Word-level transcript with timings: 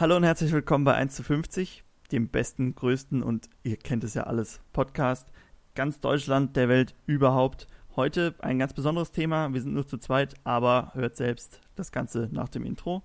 Hallo 0.00 0.14
und 0.14 0.22
herzlich 0.22 0.52
willkommen 0.52 0.84
bei 0.84 0.94
1 0.94 1.16
zu 1.16 1.24
50, 1.24 1.82
dem 2.12 2.28
besten, 2.28 2.76
größten 2.76 3.20
und 3.20 3.50
ihr 3.64 3.76
kennt 3.76 4.04
es 4.04 4.14
ja 4.14 4.22
alles 4.22 4.60
Podcast 4.72 5.32
ganz 5.74 5.98
Deutschland, 5.98 6.54
der 6.54 6.68
Welt 6.68 6.94
überhaupt. 7.06 7.66
Heute 7.96 8.36
ein 8.38 8.60
ganz 8.60 8.74
besonderes 8.74 9.10
Thema. 9.10 9.52
Wir 9.52 9.60
sind 9.60 9.74
nur 9.74 9.88
zu 9.88 9.98
zweit, 9.98 10.36
aber 10.44 10.92
hört 10.94 11.16
selbst 11.16 11.60
das 11.74 11.90
Ganze 11.90 12.28
nach 12.30 12.48
dem 12.48 12.64
Intro. 12.64 13.02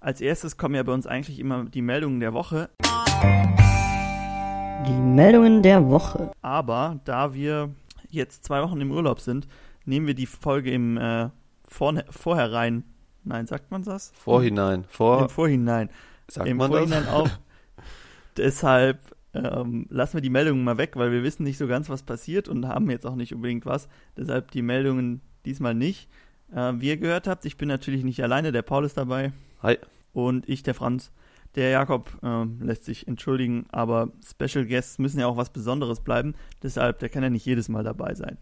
Als 0.00 0.20
erstes 0.20 0.56
kommen 0.56 0.74
ja 0.74 0.82
bei 0.82 0.92
uns 0.92 1.06
eigentlich 1.06 1.38
immer 1.38 1.66
die 1.66 1.82
Meldungen 1.82 2.18
der 2.18 2.32
Woche. 2.32 2.70
Die 4.86 4.92
Meldungen 4.92 5.62
der 5.62 5.88
Woche. 5.88 6.30
Aber 6.42 7.00
da 7.04 7.34
wir 7.34 7.74
jetzt 8.08 8.44
zwei 8.44 8.62
Wochen 8.62 8.80
im 8.80 8.92
Urlaub 8.92 9.20
sind, 9.20 9.48
nehmen 9.84 10.06
wir 10.06 10.14
die 10.14 10.26
Folge 10.26 10.70
im 10.70 10.96
äh, 10.96 11.30
Vorne 11.66 12.04
Vorherein. 12.10 12.84
Nein, 13.24 13.46
sagt 13.46 13.70
man 13.70 13.82
das? 13.82 14.12
Vorhinein. 14.14 14.84
Vor, 14.88 15.22
Im 15.22 15.28
Vorhinein. 15.28 15.90
sagt 16.28 16.46
Im 16.46 16.58
man 16.58 16.70
Vorhinein 16.70 17.04
das? 17.04 17.12
auch. 17.12 17.28
Deshalb 18.36 19.00
ähm, 19.34 19.86
lassen 19.90 20.14
wir 20.14 20.20
die 20.20 20.30
Meldungen 20.30 20.62
mal 20.62 20.78
weg, 20.78 20.92
weil 20.94 21.10
wir 21.10 21.22
wissen 21.22 21.42
nicht 21.42 21.58
so 21.58 21.66
ganz, 21.66 21.88
was 21.88 22.04
passiert 22.04 22.48
und 22.48 22.68
haben 22.68 22.88
jetzt 22.90 23.06
auch 23.06 23.16
nicht 23.16 23.34
unbedingt 23.34 23.66
was. 23.66 23.88
Deshalb 24.16 24.52
die 24.52 24.62
Meldungen 24.62 25.20
diesmal 25.44 25.74
nicht. 25.74 26.08
Äh, 26.54 26.74
wie 26.76 26.88
ihr 26.88 26.96
gehört 26.96 27.26
habt, 27.26 27.44
ich 27.44 27.56
bin 27.56 27.68
natürlich 27.68 28.04
nicht 28.04 28.22
alleine, 28.22 28.52
der 28.52 28.62
Paul 28.62 28.84
ist 28.84 28.96
dabei. 28.96 29.32
Hi. 29.62 29.78
Und 30.12 30.48
ich, 30.48 30.62
der 30.62 30.74
Franz. 30.74 31.10
Der 31.56 31.70
Jakob 31.70 32.10
ähm, 32.22 32.58
lässt 32.60 32.84
sich 32.84 33.08
entschuldigen, 33.08 33.66
aber 33.70 34.12
Special 34.22 34.66
Guests 34.66 34.98
müssen 34.98 35.18
ja 35.18 35.26
auch 35.26 35.38
was 35.38 35.50
Besonderes 35.50 36.00
bleiben. 36.00 36.34
Deshalb, 36.62 36.98
der 36.98 37.08
kann 37.08 37.22
ja 37.22 37.30
nicht 37.30 37.46
jedes 37.46 37.70
Mal 37.70 37.82
dabei 37.82 38.14
sein. 38.14 38.36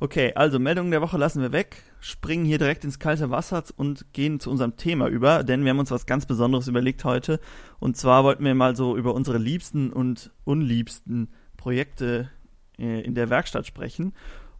Okay, 0.00 0.32
also 0.34 0.58
Meldungen 0.58 0.90
der 0.90 1.02
Woche 1.02 1.18
lassen 1.18 1.40
wir 1.40 1.52
weg, 1.52 1.82
springen 2.00 2.44
hier 2.44 2.58
direkt 2.58 2.84
ins 2.84 2.98
kalte 2.98 3.30
Wasser 3.30 3.62
und 3.76 4.12
gehen 4.12 4.40
zu 4.40 4.50
unserem 4.50 4.76
Thema 4.76 5.08
über, 5.08 5.44
denn 5.44 5.62
wir 5.62 5.70
haben 5.70 5.78
uns 5.78 5.90
was 5.90 6.06
ganz 6.06 6.26
Besonderes 6.26 6.66
überlegt 6.66 7.04
heute. 7.04 7.38
Und 7.78 7.96
zwar 7.96 8.24
wollten 8.24 8.44
wir 8.44 8.54
mal 8.54 8.74
so 8.74 8.96
über 8.96 9.14
unsere 9.14 9.38
liebsten 9.38 9.92
und 9.92 10.32
unliebsten 10.44 11.28
Projekte 11.56 12.30
äh, 12.78 13.02
in 13.02 13.14
der 13.14 13.30
Werkstatt 13.30 13.66
sprechen. 13.66 14.14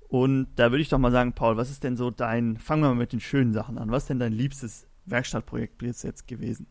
Und 0.09 0.49
da 0.57 0.71
würde 0.71 0.83
ich 0.83 0.89
doch 0.89 0.99
mal 0.99 1.11
sagen, 1.11 1.33
Paul, 1.33 1.57
was 1.57 1.71
ist 1.71 1.83
denn 1.83 1.97
so 1.97 2.11
dein, 2.11 2.59
fangen 2.59 2.83
wir 2.83 2.91
mal 2.91 2.95
mit 2.95 3.13
den 3.13 3.21
schönen 3.21 3.53
Sachen 3.53 3.79
an, 3.79 3.91
was 3.91 4.05
ist 4.05 4.11
denn 4.11 4.21
dein 4.21 4.33
liebstes 4.33 4.87
Werkstattprojekt 5.07 5.79
bis 5.79 6.03
jetzt 6.03 6.29
gewesen? 6.29 6.69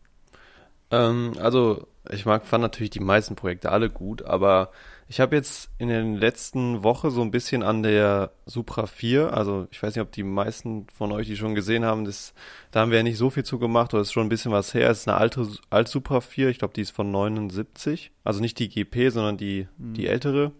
Ähm, 0.90 1.32
also, 1.40 1.86
ich 2.10 2.26
mag, 2.26 2.46
fand 2.46 2.62
natürlich 2.62 2.90
die 2.90 3.00
meisten 3.00 3.34
Projekte 3.36 3.70
alle 3.72 3.88
gut, 3.90 4.22
aber 4.22 4.70
ich 5.08 5.20
habe 5.20 5.36
jetzt 5.36 5.70
in 5.78 5.88
den 5.88 6.16
letzten 6.16 6.82
Woche 6.82 7.10
so 7.10 7.20
ein 7.22 7.30
bisschen 7.30 7.62
an 7.62 7.82
der 7.82 8.30
Supra 8.46 8.86
4, 8.86 9.32
also 9.34 9.66
ich 9.70 9.82
weiß 9.82 9.94
nicht, 9.94 10.02
ob 10.02 10.12
die 10.12 10.22
meisten 10.22 10.86
von 10.96 11.12
euch 11.12 11.26
die 11.26 11.36
schon 11.36 11.54
gesehen 11.54 11.84
haben, 11.84 12.04
das, 12.04 12.32
da 12.70 12.80
haben 12.80 12.90
wir 12.90 12.98
ja 12.98 13.02
nicht 13.02 13.18
so 13.18 13.28
viel 13.30 13.44
zu 13.44 13.58
gemacht, 13.58 13.92
oder 13.94 14.02
ist 14.02 14.12
schon 14.12 14.26
ein 14.26 14.30
bisschen 14.30 14.52
was 14.52 14.72
her. 14.74 14.88
Es 14.90 15.00
ist 15.00 15.08
eine 15.08 15.16
alte 15.18 15.46
alte 15.70 15.90
Supra 15.90 16.20
4, 16.20 16.48
ich 16.48 16.58
glaube, 16.58 16.74
die 16.74 16.80
ist 16.82 16.90
von 16.90 17.10
79, 17.10 18.12
also 18.22 18.40
nicht 18.40 18.58
die 18.58 18.68
GP, 18.68 19.10
sondern 19.10 19.36
die, 19.36 19.68
Mhm. 19.78 19.94
die 19.94 20.06
ältere. 20.06 20.52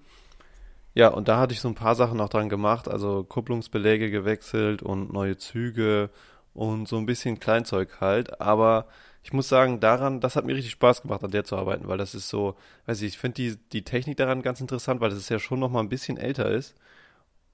Ja, 0.95 1.09
und 1.09 1.27
da 1.29 1.39
hatte 1.39 1.53
ich 1.55 1.61
so 1.61 1.69
ein 1.69 1.75
paar 1.75 1.95
Sachen 1.95 2.19
noch 2.19 2.29
dran 2.29 2.49
gemacht, 2.49 2.89
also 2.89 3.25
Kupplungsbeläge 3.25 4.11
gewechselt 4.11 4.83
und 4.83 5.13
neue 5.13 5.37
Züge 5.37 6.11
und 6.55 6.87
so 6.87 6.97
ein 6.99 7.07
bisschen 7.07 7.41
Kleinzeug 7.41 8.01
halt, 8.01 8.41
aber 8.41 8.87
ich 9.25 9.33
muss 9.33 9.49
sagen, 9.49 9.81
daran, 9.81 10.21
das 10.21 10.37
hat 10.37 10.45
mir 10.45 10.55
richtig 10.55 10.73
Spaß 10.73 11.03
gemacht, 11.03 11.25
an 11.25 11.33
der 11.33 11.45
zu 11.45 11.57
arbeiten, 11.57 11.89
weil 11.89 11.99
das 11.99 12.15
ist 12.15 12.29
so, 12.29 12.57
weiß 12.87 13.01
ich, 13.03 13.09
ich 13.09 13.19
finde 13.19 13.35
die, 13.37 13.57
die 13.73 13.83
Technik 13.83 14.19
daran 14.19 14.43
ganz 14.43 14.61
interessant, 14.61 15.01
weil 15.01 15.11
das 15.11 15.29
ja 15.29 15.39
schon 15.39 15.59
noch 15.59 15.71
mal 15.71 15.81
ein 15.81 15.89
bisschen 15.89 16.19
älter 16.19 16.51
ist. 16.51 16.75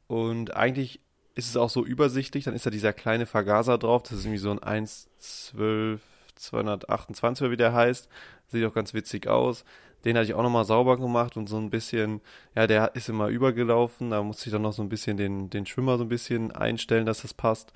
Und 0.08 0.56
eigentlich 0.56 1.00
ist 1.36 1.48
es 1.48 1.56
auch 1.56 1.70
so 1.70 1.86
übersichtlich, 1.86 2.44
dann 2.44 2.54
ist 2.54 2.66
da 2.66 2.70
dieser 2.70 2.92
kleine 2.92 3.24
Vergaser 3.24 3.78
drauf, 3.78 4.02
das 4.02 4.12
ist 4.12 4.24
irgendwie 4.24 4.38
so 4.38 4.50
ein 4.50 4.58
112 4.62 6.00
228 6.41 7.42
oder 7.42 7.53
wie 7.53 7.56
der 7.56 7.72
heißt. 7.72 8.08
Sieht 8.48 8.64
auch 8.64 8.75
ganz 8.75 8.94
witzig 8.94 9.28
aus. 9.28 9.64
Den 10.04 10.16
hatte 10.16 10.26
ich 10.26 10.34
auch 10.34 10.42
nochmal 10.42 10.64
sauber 10.64 10.97
gemacht 10.97 11.37
und 11.37 11.48
so 11.48 11.58
ein 11.58 11.70
bisschen, 11.70 12.20
ja, 12.54 12.66
der 12.66 12.94
ist 12.94 13.08
immer 13.08 13.28
übergelaufen. 13.28 14.10
Da 14.10 14.22
musste 14.22 14.47
ich 14.47 14.52
dann 14.52 14.62
noch 14.62 14.72
so 14.72 14.82
ein 14.82 14.88
bisschen 14.88 15.16
den, 15.19 15.50
den 15.50 15.66
Schwimmer 15.66 15.98
so 15.98 16.04
ein 16.04 16.08
bisschen 16.08 16.50
einstellen, 16.52 17.06
dass 17.06 17.22
das 17.22 17.34
passt. 17.34 17.72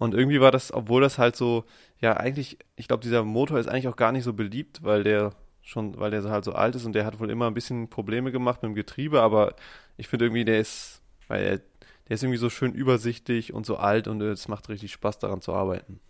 Und 0.00 0.14
irgendwie 0.14 0.40
war 0.40 0.50
das, 0.50 0.72
obwohl 0.72 1.02
das 1.02 1.18
halt 1.18 1.36
so, 1.36 1.64
ja, 2.00 2.16
eigentlich, 2.16 2.58
ich 2.74 2.88
glaube, 2.88 3.02
dieser 3.02 3.22
Motor 3.22 3.58
ist 3.58 3.68
eigentlich 3.68 3.86
auch 3.86 3.96
gar 3.96 4.12
nicht 4.12 4.24
so 4.24 4.32
beliebt, 4.32 4.82
weil 4.82 5.04
der 5.04 5.34
schon, 5.60 5.98
weil 6.00 6.10
der 6.10 6.22
halt 6.24 6.42
so 6.42 6.54
alt 6.54 6.74
ist 6.74 6.86
und 6.86 6.94
der 6.94 7.04
hat 7.04 7.20
wohl 7.20 7.28
immer 7.28 7.46
ein 7.46 7.52
bisschen 7.52 7.90
Probleme 7.90 8.32
gemacht 8.32 8.62
mit 8.62 8.70
dem 8.70 8.74
Getriebe, 8.74 9.20
aber 9.20 9.54
ich 9.98 10.08
finde 10.08 10.24
irgendwie, 10.24 10.46
der 10.46 10.58
ist, 10.58 11.02
weil 11.28 11.42
er, 11.44 11.58
der 11.58 12.14
ist 12.14 12.22
irgendwie 12.22 12.38
so 12.38 12.48
schön 12.48 12.72
übersichtlich 12.72 13.52
und 13.52 13.66
so 13.66 13.76
alt 13.76 14.08
und 14.08 14.22
es 14.22 14.48
macht 14.48 14.70
richtig 14.70 14.90
Spaß 14.90 15.18
daran 15.18 15.42
zu 15.42 15.52
arbeiten. 15.52 16.00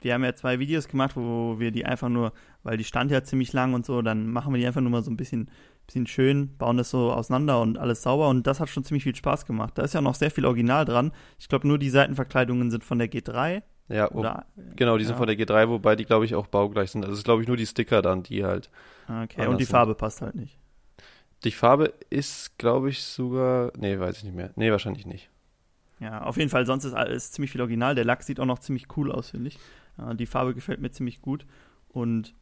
Wir 0.00 0.14
haben 0.14 0.22
ja 0.22 0.36
zwei 0.36 0.60
Videos 0.60 0.86
gemacht, 0.86 1.16
wo 1.16 1.58
wir 1.58 1.72
die 1.72 1.84
einfach 1.84 2.08
nur, 2.08 2.32
weil 2.62 2.76
die 2.76 2.84
stand 2.84 3.10
ja 3.10 3.24
ziemlich 3.24 3.52
lang 3.52 3.74
und 3.74 3.84
so, 3.84 4.02
dann 4.02 4.28
machen 4.28 4.54
wir 4.54 4.60
die 4.60 4.66
einfach 4.68 4.82
nur 4.82 4.92
mal 4.92 5.02
so 5.02 5.10
ein 5.10 5.16
bisschen, 5.16 5.50
bisschen 5.86 6.06
schön, 6.06 6.56
bauen 6.56 6.76
das 6.76 6.90
so 6.90 7.12
auseinander 7.12 7.60
und 7.60 7.78
alles 7.78 8.02
sauber 8.02 8.28
und 8.28 8.46
das 8.46 8.60
hat 8.60 8.68
schon 8.68 8.84
ziemlich 8.84 9.04
viel 9.04 9.14
Spaß 9.14 9.46
gemacht. 9.46 9.78
Da 9.78 9.82
ist 9.82 9.94
ja 9.94 10.00
noch 10.00 10.14
sehr 10.14 10.30
viel 10.30 10.44
Original 10.44 10.84
dran. 10.84 11.12
Ich 11.38 11.48
glaube, 11.48 11.66
nur 11.68 11.78
die 11.78 11.90
Seitenverkleidungen 11.90 12.70
sind 12.70 12.84
von 12.84 12.98
der 12.98 13.08
G3 13.10 13.62
Ja, 13.88 14.10
oder 14.10 14.46
genau, 14.74 14.98
die 14.98 15.04
sind 15.04 15.14
ja. 15.14 15.18
von 15.18 15.28
der 15.28 15.36
G3, 15.36 15.68
wobei 15.68 15.94
die, 15.96 16.04
glaube 16.04 16.24
ich, 16.24 16.34
auch 16.34 16.48
baugleich 16.48 16.90
sind. 16.90 17.04
Also 17.04 17.12
es 17.12 17.20
ist, 17.20 17.24
glaube 17.24 17.42
ich, 17.42 17.48
nur 17.48 17.56
die 17.56 17.66
Sticker 17.66 18.02
dann, 18.02 18.22
die 18.24 18.44
halt. 18.44 18.68
Okay, 19.04 19.42
Anders 19.42 19.48
und 19.48 19.58
die 19.58 19.64
sind. 19.64 19.70
Farbe 19.72 19.94
passt 19.94 20.22
halt 20.22 20.34
nicht. 20.34 20.58
Die 21.44 21.52
Farbe 21.52 21.92
ist, 22.10 22.58
glaube 22.58 22.90
ich, 22.90 23.02
sogar. 23.02 23.70
Nee, 23.76 23.98
weiß 24.00 24.18
ich 24.18 24.24
nicht 24.24 24.34
mehr. 24.34 24.50
Nee, 24.56 24.72
wahrscheinlich 24.72 25.06
nicht. 25.06 25.30
Ja, 26.00 26.22
auf 26.22 26.36
jeden 26.36 26.50
Fall, 26.50 26.66
sonst 26.66 26.84
ist 26.84 26.94
alles 26.94 27.30
ziemlich 27.32 27.52
viel 27.52 27.60
Original. 27.60 27.94
Der 27.94 28.04
Lack 28.04 28.22
sieht 28.22 28.40
auch 28.40 28.46
noch 28.46 28.58
ziemlich 28.58 28.86
cool 28.96 29.12
aus, 29.12 29.30
finde 29.30 29.48
ich. 29.48 29.58
Die 30.14 30.26
Farbe 30.26 30.54
gefällt 30.54 30.80
mir 30.80 30.90
ziemlich 30.90 31.22
gut. 31.22 31.46
Und 31.88 32.34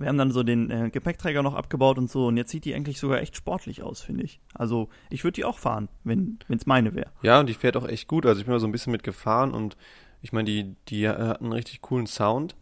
wir 0.00 0.08
haben 0.08 0.18
dann 0.18 0.30
so 0.30 0.42
den 0.42 0.70
äh, 0.70 0.90
Gepäckträger 0.90 1.42
noch 1.42 1.54
abgebaut 1.54 1.98
und 1.98 2.10
so. 2.10 2.26
Und 2.26 2.36
jetzt 2.36 2.50
sieht 2.50 2.64
die 2.64 2.74
eigentlich 2.74 2.98
sogar 2.98 3.20
echt 3.20 3.36
sportlich 3.36 3.82
aus, 3.82 4.02
finde 4.02 4.24
ich. 4.24 4.40
Also, 4.54 4.88
ich 5.10 5.24
würde 5.24 5.34
die 5.34 5.44
auch 5.44 5.58
fahren, 5.58 5.88
wenn 6.04 6.38
es 6.48 6.66
meine 6.66 6.94
wäre. 6.94 7.10
Ja, 7.22 7.40
und 7.40 7.48
die 7.48 7.54
fährt 7.54 7.76
auch 7.76 7.88
echt 7.88 8.08
gut. 8.08 8.26
Also 8.26 8.40
ich 8.40 8.46
bin 8.46 8.52
mal 8.52 8.60
so 8.60 8.66
ein 8.66 8.72
bisschen 8.72 8.92
mitgefahren 8.92 9.52
und 9.52 9.76
ich 10.22 10.32
meine, 10.32 10.46
die, 10.46 10.74
die 10.88 11.08
hat 11.08 11.40
einen 11.40 11.52
richtig 11.52 11.82
coolen 11.82 12.06
Sound 12.06 12.56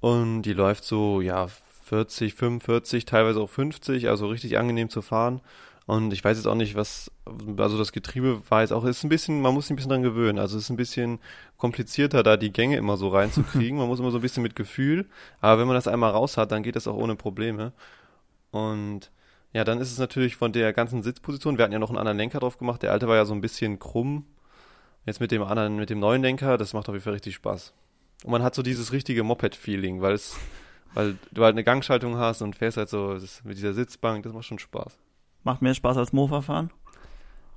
und 0.00 0.42
die 0.42 0.52
läuft 0.52 0.84
so, 0.84 1.20
ja, 1.20 1.48
40, 1.84 2.34
45, 2.34 3.04
teilweise 3.04 3.40
auch 3.40 3.50
50, 3.50 4.08
also 4.08 4.28
richtig 4.28 4.58
angenehm 4.58 4.90
zu 4.90 5.02
fahren. 5.02 5.40
Und 5.90 6.12
ich 6.12 6.22
weiß 6.22 6.36
jetzt 6.36 6.46
auch 6.46 6.54
nicht, 6.54 6.76
was, 6.76 7.10
also 7.56 7.76
das 7.76 7.90
Getriebe 7.90 8.42
war 8.48 8.60
jetzt 8.60 8.72
auch, 8.72 8.84
ist 8.84 9.02
ein 9.02 9.08
bisschen, 9.08 9.40
man 9.40 9.52
muss 9.52 9.64
sich 9.64 9.72
ein 9.72 9.76
bisschen 9.76 9.90
dran 9.90 10.04
gewöhnen. 10.04 10.38
Also 10.38 10.56
es 10.56 10.62
ist 10.62 10.70
ein 10.70 10.76
bisschen 10.76 11.18
komplizierter, 11.56 12.22
da 12.22 12.36
die 12.36 12.52
Gänge 12.52 12.76
immer 12.76 12.96
so 12.96 13.08
reinzukriegen. 13.08 13.76
Man 13.76 13.88
muss 13.88 13.98
immer 13.98 14.12
so 14.12 14.18
ein 14.18 14.20
bisschen 14.20 14.44
mit 14.44 14.54
Gefühl. 14.54 15.06
Aber 15.40 15.60
wenn 15.60 15.66
man 15.66 15.74
das 15.74 15.88
einmal 15.88 16.12
raus 16.12 16.36
hat, 16.36 16.52
dann 16.52 16.62
geht 16.62 16.76
das 16.76 16.86
auch 16.86 16.94
ohne 16.94 17.16
Probleme. 17.16 17.72
Und 18.52 19.10
ja, 19.52 19.64
dann 19.64 19.80
ist 19.80 19.90
es 19.90 19.98
natürlich 19.98 20.36
von 20.36 20.52
der 20.52 20.72
ganzen 20.72 21.02
Sitzposition, 21.02 21.58
wir 21.58 21.64
hatten 21.64 21.72
ja 21.72 21.80
noch 21.80 21.90
einen 21.90 21.98
anderen 21.98 22.18
Lenker 22.18 22.38
drauf 22.38 22.56
gemacht. 22.56 22.84
Der 22.84 22.92
alte 22.92 23.08
war 23.08 23.16
ja 23.16 23.24
so 23.24 23.34
ein 23.34 23.40
bisschen 23.40 23.80
krumm. 23.80 24.26
Jetzt 25.06 25.20
mit 25.20 25.32
dem 25.32 25.42
anderen, 25.42 25.74
mit 25.74 25.90
dem 25.90 25.98
neuen 25.98 26.22
Lenker, 26.22 26.56
das 26.56 26.72
macht 26.72 26.88
auf 26.88 26.94
jeden 26.94 27.02
Fall 27.02 27.14
richtig 27.14 27.34
Spaß. 27.34 27.74
Und 28.22 28.30
man 28.30 28.44
hat 28.44 28.54
so 28.54 28.62
dieses 28.62 28.92
richtige 28.92 29.24
Moped-Feeling, 29.24 30.02
weil 30.02 30.14
es, 30.14 30.36
weil 30.94 31.18
du 31.32 31.42
halt 31.42 31.54
eine 31.54 31.64
Gangschaltung 31.64 32.16
hast 32.16 32.42
und 32.42 32.54
fährst 32.54 32.76
halt 32.76 32.90
so 32.90 33.18
mit 33.42 33.56
dieser 33.56 33.74
Sitzbank, 33.74 34.22
das 34.22 34.32
macht 34.32 34.44
schon 34.44 34.60
Spaß. 34.60 34.96
Macht 35.42 35.62
mehr 35.62 35.74
Spaß 35.74 35.96
als 35.96 36.12
Mofa 36.12 36.42
fahren? 36.42 36.70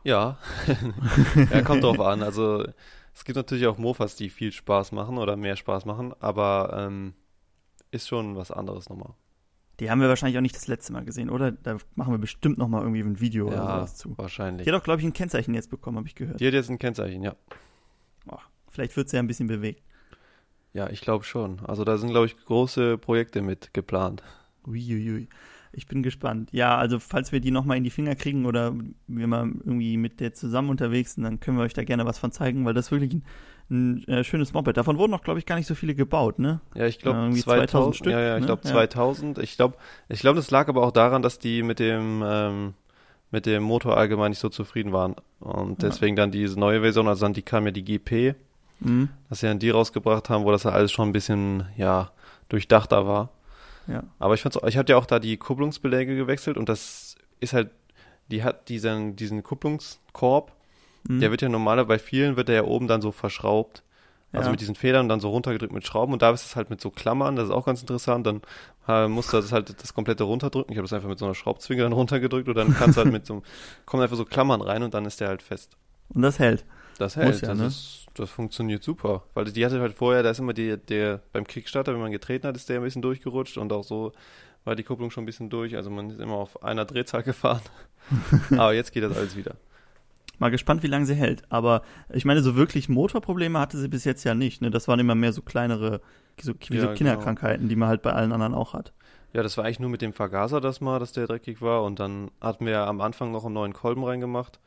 Ja, 0.03 0.37
ja, 1.49 1.61
kommt 1.61 1.83
drauf 1.83 1.99
an. 1.99 2.23
Also 2.23 2.65
es 3.13 3.23
gibt 3.23 3.35
natürlich 3.37 3.67
auch 3.67 3.77
Mofas, 3.77 4.15
die 4.15 4.29
viel 4.29 4.51
Spaß 4.51 4.91
machen 4.91 5.17
oder 5.17 5.35
mehr 5.37 5.55
Spaß 5.55 5.85
machen, 5.85 6.13
aber 6.19 6.75
ähm, 6.87 7.13
ist 7.91 8.07
schon 8.07 8.35
was 8.35 8.51
anderes 8.51 8.89
nochmal. 8.89 9.13
Die 9.79 9.89
haben 9.89 10.01
wir 10.01 10.09
wahrscheinlich 10.09 10.37
auch 10.37 10.41
nicht 10.41 10.55
das 10.55 10.67
letzte 10.67 10.93
Mal 10.93 11.03
gesehen, 11.05 11.29
oder? 11.29 11.51
Da 11.51 11.77
machen 11.95 12.13
wir 12.13 12.17
bestimmt 12.19 12.57
noch 12.57 12.67
mal 12.67 12.81
irgendwie 12.81 13.01
ein 13.01 13.19
Video 13.19 13.47
oder 13.47 13.55
Ja, 13.55 13.77
sowas 13.77 13.95
zu. 13.95 14.17
wahrscheinlich. 14.17 14.65
Die 14.65 14.71
hat 14.71 14.79
auch, 14.79 14.83
glaube 14.83 15.01
ich, 15.01 15.07
ein 15.07 15.13
Kennzeichen 15.13 15.53
jetzt 15.53 15.69
bekommen, 15.69 15.97
habe 15.97 16.07
ich 16.07 16.15
gehört. 16.15 16.39
Die 16.39 16.47
hat 16.47 16.53
jetzt 16.53 16.69
ein 16.69 16.77
Kennzeichen, 16.79 17.23
ja. 17.23 17.35
Oh, 18.29 18.37
vielleicht 18.69 18.95
wird 18.97 19.09
sie 19.09 19.15
ja 19.15 19.23
ein 19.23 19.27
bisschen 19.27 19.47
bewegt. 19.47 19.81
Ja, 20.73 20.89
ich 20.89 21.01
glaube 21.01 21.23
schon. 21.23 21.59
Also 21.65 21.83
da 21.85 21.97
sind, 21.97 22.09
glaube 22.09 22.25
ich, 22.27 22.37
große 22.45 22.97
Projekte 22.97 23.41
mit 23.41 23.73
geplant. 23.73 24.21
Uiuiui. 24.67 25.27
Ich 25.75 25.87
bin 25.87 26.03
gespannt. 26.03 26.49
Ja, 26.51 26.77
also 26.77 26.99
falls 26.99 27.31
wir 27.31 27.39
die 27.39 27.49
nochmal 27.51 27.77
in 27.77 27.83
die 27.83 27.89
Finger 27.89 28.15
kriegen 28.15 28.45
oder 28.45 28.73
wir 29.07 29.27
mal 29.27 29.47
irgendwie 29.65 29.97
mit 29.97 30.19
der 30.19 30.33
zusammen 30.33 30.69
unterwegs 30.69 31.15
sind, 31.15 31.23
dann 31.23 31.39
können 31.39 31.57
wir 31.57 31.63
euch 31.63 31.73
da 31.73 31.83
gerne 31.83 32.05
was 32.05 32.19
von 32.19 32.31
zeigen, 32.31 32.63
weil 32.65 32.73
das 32.75 32.85
ist 32.87 32.91
wirklich 32.91 33.13
ein, 33.13 33.23
ein 33.69 34.07
äh, 34.07 34.23
schönes 34.23 34.53
Moped. 34.53 34.77
Davon 34.77 34.97
wurden 34.99 35.11
noch, 35.11 35.23
glaube 35.23 35.39
ich, 35.39 35.45
gar 35.47 35.55
nicht 35.55 35.65
so 35.67 35.73
viele 35.75 35.95
gebaut, 35.95 36.37
ne? 36.37 36.61
Ja, 36.75 36.85
ich 36.85 36.99
glaube 36.99 37.17
Ja, 37.17 37.23
irgendwie 37.23 37.41
2000, 37.41 37.69
2000 37.71 37.95
Stück, 37.95 38.11
Ja, 38.13 38.19
ja, 38.19 38.35
ich 38.35 38.41
ne? 38.41 38.45
glaube 38.45 38.61
Ja. 38.65 38.71
2000. 38.71 39.39
Ich 39.39 39.55
glaube, 39.57 39.77
ich 40.09 40.19
glaube, 40.19 40.35
das 40.35 40.51
lag 40.51 40.67
aber 40.67 40.83
auch 40.83 40.91
daran, 40.91 41.21
dass 41.23 41.39
die 41.39 41.63
mit 41.63 41.79
dem 41.79 42.23
ähm, 42.25 42.73
mit 43.31 43.47
dem 43.47 43.63
Motor 43.63 43.97
allgemein 43.97 44.29
nicht 44.29 44.39
so 44.39 44.49
zufrieden 44.49 44.91
waren 44.93 45.15
und 45.39 45.81
Ja. 45.81 45.89
deswegen 45.89 46.15
dann 46.15 46.29
diese 46.29 46.59
neue 46.59 46.81
Version, 46.81 47.07
also 47.07 47.25
dann 47.25 47.33
die 47.33 47.41
kam 47.41 47.65
ja 47.65 47.71
die 47.71 47.83
GP, 47.83 48.35
Mhm. 48.79 49.09
dass 49.29 49.39
sie 49.39 49.47
dann 49.47 49.57
die 49.57 49.71
rausgebracht 49.71 50.29
haben, 50.29 50.43
wo 50.43 50.51
das 50.51 50.65
halt 50.65 50.75
alles 50.75 50.91
schon 50.91 51.09
ein 51.09 51.13
bisschen 51.13 51.63
ja 51.77 52.11
durchdachter 52.49 53.07
war. 53.07 53.29
Ja. 53.87 54.03
Aber 54.19 54.33
ich 54.33 54.41
fand's, 54.41 54.57
auch- 54.57 54.67
ich 54.67 54.77
habe 54.77 54.89
ja 54.91 54.97
auch 54.97 55.05
da 55.05 55.19
die 55.19 55.37
Kupplungsbeläge 55.37 56.15
gewechselt 56.15 56.57
und 56.57 56.69
das 56.69 57.15
ist 57.39 57.53
halt 57.53 57.69
die 58.31 58.41
hat 58.43 58.69
diesen, 58.69 59.15
diesen 59.17 59.43
Kupplungskorb, 59.43 60.53
Mhm. 61.07 61.19
der 61.19 61.29
wird 61.31 61.41
ja 61.41 61.49
normaler, 61.49 61.83
bei 61.85 61.99
vielen 61.99 62.37
wird 62.37 62.47
der 62.47 62.55
ja 62.55 62.63
oben 62.63 62.87
dann 62.87 63.01
so 63.01 63.11
verschraubt. 63.11 63.83
Also 64.31 64.45
Ja. 64.47 64.51
mit 64.51 64.61
diesen 64.61 64.73
Federn 64.75 65.09
dann 65.09 65.19
so 65.19 65.29
runtergedrückt 65.29 65.73
mit 65.73 65.85
Schrauben 65.85 66.13
und 66.13 66.21
da 66.21 66.31
ist 66.31 66.45
es 66.45 66.55
halt 66.55 66.69
mit 66.69 66.79
so 66.81 66.89
Klammern, 66.89 67.35
das 67.35 67.45
ist 67.49 67.51
auch 67.51 67.65
ganz 67.65 67.81
interessant. 67.81 68.25
Dann 68.25 68.41
äh, 68.87 69.07
musst 69.09 69.31
du 69.33 69.37
das 69.37 69.51
halt 69.51 69.81
das 69.83 69.93
komplette 69.93 70.23
runterdrücken. 70.23 70.71
Ich 70.71 70.77
habe 70.77 70.85
das 70.85 70.93
einfach 70.93 71.09
mit 71.09 71.19
so 71.19 71.25
einer 71.25 71.35
Schraubzwinge 71.35 71.83
dann 71.83 71.91
runtergedrückt 71.93 72.47
und 72.47 72.55
dann 72.55 72.73
kannst 72.73 72.97
du 72.97 73.03
halt 73.03 73.11
mit 73.11 73.25
so, 73.25 73.43
kommen 73.85 74.01
einfach 74.01 74.15
so 74.17 74.23
Klammern 74.25 74.61
rein 74.61 74.81
und 74.81 74.93
dann 74.93 75.05
ist 75.05 75.19
der 75.19 75.27
halt 75.27 75.41
fest. 75.43 75.75
Und 76.09 76.21
das 76.23 76.39
hält. 76.39 76.63
Das 76.97 77.15
hält, 77.15 77.41
ja, 77.41 77.49
das, 77.49 77.57
ne? 77.57 77.65
ist, 77.65 78.07
das 78.13 78.29
funktioniert 78.29 78.83
super. 78.83 79.23
Weil 79.33 79.45
die 79.45 79.65
hatte 79.65 79.79
halt 79.79 79.93
vorher, 79.93 80.23
da 80.23 80.29
ist 80.29 80.39
immer 80.39 80.53
die, 80.53 80.77
der, 80.77 81.21
beim 81.31 81.45
Kickstarter, 81.45 81.93
wenn 81.93 82.01
man 82.01 82.11
getreten 82.11 82.47
hat, 82.47 82.55
ist 82.55 82.69
der 82.69 82.77
ein 82.77 82.83
bisschen 82.83 83.01
durchgerutscht 83.01 83.57
und 83.57 83.71
auch 83.73 83.83
so 83.83 84.11
war 84.63 84.75
die 84.75 84.83
Kupplung 84.83 85.11
schon 85.11 85.23
ein 85.23 85.25
bisschen 85.25 85.49
durch. 85.49 85.75
Also 85.75 85.89
man 85.89 86.09
ist 86.09 86.19
immer 86.19 86.35
auf 86.35 86.63
einer 86.63 86.85
Drehzahl 86.85 87.23
gefahren. 87.23 87.61
Aber 88.51 88.73
jetzt 88.73 88.91
geht 88.91 89.03
das 89.03 89.15
alles 89.17 89.35
wieder. 89.35 89.55
Mal 90.39 90.49
gespannt, 90.49 90.83
wie 90.83 90.87
lange 90.87 91.05
sie 91.05 91.15
hält. 91.15 91.43
Aber 91.49 91.83
ich 92.11 92.25
meine, 92.25 92.41
so 92.41 92.55
wirklich 92.55 92.89
Motorprobleme 92.89 93.59
hatte 93.59 93.77
sie 93.77 93.87
bis 93.87 94.03
jetzt 94.03 94.23
ja 94.23 94.35
nicht. 94.35 94.61
Ne? 94.61 94.71
Das 94.71 94.87
waren 94.87 94.99
immer 94.99 95.15
mehr 95.15 95.33
so 95.33 95.41
kleinere, 95.41 96.01
so, 96.41 96.53
wie 96.67 96.75
Ja, 96.75 96.81
so 96.81 96.87
genau. 96.87 96.97
Kinderkrankheiten, 96.97 97.69
die 97.69 97.75
man 97.75 97.89
halt 97.89 98.01
bei 98.01 98.13
allen 98.13 98.31
anderen 98.31 98.53
auch 98.53 98.73
hat. 98.73 98.93
Ja, 99.33 99.41
das 99.41 99.57
war 99.57 99.65
eigentlich 99.65 99.79
nur 99.79 99.89
mit 99.89 100.01
dem 100.01 100.13
Vergaser 100.13 100.61
das 100.61 100.79
mal, 100.79 100.99
dass 100.99 101.11
der 101.11 101.27
dreckig 101.27 101.61
war. 101.61 101.83
Und 101.83 101.99
dann 101.99 102.31
hatten 102.39 102.65
wir 102.65 102.81
am 102.87 103.01
Anfang 103.01 103.31
noch 103.31 103.45
einen 103.45 103.53
neuen 103.53 103.73
Kolben 103.73 104.03
reingemacht 104.03 104.59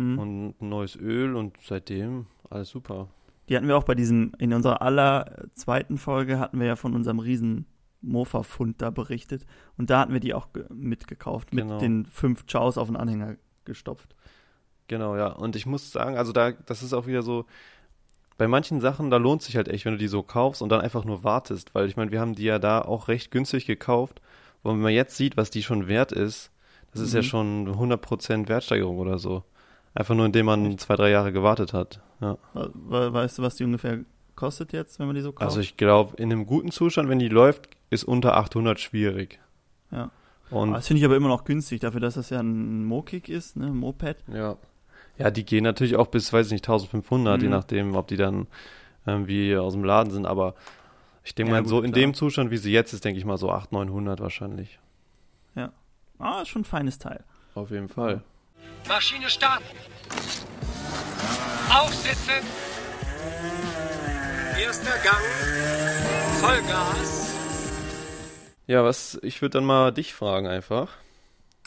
Hm. 0.00 0.18
und 0.18 0.60
ein 0.62 0.68
neues 0.68 0.96
Öl 0.96 1.36
und 1.36 1.56
seitdem 1.62 2.26
alles 2.48 2.70
super. 2.70 3.08
Die 3.48 3.56
hatten 3.56 3.68
wir 3.68 3.76
auch 3.76 3.84
bei 3.84 3.94
diesem, 3.94 4.32
in 4.38 4.52
unserer 4.52 4.80
aller 4.82 5.46
zweiten 5.54 5.98
Folge 5.98 6.38
hatten 6.38 6.58
wir 6.60 6.66
ja 6.66 6.76
von 6.76 6.94
unserem 6.94 7.18
riesen 7.18 7.66
Mofa-Fund 8.02 8.80
da 8.80 8.90
berichtet. 8.90 9.44
Und 9.76 9.90
da 9.90 10.00
hatten 10.00 10.12
wir 10.12 10.20
die 10.20 10.34
auch 10.34 10.52
ge- 10.52 10.64
mitgekauft, 10.72 11.52
mit 11.52 11.64
Genau. 11.64 11.78
den 11.78 12.06
fünf 12.06 12.46
Chows 12.46 12.78
auf 12.78 12.86
den 12.88 12.96
Anhänger 12.96 13.36
gestopft. 13.64 14.14
Genau, 14.88 15.16
ja. 15.16 15.28
Und 15.28 15.54
ich 15.56 15.66
muss 15.66 15.92
sagen, 15.92 16.16
also 16.16 16.32
da, 16.32 16.52
das 16.52 16.82
ist 16.82 16.92
auch 16.94 17.06
wieder 17.06 17.22
so, 17.22 17.44
bei 18.38 18.48
manchen 18.48 18.80
Sachen, 18.80 19.10
da 19.10 19.18
lohnt 19.18 19.42
sich 19.42 19.56
halt 19.56 19.68
echt, 19.68 19.84
wenn 19.84 19.92
du 19.92 19.98
die 19.98 20.08
so 20.08 20.22
kaufst 20.22 20.62
und 20.62 20.70
dann 20.70 20.80
einfach 20.80 21.04
nur 21.04 21.24
wartest, 21.24 21.74
weil 21.74 21.86
ich 21.88 21.96
meine, 21.96 22.10
wir 22.10 22.20
haben 22.20 22.34
die 22.34 22.44
ja 22.44 22.58
da 22.58 22.80
auch 22.80 23.08
recht 23.08 23.30
günstig 23.30 23.66
gekauft. 23.66 24.20
Und 24.62 24.74
wenn 24.76 24.80
man 24.82 24.92
jetzt 24.92 25.16
sieht, 25.16 25.36
was 25.36 25.50
die 25.50 25.62
schon 25.62 25.88
wert 25.88 26.12
ist, 26.12 26.50
das 26.92 27.02
ist 27.02 27.12
ja 27.14 27.20
Mhm. 27.20 27.24
schon 27.24 27.68
100% 27.78 28.48
Wertsteigerung 28.48 28.98
oder 28.98 29.18
so. 29.18 29.44
Einfach 29.94 30.14
nur, 30.14 30.26
indem 30.26 30.46
man 30.46 30.78
zwei, 30.78 30.96
drei 30.96 31.10
Jahre 31.10 31.32
gewartet 31.32 31.72
hat. 31.72 32.00
Ja. 32.20 32.36
We- 32.54 32.70
we- 32.74 33.12
Weißt 33.12 33.38
du, 33.38 33.42
was 33.42 33.56
die 33.56 33.64
ungefähr 33.64 34.00
kostet 34.36 34.72
jetzt, 34.72 34.98
wenn 34.98 35.06
man 35.06 35.16
die 35.16 35.22
so 35.22 35.32
kauft? 35.32 35.42
Also 35.42 35.60
ich 35.60 35.76
glaube, 35.76 36.16
in 36.16 36.30
einem 36.32 36.46
guten 36.46 36.70
Zustand, 36.70 37.08
wenn 37.08 37.18
die 37.18 37.28
läuft, 37.28 37.68
ist 37.90 38.04
unter 38.04 38.36
800 38.36 38.78
schwierig. 38.78 39.40
Ja. 39.90 40.10
Und 40.50 40.70
Ah, 40.70 40.76
das 40.76 40.86
finde 40.86 40.98
ich 41.00 41.04
aber 41.04 41.16
immer 41.16 41.28
noch 41.28 41.44
günstig, 41.44 41.80
dafür, 41.80 42.00
dass 42.00 42.14
das 42.14 42.30
ja 42.30 42.40
ein 42.40 42.84
Mokik 42.84 43.28
ist, 43.28 43.56
ne, 43.56 43.66
ein 43.66 43.76
Moped. 43.76 44.16
Ja. 44.32 44.56
Ja, 45.18 45.30
die 45.30 45.44
gehen 45.44 45.64
natürlich 45.64 45.96
auch 45.96 46.06
bis, 46.06 46.32
weiß 46.32 46.46
ich 46.46 46.52
nicht, 46.52 46.64
1500, 46.64 47.40
je 47.42 47.48
Mhm. 47.48 47.52
nachdem, 47.54 47.94
ob 47.94 48.06
die 48.08 48.16
dann 48.16 48.46
irgendwie 49.06 49.56
aus 49.56 49.74
dem 49.74 49.84
Laden 49.84 50.10
sind. 50.12 50.24
Aber 50.26 50.54
ich 51.24 51.34
denke 51.34 51.50
Ja, 51.52 51.56
mal, 51.58 51.62
gut, 51.62 51.68
so 51.70 51.82
in 51.82 51.92
klar. 51.92 52.00
dem 52.00 52.14
Zustand, 52.14 52.50
wie 52.50 52.56
sie 52.56 52.72
jetzt 52.72 52.92
ist, 52.92 53.04
denke 53.04 53.18
ich 53.18 53.24
mal 53.24 53.36
so 53.38 53.50
800, 53.50 53.70
900 53.88 54.20
wahrscheinlich. 54.20 54.78
Ah, 56.22 56.42
ist 56.42 56.48
schon 56.48 56.60
ein 56.62 56.66
feines 56.66 56.98
Teil. 56.98 57.24
Auf 57.54 57.70
jeden 57.70 57.88
Fall. 57.88 58.22
Maschine 58.88 59.28
starten. 59.28 59.64
Aufsitzen. 61.70 62.44
Erster 64.58 64.98
Gang. 65.04 65.22
Vollgas. 66.40 67.34
Ja, 68.66 68.84
was, 68.84 69.18
ich 69.22 69.42
würde 69.42 69.58
dann 69.58 69.64
mal 69.64 69.92
dich 69.92 70.14
fragen 70.14 70.46
einfach. 70.46 70.96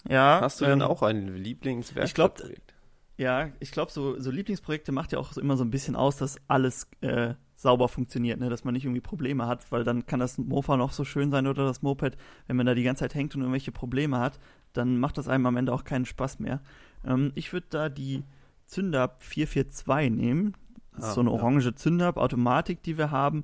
Ja. 0.08 0.40
Hast 0.42 0.62
du 0.62 0.66
ähm, 0.66 0.72
denn 0.72 0.82
auch 0.82 1.02
ein 1.02 1.36
Lieblingswerkstattprojekt? 1.36 2.60
ich 2.60 3.18
glaub, 3.18 3.18
Ja, 3.18 3.50
ich 3.60 3.72
glaube, 3.72 3.92
so, 3.92 4.20
so 4.20 4.32
Lieblingsprojekte 4.32 4.92
macht 4.92 5.12
ja 5.12 5.20
auch 5.20 5.34
so 5.34 5.42
immer 5.42 5.58
so 5.58 5.64
ein 5.64 5.72
bisschen 5.72 5.96
aus, 5.96 6.18
dass 6.18 6.38
alles 6.48 6.88
äh, 7.02 7.34
sauber 7.56 7.88
funktioniert, 7.88 8.40
ne? 8.40 8.50
dass 8.50 8.64
man 8.64 8.74
nicht 8.74 8.86
irgendwie 8.86 9.02
Probleme 9.02 9.48
hat, 9.48 9.72
weil 9.72 9.84
dann 9.84 10.06
kann 10.06 10.20
das 10.20 10.38
Mofa 10.38 10.78
noch 10.78 10.92
so 10.92 11.04
schön 11.06 11.32
sein 11.32 11.48
oder 11.48 11.66
das 11.66 11.82
Moped, 11.82 12.18
wenn 12.48 12.56
man 12.56 12.66
da 12.66 12.76
die 12.76 12.84
ganze 12.84 13.02
Zeit 13.02 13.16
hängt 13.16 13.34
und 13.36 13.42
irgendwelche 13.42 13.72
Probleme 13.72 14.20
hat, 14.20 14.40
dann 14.74 14.98
macht 15.00 15.18
das 15.18 15.28
einem 15.28 15.46
am 15.46 15.58
Ende 15.58 15.74
auch 15.74 15.84
keinen 15.84 16.06
Spaß 16.06 16.40
mehr. 16.40 16.62
Ähm, 17.06 17.32
ich 17.36 17.54
würde 17.54 17.68
da 17.70 17.90
die 17.90 18.24
Zündab 18.66 19.24
442 19.24 20.12
nehmen. 20.12 20.54
Das 20.96 21.06
ist 21.06 21.10
Ah, 21.12 21.14
so 21.14 21.22
eine 21.22 21.30
ja. 21.32 21.36
orange 21.36 21.76
Zündab 21.76 22.18
Automatik, 22.18 22.84
die 22.84 22.98
wir 22.98 23.12
haben 23.12 23.44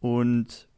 und 0.00 0.68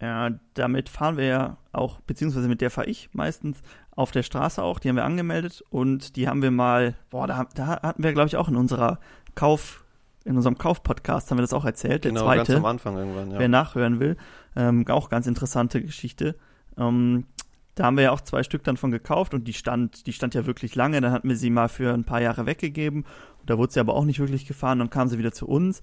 ja, 0.00 0.30
damit 0.54 0.88
fahren 0.88 1.16
wir 1.16 1.26
ja 1.26 1.56
auch, 1.72 2.00
beziehungsweise 2.00 2.48
mit 2.48 2.60
der 2.60 2.70
fahre 2.70 2.88
ich 2.88 3.10
meistens 3.12 3.62
auf 3.94 4.10
der 4.10 4.24
Straße 4.24 4.60
auch, 4.62 4.80
die 4.80 4.88
haben 4.88 4.96
wir 4.96 5.04
angemeldet 5.04 5.62
und 5.70 6.16
die 6.16 6.26
haben 6.26 6.42
wir 6.42 6.50
mal, 6.50 6.96
boah, 7.10 7.28
da, 7.28 7.46
da 7.54 7.66
hatten 7.82 8.02
wir, 8.02 8.12
glaube 8.12 8.26
ich, 8.26 8.36
auch 8.36 8.48
in 8.48 8.56
unserer 8.56 8.98
Kauf, 9.36 9.84
in 10.24 10.36
unserem 10.36 10.58
Kauf-Podcast 10.58 11.30
haben 11.30 11.38
wir 11.38 11.42
das 11.42 11.52
auch 11.52 11.64
erzählt, 11.64 12.04
der 12.04 12.10
Genau, 12.12 12.26
ganz 12.26 12.46
zweite, 12.46 12.56
am 12.56 12.64
Anfang 12.64 12.96
irgendwann, 12.96 13.30
ja. 13.30 13.38
wer 13.38 13.48
nachhören 13.48 14.00
will, 14.00 14.16
ähm, 14.56 14.86
auch 14.88 15.08
ganz 15.08 15.26
interessante 15.28 15.80
Geschichte. 15.80 16.36
Ähm, 16.76 17.26
da 17.74 17.84
haben 17.84 17.96
wir 17.96 18.04
ja 18.04 18.12
auch 18.12 18.20
zwei 18.20 18.42
Stück 18.42 18.64
dann 18.64 18.76
von 18.76 18.90
gekauft 18.90 19.34
und 19.34 19.48
die 19.48 19.52
stand, 19.52 20.06
die 20.06 20.12
stand 20.12 20.34
ja 20.34 20.46
wirklich 20.46 20.74
lange, 20.74 21.00
dann 21.00 21.12
hatten 21.12 21.28
wir 21.28 21.36
sie 21.36 21.50
mal 21.50 21.68
für 21.68 21.92
ein 21.94 22.04
paar 22.04 22.20
Jahre 22.20 22.46
weggegeben 22.46 23.04
und 23.40 23.50
da 23.50 23.58
wurde 23.58 23.72
sie 23.72 23.80
aber 23.80 23.94
auch 23.94 24.04
nicht 24.04 24.20
wirklich 24.20 24.46
gefahren, 24.46 24.78
dann 24.78 24.90
kam 24.90 25.08
sie 25.08 25.18
wieder 25.18 25.32
zu 25.32 25.46
uns 25.48 25.80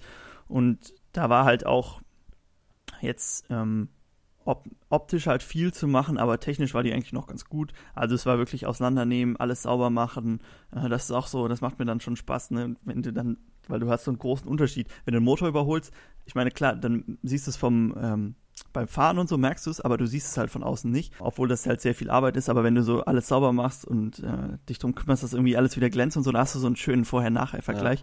und 0.48 0.94
da 1.12 1.28
war 1.28 1.44
halt 1.44 1.66
auch 1.66 2.00
jetzt 3.00 3.46
ähm, 3.50 3.88
op 4.44 4.64
optisch 4.88 5.26
halt 5.26 5.42
viel 5.42 5.72
zu 5.72 5.86
machen, 5.86 6.18
aber 6.18 6.40
technisch 6.40 6.74
war 6.74 6.82
die 6.82 6.92
eigentlich 6.92 7.12
noch 7.12 7.28
ganz 7.28 7.44
gut. 7.44 7.72
Also 7.94 8.14
es 8.14 8.26
war 8.26 8.38
wirklich 8.38 8.66
auseinandernehmen, 8.66 9.36
alles 9.36 9.62
sauber 9.62 9.90
machen. 9.90 10.40
Äh, 10.72 10.88
das 10.88 11.04
ist 11.04 11.10
auch 11.12 11.28
so, 11.28 11.46
das 11.46 11.60
macht 11.60 11.78
mir 11.78 11.84
dann 11.84 12.00
schon 12.00 12.16
Spaß, 12.16 12.50
ne? 12.50 12.76
Wenn 12.82 13.02
du 13.02 13.12
dann, 13.12 13.36
weil 13.68 13.78
du 13.78 13.88
hast 13.88 14.04
so 14.04 14.10
einen 14.10 14.18
großen 14.18 14.48
Unterschied. 14.48 14.88
Wenn 15.04 15.12
du 15.12 15.20
den 15.20 15.24
Motor 15.24 15.48
überholst, 15.48 15.92
ich 16.24 16.34
meine, 16.34 16.50
klar, 16.50 16.74
dann 16.74 17.18
siehst 17.22 17.46
du 17.46 17.50
es 17.50 17.56
vom 17.56 17.94
ähm, 18.00 18.34
beim 18.72 18.88
Fahren 18.88 19.18
und 19.18 19.28
so 19.28 19.38
merkst 19.38 19.66
du 19.66 19.70
es, 19.70 19.80
aber 19.80 19.96
du 19.96 20.06
siehst 20.06 20.28
es 20.28 20.36
halt 20.36 20.50
von 20.50 20.62
außen 20.62 20.90
nicht, 20.90 21.12
obwohl 21.18 21.48
das 21.48 21.66
halt 21.66 21.80
sehr 21.80 21.94
viel 21.94 22.10
Arbeit 22.10 22.36
ist. 22.36 22.48
Aber 22.48 22.64
wenn 22.64 22.74
du 22.74 22.82
so 22.82 23.04
alles 23.04 23.28
sauber 23.28 23.52
machst 23.52 23.84
und 23.84 24.20
äh, 24.20 24.58
dich 24.68 24.78
drum 24.78 24.94
kümmerst, 24.94 25.22
dass 25.22 25.32
irgendwie 25.32 25.56
alles 25.56 25.76
wieder 25.76 25.90
glänzt 25.90 26.16
und 26.16 26.22
so, 26.22 26.32
dann 26.32 26.40
hast 26.40 26.54
du 26.54 26.58
so 26.58 26.66
einen 26.66 26.76
schönen 26.76 27.04
Vorher-Nachher-Vergleich. 27.04 28.02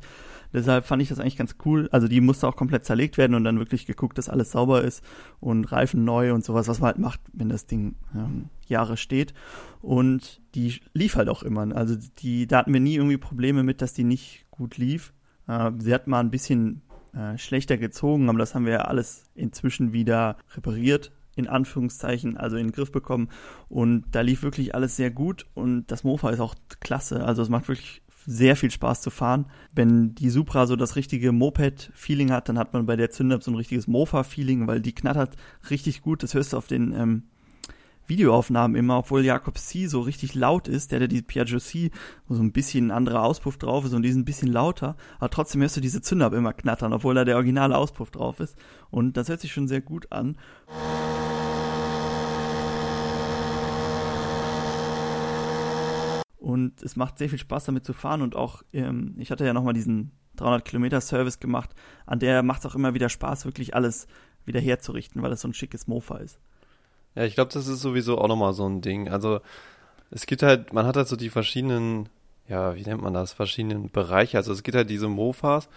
Deshalb 0.53 0.85
fand 0.85 1.01
ich 1.01 1.09
das 1.09 1.19
eigentlich 1.19 1.37
ganz 1.37 1.55
cool. 1.65 1.89
Also 1.91 2.07
die 2.07 2.21
musste 2.21 2.47
auch 2.47 2.55
komplett 2.55 2.85
zerlegt 2.85 3.17
werden 3.17 3.35
und 3.35 3.43
dann 3.43 3.59
wirklich 3.59 3.85
geguckt, 3.85 4.17
dass 4.17 4.29
alles 4.29 4.51
sauber 4.51 4.81
ist 4.83 5.03
und 5.39 5.65
Reifen 5.71 6.05
neu 6.05 6.33
und 6.33 6.43
sowas, 6.43 6.67
was 6.67 6.79
man 6.79 6.87
halt 6.87 6.99
macht, 6.99 7.19
wenn 7.33 7.49
das 7.49 7.65
Ding 7.65 7.95
ähm, 8.15 8.49
Jahre 8.65 8.97
steht. 8.97 9.33
Und 9.81 10.41
die 10.55 10.81
lief 10.93 11.15
halt 11.15 11.29
auch 11.29 11.43
immer. 11.43 11.75
Also 11.75 11.95
die, 12.19 12.47
da 12.47 12.59
hatten 12.59 12.73
wir 12.73 12.79
nie 12.79 12.95
irgendwie 12.95 13.17
Probleme 13.17 13.63
mit, 13.63 13.81
dass 13.81 13.93
die 13.93 14.03
nicht 14.03 14.45
gut 14.51 14.77
lief. 14.77 15.13
Äh, 15.47 15.71
sie 15.79 15.93
hat 15.93 16.07
mal 16.07 16.19
ein 16.19 16.31
bisschen 16.31 16.81
äh, 17.13 17.37
schlechter 17.37 17.77
gezogen, 17.77 18.29
aber 18.29 18.39
das 18.39 18.55
haben 18.55 18.65
wir 18.65 18.73
ja 18.73 18.81
alles 18.81 19.25
inzwischen 19.35 19.93
wieder 19.93 20.37
repariert, 20.55 21.11
in 21.35 21.47
Anführungszeichen, 21.47 22.37
also 22.37 22.57
in 22.57 22.67
den 22.67 22.71
Griff 22.71 22.91
bekommen. 22.91 23.29
Und 23.69 24.05
da 24.11 24.21
lief 24.21 24.43
wirklich 24.43 24.75
alles 24.75 24.95
sehr 24.95 25.11
gut 25.11 25.45
und 25.53 25.87
das 25.87 26.03
Mofa 26.03 26.29
ist 26.31 26.39
auch 26.39 26.55
klasse. 26.79 27.23
Also 27.23 27.41
es 27.41 27.49
macht 27.49 27.67
wirklich 27.67 28.01
sehr 28.25 28.57
viel 28.57 28.71
Spaß 28.71 29.01
zu 29.01 29.09
fahren. 29.09 29.45
Wenn 29.73 30.13
die 30.13 30.29
Supra 30.29 30.67
so 30.67 30.75
das 30.75 30.97
richtige 30.97 31.31
Moped-Feeling 31.31 32.31
hat, 32.31 32.49
dann 32.49 32.59
hat 32.59 32.73
man 32.73 32.85
bei 32.85 32.97
der 32.97 33.09
Zünder 33.09 33.39
so 33.41 33.51
ein 33.51 33.55
richtiges 33.55 33.87
Mofa-Feeling, 33.87 34.67
weil 34.67 34.81
die 34.81 34.93
knattert 34.93 35.37
richtig 35.69 36.01
gut. 36.01 36.23
Das 36.23 36.33
hörst 36.33 36.51
du 36.51 36.57
auf 36.57 36.67
den 36.67 36.91
ähm, 36.91 37.23
Videoaufnahmen 38.07 38.77
immer, 38.77 38.99
obwohl 38.99 39.23
Jakob 39.23 39.57
C. 39.57 39.87
so 39.87 40.01
richtig 40.01 40.33
laut 40.33 40.67
ist, 40.67 40.91
der 40.91 40.97
hat 40.97 41.01
ja 41.01 41.07
die 41.07 41.21
Piaggio 41.21 41.59
C, 41.59 41.91
wo 42.27 42.35
so 42.35 42.41
ein 42.41 42.53
bisschen 42.53 42.87
ein 42.87 42.91
anderer 42.91 43.23
Auspuff 43.23 43.57
drauf 43.57 43.85
ist 43.85 43.93
und 43.93 44.03
die 44.03 44.09
ist 44.09 44.15
ein 44.15 44.25
bisschen 44.25 44.51
lauter, 44.51 44.95
aber 45.19 45.29
trotzdem 45.29 45.61
hörst 45.61 45.77
du 45.77 45.81
diese 45.81 46.01
Zünder 46.01 46.31
immer 46.31 46.53
knattern, 46.53 46.93
obwohl 46.93 47.15
da 47.15 47.25
der 47.25 47.35
originale 47.35 47.77
Auspuff 47.77 48.11
drauf 48.11 48.39
ist. 48.39 48.55
Und 48.89 49.17
das 49.17 49.29
hört 49.29 49.41
sich 49.41 49.51
schon 49.51 49.67
sehr 49.67 49.81
gut 49.81 50.11
an. 50.11 50.37
Und 56.37 56.81
es 56.81 56.95
macht 56.95 57.17
sehr 57.17 57.27
viel 57.27 57.39
Spaß 57.39 57.65
damit 57.65 57.83
zu 57.83 57.91
fahren 57.91 58.21
und 58.21 58.35
auch, 58.35 58.63
ähm, 58.71 59.15
ich 59.17 59.31
hatte 59.31 59.45
ja 59.45 59.53
nochmal 59.53 59.73
diesen 59.73 60.11
300 60.37 60.63
Kilometer 60.63 61.01
Service 61.01 61.39
gemacht, 61.39 61.71
an 62.05 62.19
der 62.19 62.41
macht 62.41 62.61
es 62.61 62.65
auch 62.67 62.75
immer 62.75 62.93
wieder 62.93 63.09
Spaß, 63.09 63.43
wirklich 63.43 63.75
alles 63.75 64.07
wieder 64.45 64.61
herzurichten, 64.61 65.21
weil 65.21 65.33
es 65.33 65.41
so 65.41 65.49
ein 65.49 65.53
schickes 65.53 65.87
Mofa 65.87 66.17
ist. 66.19 66.39
Ja, 67.17 67.23
ich 67.23 67.33
glaube, 67.33 67.51
das 67.51 67.65
ist 67.65 67.81
sowieso 67.81 68.19
auch 68.19 68.27
nochmal 68.27 68.53
so 68.53 68.69
ein 68.69 68.81
Ding. 68.81 69.09
Also 69.09 69.39
es 70.11 70.27
gibt 70.27 70.43
halt, 70.43 70.71
man 70.71 70.85
hat 70.85 70.97
halt 70.97 71.07
so 71.07 71.15
die 71.15 71.31
verschiedenen, 71.31 72.09
ja, 72.47 72.75
wie 72.75 72.83
nennt 72.83 73.01
man 73.01 73.15
das, 73.15 73.33
verschiedenen 73.33 73.89
Bereiche. 73.89 74.37
Also 74.37 74.53
es 74.53 74.61
gibt 74.61 74.77
halt 74.77 74.87
diese 74.87 75.07
Mofas 75.07 75.67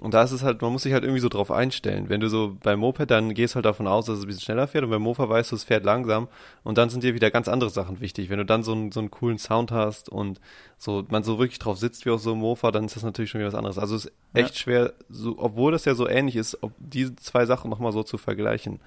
und 0.00 0.14
da 0.14 0.24
ist 0.24 0.32
es 0.32 0.42
halt, 0.42 0.62
man 0.62 0.72
muss 0.72 0.82
sich 0.82 0.92
halt 0.92 1.04
irgendwie 1.04 1.20
so 1.20 1.28
drauf 1.28 1.52
einstellen. 1.52 2.08
Wenn 2.08 2.20
du 2.20 2.28
so 2.28 2.56
beim 2.60 2.80
Moped, 2.80 3.08
dann 3.08 3.34
gehst 3.34 3.54
halt 3.54 3.66
davon 3.66 3.86
aus, 3.86 4.06
dass 4.06 4.18
es 4.18 4.24
ein 4.24 4.26
bisschen 4.26 4.42
schneller 4.42 4.66
fährt 4.66 4.82
und 4.82 4.90
beim 4.90 5.00
Mofa 5.00 5.28
weißt 5.28 5.52
du, 5.52 5.54
es 5.54 5.62
fährt 5.62 5.84
langsam 5.84 6.26
und 6.64 6.76
dann 6.76 6.90
sind 6.90 7.04
dir 7.04 7.14
wieder 7.14 7.30
ganz 7.30 7.46
andere 7.46 7.70
Sachen 7.70 8.00
wichtig. 8.00 8.28
Wenn 8.28 8.38
du 8.38 8.44
dann 8.44 8.64
so 8.64 8.72
einen, 8.72 8.90
so 8.90 8.98
einen 8.98 9.12
coolen 9.12 9.38
Sound 9.38 9.70
hast 9.70 10.08
und 10.08 10.40
so, 10.76 11.04
man 11.08 11.22
so 11.22 11.38
wirklich 11.38 11.60
drauf 11.60 11.78
sitzt 11.78 12.04
wie 12.04 12.10
auf 12.10 12.20
so 12.20 12.32
einem 12.32 12.40
Mofa, 12.40 12.72
dann 12.72 12.86
ist 12.86 12.96
das 12.96 13.04
natürlich 13.04 13.30
schon 13.30 13.38
wieder 13.38 13.48
was 13.48 13.54
anderes. 13.54 13.78
Also 13.78 13.94
es 13.94 14.06
ist 14.06 14.12
echt 14.34 14.58
schwer, 14.58 14.94
so, 15.08 15.36
obwohl 15.38 15.70
das 15.70 15.84
ja 15.84 15.94
so 15.94 16.08
ähnlich 16.08 16.34
ist, 16.34 16.60
ob 16.64 16.72
diese 16.78 17.14
zwei 17.14 17.46
Sachen 17.46 17.70
nochmal 17.70 17.92
so 17.92 18.02
zu 18.02 18.18
vergleichen. 18.18 18.80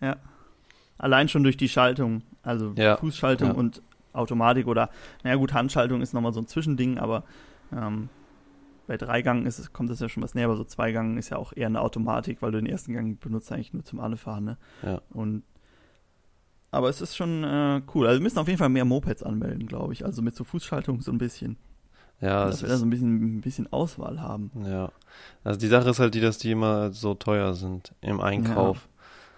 Ja. 0.00 0.18
Allein 0.98 1.28
schon 1.28 1.42
durch 1.42 1.56
die 1.56 1.68
Schaltung, 1.68 2.22
also 2.42 2.72
Ja, 2.76 2.96
Fußschaltung 2.96 3.48
ja. 3.48 3.54
und 3.54 3.82
Automatik 4.12 4.66
oder, 4.66 4.90
naja 5.22 5.36
gut, 5.36 5.52
Handschaltung 5.52 6.02
ist 6.02 6.12
nochmal 6.12 6.32
so 6.32 6.40
ein 6.40 6.46
Zwischending, 6.46 6.98
aber 6.98 7.22
ähm, 7.72 8.08
bei 8.86 8.96
Dreigang 8.96 9.46
ist 9.46 9.58
es, 9.58 9.72
kommt 9.72 9.90
das 9.90 10.00
ja 10.00 10.08
schon 10.08 10.22
was 10.22 10.34
näher, 10.34 10.46
aber 10.46 10.56
so 10.56 10.64
Zweigang 10.64 11.18
ist 11.18 11.28
ja 11.28 11.36
auch 11.36 11.52
eher 11.54 11.66
eine 11.66 11.80
Automatik, 11.80 12.42
weil 12.42 12.50
du 12.52 12.58
den 12.58 12.66
ersten 12.66 12.94
Gang 12.94 13.20
benutzt 13.20 13.52
eigentlich 13.52 13.72
nur 13.72 13.84
zum 13.84 14.00
Anfahren, 14.00 14.44
ne? 14.44 14.56
Ja. 14.82 15.00
Und 15.10 15.42
aber 16.70 16.88
es 16.88 17.00
ist 17.00 17.16
schon 17.16 17.44
äh, 17.44 17.80
cool. 17.94 18.06
Also 18.06 18.18
wir 18.20 18.22
müssen 18.22 18.38
auf 18.38 18.46
jeden 18.46 18.58
Fall 18.58 18.68
mehr 18.68 18.84
Mopeds 18.84 19.22
anmelden, 19.22 19.66
glaube 19.66 19.94
ich. 19.94 20.04
Also 20.04 20.20
mit 20.20 20.34
so 20.36 20.44
Fußschaltung 20.44 21.00
so 21.00 21.10
ein 21.12 21.18
bisschen. 21.18 21.56
Ja, 22.20 22.46
dass 22.46 22.62
wir 22.62 22.68
da 22.68 22.76
so 22.76 22.84
ein 22.84 22.90
bisschen, 22.90 23.38
ein 23.38 23.40
bisschen 23.40 23.72
Auswahl 23.72 24.20
haben. 24.20 24.50
ja. 24.66 24.90
Also 25.44 25.58
die 25.58 25.68
Sache 25.68 25.88
ist 25.90 25.98
halt 26.00 26.14
die, 26.14 26.20
dass 26.20 26.36
die 26.38 26.50
immer 26.50 26.90
so 26.92 27.14
teuer 27.14 27.54
sind 27.54 27.94
im 28.00 28.20
Einkauf. 28.20 28.88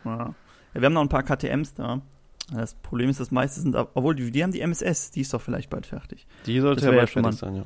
Ja. 0.04 0.16
Ja, 0.16 0.34
wir 0.72 0.82
haben 0.82 0.92
noch 0.92 1.02
ein 1.02 1.08
paar 1.08 1.22
KTMs 1.22 1.74
da. 1.74 2.00
Das 2.52 2.74
Problem 2.74 3.08
ist, 3.10 3.20
das 3.20 3.30
meiste 3.30 3.60
sind, 3.60 3.76
obwohl 3.76 4.14
die, 4.14 4.30
die 4.30 4.42
haben 4.42 4.52
die 4.52 4.60
MSS, 4.60 5.12
die 5.12 5.20
ist 5.20 5.32
doch 5.32 5.40
vielleicht 5.40 5.70
bald 5.70 5.86
fertig. 5.86 6.26
Die 6.46 6.58
sollte 6.60 6.84
ja 6.84 6.92
bald 6.92 7.08
schon 7.08 7.22
fertig 7.22 7.38
sein, 7.38 7.56
ja. 7.56 7.64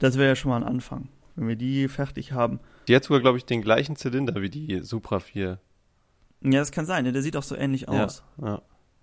Das 0.00 0.16
wäre 0.16 0.28
ja 0.28 0.36
schon 0.36 0.50
mal 0.50 0.56
ein 0.56 0.64
Anfang. 0.64 1.08
Wenn 1.36 1.48
wir 1.48 1.56
die 1.56 1.88
fertig 1.88 2.32
haben. 2.32 2.60
Die 2.88 2.94
hat 2.94 3.04
sogar, 3.04 3.20
glaube 3.20 3.38
ich, 3.38 3.44
den 3.44 3.62
gleichen 3.62 3.96
Zylinder 3.96 4.40
wie 4.40 4.50
die 4.50 4.80
Supra 4.80 5.20
4. 5.20 5.58
Ja, 6.42 6.58
das 6.58 6.72
kann 6.72 6.84
sein, 6.84 7.04
ne? 7.04 7.12
der 7.12 7.22
sieht 7.22 7.36
auch 7.36 7.42
so 7.42 7.56
ähnlich 7.56 7.88
aus. 7.88 8.22
Ja, 8.40 8.46
ja. 8.46 8.62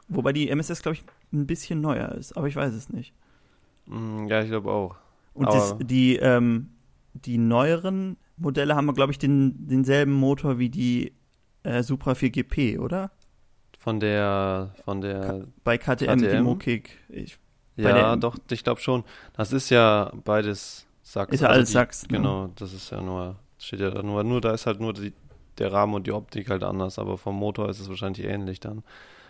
Wobei 0.10 0.34
die 0.34 0.50
MSS, 0.50 0.82
glaube 0.82 0.96
ich, 0.96 1.04
ein 1.34 1.48
bisschen 1.48 1.82
neuer 1.82 2.12
ist, 2.12 2.36
aber 2.38 2.48
ich 2.48 2.56
weiß 2.56 2.74
es 2.74 2.90
nicht. 2.90 3.14
Mm, 3.86 4.28
ja, 4.28 4.42
ich 4.42 4.50
glaube 4.50 4.70
auch. 4.72 4.96
Und 5.34 5.48
das, 5.48 5.76
die, 5.80 6.18
ähm, 6.18 6.70
die 7.14 7.38
neueren 7.38 8.18
Modelle 8.36 8.76
haben, 8.76 8.94
glaube 8.94 9.12
ich, 9.12 9.20
den, 9.20 9.68
denselben 9.68 10.12
Motor 10.12 10.60
wie 10.60 10.70
die 10.70 11.14
äh, 11.64 11.84
Supra 11.84 12.16
4 12.16 12.30
GP, 12.30 12.80
oder? 12.80 13.12
Von 13.82 14.00
der, 14.00 14.76
von 14.86 15.02
der, 15.02 15.48
Bei 15.64 15.76
KTM, 15.76 16.20
die 16.20 16.28
KTM? 16.28 16.44
Mokik. 16.44 17.00
Ich, 17.10 17.40
bei 17.76 17.90
ja, 17.90 18.16
doch, 18.16 18.38
ich 18.52 18.64
glaube 18.64 18.80
schon. 18.80 19.04
Das 19.34 19.52
ist 19.52 19.72
ja 19.72 20.12
beides 20.24 20.86
Sachs. 21.02 21.34
Ist 21.34 21.42
ja 21.42 21.48
alles 21.48 21.72
Sachs, 21.72 22.04
ne? 22.04 22.18
Genau, 22.18 22.52
das 22.58 22.74
ist 22.74 22.92
ja 22.92 23.02
nur, 23.02 23.38
steht 23.58 23.80
ja 23.80 23.90
da 23.90 24.04
nur, 24.04 24.24
nur 24.24 24.40
da 24.40 24.54
ist 24.54 24.68
halt 24.68 24.82
nur 24.82 24.94
die, 24.94 25.14
der 25.58 25.74
Rahmen 25.74 25.96
und 25.96 26.06
die 26.06 26.12
Optik 26.12 26.52
halt 26.52 26.62
anders, 26.62 27.00
aber 27.00 27.18
vom 27.18 27.36
Motor 27.36 27.70
ist 27.70 27.80
es 27.80 27.90
wahrscheinlich 27.90 28.24
ähnlich 28.24 28.60
dann. 28.60 28.84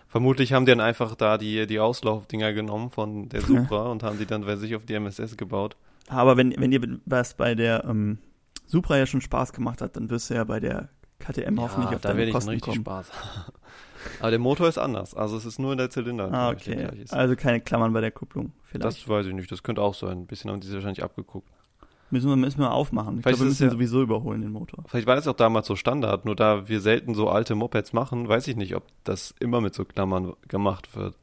Vermutlich 0.10 0.51
haben 0.51 0.65
die 0.65 0.74
dann 0.74 0.81
einfach 0.81 1.15
da 1.15 1.38
die, 1.38 1.65
die 1.65 1.79
Auslaufdinger 1.79 2.51
genommen 2.51 2.91
von 2.91 3.29
der 3.29 3.39
Supra 3.48 3.89
und 3.89 4.03
haben 4.03 4.17
die 4.17 4.25
dann 4.25 4.41
bei 4.41 4.58
sich 4.58 4.75
auf 4.75 4.84
die 4.86 4.96
MSS 4.96 5.38
gebaut. 5.38 5.77
aber 6.10 6.36
wenn, 6.36 6.53
wenn 6.60 6.72
dir 6.72 7.00
was 7.05 7.36
bei 7.36 7.55
der 7.55 7.86
ähm, 7.86 8.17
Supra 8.65 8.98
ja 8.98 9.05
schon 9.05 9.22
Spaß 9.22 9.53
gemacht 9.53 9.79
hat, 9.79 9.96
dann 9.96 10.10
wirst 10.10 10.29
du 10.29 10.34
ja 10.34 10.43
bei 10.43 10.60
der 10.60 10.89
KTM 11.20 11.58
hoffentlich 11.58 11.96
auf 11.96 12.01
da 12.01 12.10
deine 12.10 12.25
ich 12.25 12.34
Kosten 12.34 12.50
richtig 12.50 12.65
kommen. 12.65 12.81
Spaß. 12.81 13.12
aber 14.20 14.29
der 14.31 14.39
Motor 14.39 14.67
ist 14.67 14.77
anders, 14.77 15.13
also 15.15 15.38
es 15.38 15.46
ist 15.46 15.60
nur 15.60 15.75
der 15.75 15.89
Zylinder. 15.89 16.31
Ah, 16.31 16.50
okay. 16.51 16.88
Also 17.10 17.36
keine 17.36 17.62
Klammern 17.62 17.93
bei 17.93 18.01
der 18.01 18.12
Kupplung 18.12 18.51
vielleicht. 18.63 18.86
Das 18.86 19.08
weiß 19.08 19.25
ich 19.27 19.34
nicht, 19.34 19.51
das 19.51 19.63
könnte 19.63 19.81
auch 19.81 19.93
sein. 19.93 20.20
Ein 20.20 20.25
bisschen 20.27 20.50
haben 20.51 20.60
die 20.60 20.67
sich 20.67 20.75
wahrscheinlich 20.75 21.03
abgeguckt. 21.03 21.48
müssen, 22.10 22.29
wir, 22.29 22.36
müssen 22.36 22.60
wir 22.60 22.72
aufmachen. 22.72 23.17
Ich 23.17 23.24
Vielleicht 23.24 23.38
glaube, 23.38 23.46
wir 23.48 23.50
müssen 23.51 23.63
ja- 23.63 23.70
sowieso 23.72 24.01
überholen, 24.01 24.41
den 24.41 24.51
Motor. 24.51 24.84
Vielleicht 24.88 25.08
war 25.08 25.15
das 25.15 25.27
auch 25.27 25.36
damals 25.36 25.67
so 25.67 25.75
Standard, 25.75 26.25
nur 26.25 26.36
da 26.36 26.67
wir 26.67 26.81
selten 26.81 27.13
so 27.15 27.29
alte 27.29 27.55
Mopeds 27.55 27.93
machen, 27.93 28.27
weiß 28.27 28.48
ich 28.48 28.55
nicht, 28.55 28.75
ob 28.75 28.84
das 29.03 29.34
immer 29.39 29.62
mit 29.62 29.74
so 29.74 29.86
Klammern 29.86 30.34
gemacht 30.48 30.96
wird. 30.96 31.15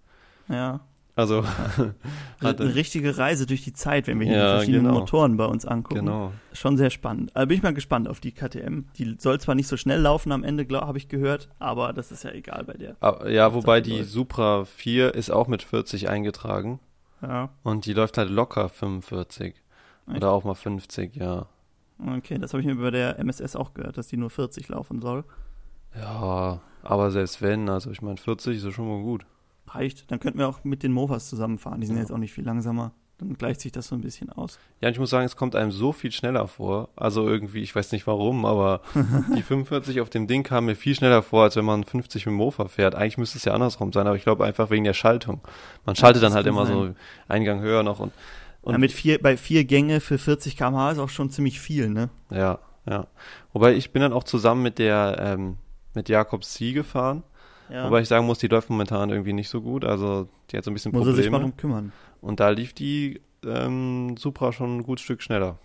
Ja. 0.48 0.80
Also, 1.18 1.44
hat- 2.40 2.60
Eine 2.60 2.74
richtige 2.76 3.18
Reise 3.18 3.44
durch 3.46 3.64
die 3.64 3.72
Zeit, 3.72 4.06
wenn 4.06 4.20
wir 4.20 4.26
hier 4.28 4.36
Ja, 4.36 4.44
die 4.52 4.56
verschiedenen 4.58 4.84
genau. 4.86 5.00
Motoren 5.00 5.36
bei 5.36 5.46
uns 5.46 5.64
angucken. 5.66 6.06
genau. 6.06 6.32
Schon 6.52 6.76
sehr 6.76 6.90
spannend. 6.90 7.34
Also 7.34 7.48
bin 7.48 7.56
ich 7.56 7.62
mal 7.64 7.74
gespannt 7.74 8.06
auf 8.06 8.20
die 8.20 8.30
KTM. 8.30 8.84
Die 8.96 9.16
soll 9.18 9.40
zwar 9.40 9.56
nicht 9.56 9.66
so 9.66 9.76
schnell 9.76 10.00
laufen 10.00 10.30
am 10.30 10.44
Ende, 10.44 10.64
habe 10.80 10.96
ich 10.96 11.08
gehört, 11.08 11.48
aber 11.58 11.92
das 11.92 12.12
ist 12.12 12.22
ja 12.22 12.30
egal 12.30 12.62
bei 12.64 12.74
der. 12.74 12.96
Aber, 13.00 13.28
ja, 13.28 13.52
wobei 13.52 13.80
die 13.80 13.98
läuft. 13.98 14.10
Supra 14.10 14.64
4 14.64 15.12
ist 15.16 15.30
auch 15.30 15.48
mit 15.48 15.64
40 15.64 16.08
eingetragen 16.08 16.78
Ja, 17.20 17.48
und 17.64 17.86
die 17.86 17.94
läuft 17.94 18.16
halt 18.16 18.30
locker 18.30 18.68
45. 18.68 19.56
Echt? 20.06 20.16
Oder 20.16 20.30
auch 20.30 20.44
mal 20.44 20.54
50, 20.54 21.16
ja. 21.16 21.46
okay, 22.16 22.38
das 22.38 22.52
habe 22.52 22.60
ich 22.60 22.66
mir 22.68 22.76
bei 22.76 22.92
der 22.92 23.18
MSS 23.18 23.56
auch 23.56 23.74
gehört, 23.74 23.98
dass 23.98 24.06
die 24.06 24.16
nur 24.16 24.30
40 24.30 24.68
laufen 24.68 25.02
soll. 25.02 25.24
Ja, 25.98 26.60
aber 26.82 27.10
selbst 27.10 27.42
wenn, 27.42 27.68
also 27.68 27.90
ich 27.90 28.02
meine 28.02 28.18
40 28.18 28.58
ist 28.58 28.64
ja 28.64 28.70
schon 28.70 28.86
mal 28.88 29.02
gut. 29.02 29.26
Reicht. 29.74 30.10
Dann 30.10 30.20
könnten 30.20 30.38
wir 30.38 30.48
auch 30.48 30.64
mit 30.64 30.82
den 30.82 30.92
Movas 30.92 31.28
zusammenfahren. 31.28 31.80
Die 31.80 31.86
sind 31.86 31.96
Ja. 31.96 32.02
jetzt 32.02 32.12
auch 32.12 32.18
nicht 32.18 32.32
viel 32.32 32.44
langsamer. 32.44 32.92
Dann 33.18 33.34
gleicht 33.34 33.60
sich 33.60 33.72
das 33.72 33.88
so 33.88 33.96
ein 33.96 34.00
bisschen 34.00 34.30
aus. 34.30 34.60
Ja, 34.80 34.86
und 34.86 34.92
ich 34.92 35.00
muss 35.00 35.10
sagen, 35.10 35.26
es 35.26 35.34
kommt 35.34 35.56
einem 35.56 35.72
so 35.72 35.92
viel 35.92 36.12
schneller 36.12 36.46
vor. 36.46 36.88
Also 36.94 37.26
irgendwie, 37.28 37.62
ich 37.62 37.74
weiß 37.74 37.90
nicht 37.90 38.06
warum, 38.06 38.44
aber 38.44 38.80
die 39.36 39.42
45 39.42 40.00
auf 40.00 40.08
dem 40.08 40.28
Ding 40.28 40.44
kam 40.44 40.66
mir 40.66 40.76
viel 40.76 40.94
schneller 40.94 41.22
vor, 41.22 41.42
als 41.42 41.56
wenn 41.56 41.64
man 41.64 41.82
50 41.82 42.26
mit 42.26 42.32
dem 42.32 42.36
Mofa 42.36 42.68
fährt. 42.68 42.94
Eigentlich 42.94 43.18
müsste 43.18 43.38
es 43.38 43.44
ja 43.44 43.54
andersrum 43.54 43.92
sein, 43.92 44.06
aber 44.06 44.14
ich 44.14 44.22
glaube 44.22 44.44
einfach 44.44 44.70
wegen 44.70 44.84
der 44.84 44.94
Schaltung. 44.94 45.40
Man 45.84 45.96
schaltet 45.96 46.22
das 46.22 46.30
dann 46.30 46.36
halt 46.36 46.46
immer 46.46 46.64
sein. 46.66 46.74
so 46.76 46.94
einen 47.26 47.44
Gang 47.44 47.60
höher 47.60 47.82
noch 47.82 47.98
und, 47.98 48.12
und 48.62 48.72
ja, 48.74 48.78
mit 48.78 48.92
vier, 48.92 49.20
bei 49.20 49.36
vier 49.36 49.64
Gänge 49.64 49.98
für 49.98 50.18
40 50.18 50.56
km/h 50.56 50.92
ist 50.92 50.98
auch 51.00 51.08
schon 51.08 51.30
ziemlich 51.30 51.58
viel, 51.58 51.88
ne? 51.88 52.10
ja, 52.30 52.60
ja. 52.88 53.08
Wobei 53.52 53.74
ich 53.74 53.90
bin 53.90 54.00
dann 54.02 54.12
auch 54.12 54.22
zusammen 54.24 54.62
mit 54.62 54.78
der, 54.78 55.16
ähm, 55.18 55.56
mit 55.94 56.08
Jakob 56.08 56.44
C 56.44 56.72
gefahren. 56.72 57.24
Ja. 57.70 57.86
Wobei 57.86 58.00
ich 58.00 58.08
sagen 58.08 58.26
muss, 58.26 58.38
die 58.38 58.48
läuft 58.48 58.70
momentan 58.70 59.10
irgendwie 59.10 59.32
nicht 59.32 59.48
so 59.48 59.60
gut. 59.60 59.84
Also 59.84 60.28
die 60.50 60.56
hat 60.56 60.64
so 60.64 60.70
ein 60.70 60.74
bisschen 60.74 60.92
Muss 60.92 61.06
er 61.06 61.14
sich 61.14 61.30
mal 61.30 61.38
Probleme. 61.38 61.50
drum 61.52 61.56
kümmern. 61.56 61.92
Und 62.20 62.40
da 62.40 62.48
lief 62.50 62.72
die 62.74 63.20
ähm, 63.44 64.16
Supra 64.16 64.52
schon 64.52 64.78
ein 64.78 64.82
gutes 64.82 65.04
Stück 65.04 65.22
schneller. 65.22 65.58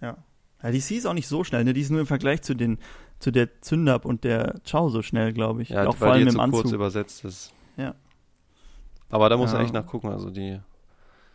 Ja. 0.00 0.16
Ja, 0.62 0.70
die 0.72 0.80
C 0.80 0.96
ist 0.96 1.06
auch 1.06 1.14
nicht 1.14 1.28
so 1.28 1.44
schnell, 1.44 1.64
ne? 1.64 1.72
Die 1.72 1.80
ist 1.80 1.90
nur 1.90 2.00
im 2.00 2.06
Vergleich 2.06 2.42
zu 2.42 2.54
den, 2.54 2.78
zu 3.20 3.30
der 3.30 3.60
Zündab 3.60 4.04
und 4.04 4.24
der 4.24 4.60
Chow 4.68 4.90
so 4.90 5.02
schnell, 5.02 5.32
glaube 5.32 5.62
ich. 5.62 5.68
Ja, 5.70 5.86
auch 5.86 5.96
vor 5.96 6.08
allem 6.08 6.22
die 6.22 6.26
im 6.28 6.30
so 6.32 6.40
Anzug. 6.40 6.62
kurz 6.62 6.72
übersetzt 6.72 7.24
ist. 7.24 7.52
Ja. 7.76 7.94
Aber 9.08 9.28
da 9.28 9.36
muss 9.36 9.50
Ja. 9.52 9.56
man 9.58 9.64
echt 9.64 9.74
nachgucken. 9.74 10.08
Also 10.08 10.30
die 10.30 10.58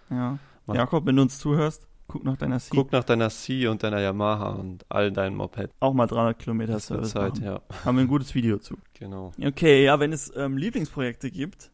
ja. 0.10 0.38
Jakob, 0.68 1.06
wenn 1.06 1.16
du 1.16 1.22
uns 1.22 1.40
zuhörst, 1.40 1.88
guck 2.14 2.24
nach 2.24 2.38
deiner 2.38 2.60
C. 2.60 2.70
guck 2.70 2.92
nach 2.92 3.04
deiner 3.04 3.30
C 3.32 3.68
und 3.68 3.82
deiner 3.82 4.00
Yamaha 4.00 4.50
und 4.52 4.86
all 4.88 5.12
deinen 5.12 5.36
Moped. 5.36 5.72
Auch 5.80 5.94
mal 5.94 6.06
300 6.06 6.38
Kilometer 6.38 6.80
Service 6.80 7.10
Zeit, 7.10 7.34
machen. 7.40 7.44
ja. 7.44 7.62
Haben 7.84 7.98
wir 7.98 8.02
ein 8.04 8.08
gutes 8.08 8.36
Video 8.36 8.60
zu. 8.60 8.78
Genau. 8.94 9.32
Okay, 9.44 9.84
ja, 9.84 10.00
wenn 10.00 10.14
es 10.14 10.32
ähm, 10.36 10.56
Lieblingsprojekte 10.58 11.32
gibt, 11.32 11.72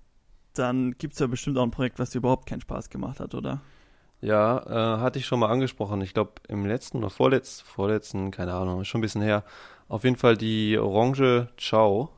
dann 0.53 0.93
gibt 0.98 1.13
es 1.13 1.19
ja 1.19 1.27
bestimmt 1.27 1.58
auch 1.58 1.63
ein 1.63 1.72
Projekt, 1.72 2.00
was 2.00 2.12
dir 2.12 2.19
überhaupt 2.19 2.46
keinen 2.46 2.62
Spaß 2.62 2.89
gemacht 2.89 3.19
hat, 3.19 3.36
oder? 3.36 3.60
Ja, 4.22 4.60
äh, 4.98 5.01
hatte 5.01 5.19
ich 5.19 5.25
schon 5.25 5.39
mal 5.39 5.50
angesprochen. 5.50 6.00
Ich 6.01 6.13
glaube 6.13 6.31
im 6.48 6.65
letzten 6.65 6.98
oder 7.00 7.10
vorletzten, 7.10 7.65
vorletzten, 7.65 8.31
keine 8.31 8.53
Ahnung, 8.53 8.86
schon 8.86 9.00
ein 9.00 9.01
bisschen 9.01 9.22
her. 9.22 9.43
Auf 9.89 10.05
jeden 10.05 10.15
Fall 10.15 10.38
die 10.38 10.77
Orange 10.77 11.50
Ciao. 11.58 12.12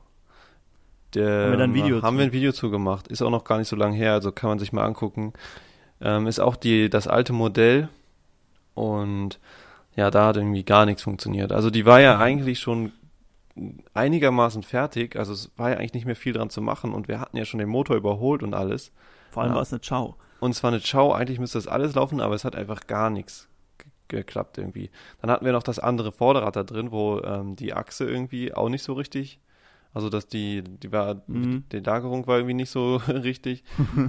Der, 1.14 1.42
Haben 1.44 1.50
wir 1.50 1.58
da 1.58 1.64
ein 1.64 1.74
Video 1.74 2.02
haben 2.02 2.14
zu? 2.16 2.18
wir 2.18 2.26
ein 2.26 2.32
Video 2.32 2.52
zu 2.52 2.70
gemacht. 2.70 3.08
Ist 3.08 3.20
auch 3.20 3.30
noch 3.30 3.44
gar 3.44 3.58
nicht 3.58 3.68
so 3.68 3.76
lange 3.76 3.96
her, 3.96 4.12
also 4.12 4.30
kann 4.30 4.48
man 4.48 4.58
sich 4.60 4.72
mal 4.72 4.84
angucken. 4.84 5.32
Ähm, 6.00 6.26
ist 6.28 6.40
auch 6.40 6.56
die, 6.56 6.88
das 6.88 7.06
alte 7.08 7.32
Modell. 7.32 7.88
Und 8.74 9.38
ja, 9.96 10.10
da 10.10 10.26
hat 10.28 10.36
irgendwie 10.36 10.64
gar 10.64 10.86
nichts 10.86 11.02
funktioniert. 11.02 11.52
Also 11.52 11.70
die 11.70 11.84
war 11.84 12.00
ja 12.00 12.18
eigentlich 12.18 12.58
schon 12.60 12.92
einigermaßen 13.94 14.62
fertig. 14.62 15.16
Also 15.16 15.32
es 15.32 15.50
war 15.56 15.70
ja 15.70 15.76
eigentlich 15.76 15.94
nicht 15.94 16.06
mehr 16.06 16.16
viel 16.16 16.32
dran 16.32 16.50
zu 16.50 16.60
machen. 16.62 16.92
Und 16.94 17.08
wir 17.08 17.20
hatten 17.20 17.36
ja 17.36 17.44
schon 17.44 17.58
den 17.58 17.68
Motor 17.68 17.96
überholt 17.96 18.42
und 18.42 18.54
alles. 18.54 18.92
Vor 19.30 19.42
allem 19.42 19.52
Ja. 19.52 19.56
war 19.56 19.62
es 19.62 19.72
eine 19.72 19.80
Chow. 19.80 20.14
Und 20.40 20.50
es 20.50 20.62
war 20.62 20.70
eine 20.72 20.80
Ciao, 20.80 21.12
eigentlich 21.12 21.38
müsste 21.38 21.58
das 21.58 21.68
alles 21.68 21.94
laufen, 21.94 22.20
aber 22.20 22.34
es 22.34 22.44
hat 22.44 22.56
einfach 22.56 22.86
gar 22.88 23.10
nichts 23.10 23.48
ge- 23.78 23.90
geklappt 24.08 24.58
irgendwie. 24.58 24.90
Dann 25.20 25.30
hatten 25.30 25.44
wir 25.44 25.52
noch 25.52 25.62
das 25.62 25.78
andere 25.78 26.10
Vorderrad 26.10 26.56
da 26.56 26.64
drin, 26.64 26.90
wo 26.90 27.20
ähm, 27.20 27.54
die 27.54 27.74
Achse 27.74 28.04
irgendwie 28.10 28.52
auch 28.52 28.68
nicht 28.68 28.82
so 28.82 28.94
richtig, 28.94 29.38
also 29.94 30.08
dass 30.08 30.26
die, 30.26 30.64
die 30.64 30.90
war, 30.90 31.22
Mhm. 31.28 31.62
die 31.70 31.78
Lagerung 31.78 32.26
war 32.26 32.38
irgendwie 32.38 32.54
nicht 32.54 32.70
so 32.70 32.96
richtig. 33.08 33.62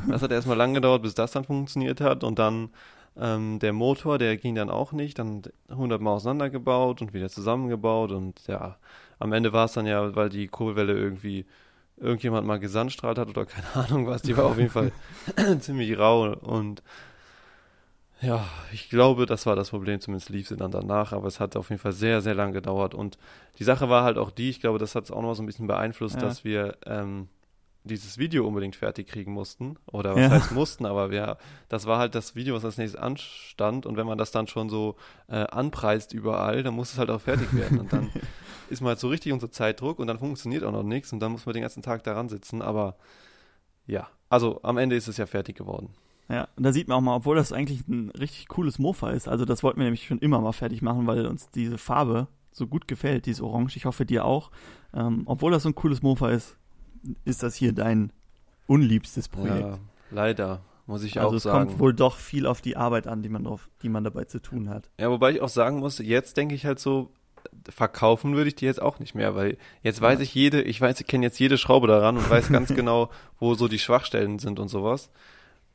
Das 0.08 0.24
hat 0.24 0.32
erstmal 0.32 0.58
lang 0.58 0.74
gedauert, 0.74 1.04
bis 1.04 1.14
das 1.14 1.34
dann 1.34 1.44
funktioniert 1.44 2.02
hat 2.02 2.24
und 2.24 2.40
dann 2.40 2.70
ähm, 3.18 3.60
der 3.60 3.74
Motor, 3.74 4.18
der 4.18 4.38
ging 4.38 4.56
dann 4.56 4.70
auch 4.70 4.92
nicht, 4.92 5.20
dann 5.20 5.44
100 5.70 6.02
Mal 6.02 6.12
auseinandergebaut 6.12 7.02
und 7.02 7.14
wieder 7.14 7.30
zusammengebaut. 7.30 8.12
Und 8.12 8.46
ja, 8.48 8.78
am 9.20 9.34
Ende 9.34 9.54
war 9.54 9.66
es 9.66 9.74
dann 9.74 9.86
ja, 9.86 10.16
weil 10.16 10.30
die 10.30 10.48
Kurbelwelle 10.48 10.94
irgendwie 10.94 11.46
irgendjemand 11.98 12.48
mal 12.48 12.60
gesandstrahlt 12.60 13.18
hat 13.18 13.30
oder 13.30 13.46
keine 13.48 13.76
Ahnung 13.76 14.08
was, 14.08 14.22
die 14.24 14.36
war 14.36 14.46
auf 14.46 14.58
jeden 14.58 14.72
Fall 14.72 14.92
ziemlich 15.60 15.98
rau. 15.98 16.34
Und 16.34 16.82
ja, 18.22 18.46
ich 18.72 18.90
glaube, 18.90 19.26
das 19.26 19.46
war 19.46 19.56
das 19.56 19.72
Problem, 19.72 20.00
zumindest 20.00 20.30
lief 20.30 20.48
sie 20.48 20.56
dann 20.56 20.72
danach, 20.72 21.12
aber 21.12 21.28
es 21.28 21.40
hat 21.42 21.58
auf 21.58 21.70
jeden 21.70 21.82
Fall 21.82 21.92
sehr, 21.92 22.22
sehr 22.22 22.34
lang 22.34 22.54
gedauert. 22.54 22.94
Und 22.96 23.18
die 23.60 23.66
Sache 23.66 23.90
war 23.90 24.04
halt 24.06 24.18
auch 24.18 24.32
die, 24.32 24.50
ich 24.50 24.62
glaube, 24.62 24.80
das 24.80 24.96
hat 24.96 25.04
es 25.04 25.12
auch 25.12 25.22
noch 25.22 25.34
so 25.34 25.44
ein 25.44 25.46
bisschen 25.46 25.68
beeinflusst, 25.68 26.16
Ja. 26.16 26.22
dass 26.22 26.44
wir 26.46 26.78
ähm, 26.86 27.28
dieses 27.84 28.18
Video 28.18 28.48
unbedingt 28.48 28.76
fertig 28.76 29.08
kriegen 29.08 29.34
mussten 29.34 29.76
oder 29.92 30.16
was 30.16 30.22
Ja. 30.22 30.30
heißt 30.30 30.52
mussten, 30.52 30.86
aber 30.86 31.12
wir, 31.12 31.38
das 31.70 31.86
war 31.86 32.00
halt 32.00 32.16
das 32.16 32.36
Video, 32.36 32.56
was 32.56 32.64
als 32.66 32.78
nächstes 32.78 33.00
anstand 33.02 33.86
und 33.86 33.98
wenn 33.98 34.06
man 34.08 34.18
das 34.18 34.32
dann 34.32 34.48
schon 34.48 34.70
so 34.70 34.96
äh, 35.28 35.36
anpreist 35.46 36.14
überall, 36.14 36.64
dann 36.64 36.74
muss 36.76 36.94
es 36.94 36.98
halt 37.00 37.10
auch 37.10 37.22
fertig 37.22 37.54
werden 37.54 37.80
und 37.80 37.92
dann 37.94 38.10
ist 38.70 38.82
man 38.82 38.90
halt 38.90 39.00
so 39.00 39.10
richtig 39.10 39.34
unter 39.34 39.52
Zeitdruck 39.52 40.00
und 40.00 40.08
dann 40.08 40.20
funktioniert 40.20 40.64
auch 40.64 40.72
noch 40.72 40.84
nichts 40.84 41.12
und 41.14 41.20
dann 41.20 41.32
muss 41.34 41.46
man 41.46 41.54
den 41.54 41.62
ganzen 41.64 41.84
Tag 41.84 42.04
daran 42.04 42.30
sitzen, 42.30 42.62
aber 42.62 42.96
ja, 43.86 44.08
also 44.30 44.62
am 44.64 44.78
Ende 44.78 44.96
ist 44.96 45.08
es 45.08 45.18
ja 45.18 45.26
fertig 45.26 45.56
geworden. 45.58 45.90
Ja, 46.30 46.48
und 46.56 46.64
da 46.64 46.72
sieht 46.72 46.88
man 46.88 46.98
auch 46.98 47.02
mal, 47.02 47.16
obwohl 47.18 47.36
das 47.36 47.52
eigentlich 47.52 47.86
ein 47.88 48.10
richtig 48.12 48.48
cooles 48.48 48.80
Mofa 48.80 49.12
ist. 49.12 49.28
Also 49.28 49.44
das 49.44 49.62
wollten 49.62 49.80
wir 49.80 49.84
nämlich 49.84 50.08
schon 50.08 50.20
immer 50.20 50.40
mal 50.40 50.54
fertig 50.54 50.82
machen, 50.82 51.06
weil 51.06 51.28
uns 51.28 51.50
diese 51.52 51.78
Farbe 51.78 52.28
so 52.50 52.66
gut 52.66 52.88
gefällt, 52.88 53.26
dieses 53.26 53.42
Orange. 53.42 53.76
Ich 53.76 53.86
hoffe 53.86 54.06
dir 54.06 54.24
auch. 54.24 54.50
Ähm, 54.94 55.24
obwohl 55.26 55.52
das 55.52 55.64
so 55.64 55.70
ein 55.70 55.76
cooles 55.76 56.02
Mofa 56.02 56.30
ist, 56.30 56.56
ist 57.26 57.44
das 57.44 57.56
hier 57.56 57.74
dein 57.74 58.12
unliebstes 58.68 59.28
Projekt. 59.30 59.60
Ja, 59.60 59.80
leider. 60.12 60.62
muss 60.86 61.04
ich 61.04 61.20
also 61.20 61.30
auch 61.30 61.34
es 61.34 61.44
sagen. 61.44 61.68
kommt 61.68 61.80
wohl 61.80 61.94
doch 61.94 62.18
viel 62.18 62.46
auf 62.46 62.62
die 62.62 62.78
Arbeit 62.78 63.08
an, 63.08 63.22
die 63.22 63.30
man 63.30 63.44
drauf, 63.44 63.70
die 63.82 63.90
man 63.90 64.04
dabei 64.04 64.26
zu 64.26 64.42
tun 64.42 64.70
hat. 64.70 64.90
Ja, 65.00 65.10
wobei 65.10 65.32
ich 65.32 65.42
auch 65.42 65.50
sagen 65.50 65.80
muss, 65.80 66.00
jetzt 66.00 66.38
denke 66.38 66.56
ich 66.56 66.66
halt 66.66 66.80
so, 66.80 67.12
verkaufen 67.70 68.36
würde 68.36 68.48
ich 68.48 68.56
die 68.56 68.66
jetzt 68.66 68.82
auch 68.82 69.00
nicht 69.00 69.16
mehr, 69.16 69.36
weil 69.36 69.58
jetzt 69.82 70.02
weiß 70.02 70.20
ich 70.20 70.34
jede, 70.34 70.62
ich 70.62 70.80
weiß, 70.80 71.00
ich 71.00 71.08
kenne 71.08 71.26
jetzt 71.26 71.40
jede 71.40 71.58
Schraube 71.58 71.88
daran 71.88 72.18
und 72.18 72.30
weiß 72.30 72.50
ganz 72.50 72.70
genau, 72.76 73.10
wo 73.40 73.56
so 73.56 73.68
die 73.68 73.80
Schwachstellen 73.80 74.40
sind 74.40 74.60
und 74.60 74.70
sowas. 74.70 75.10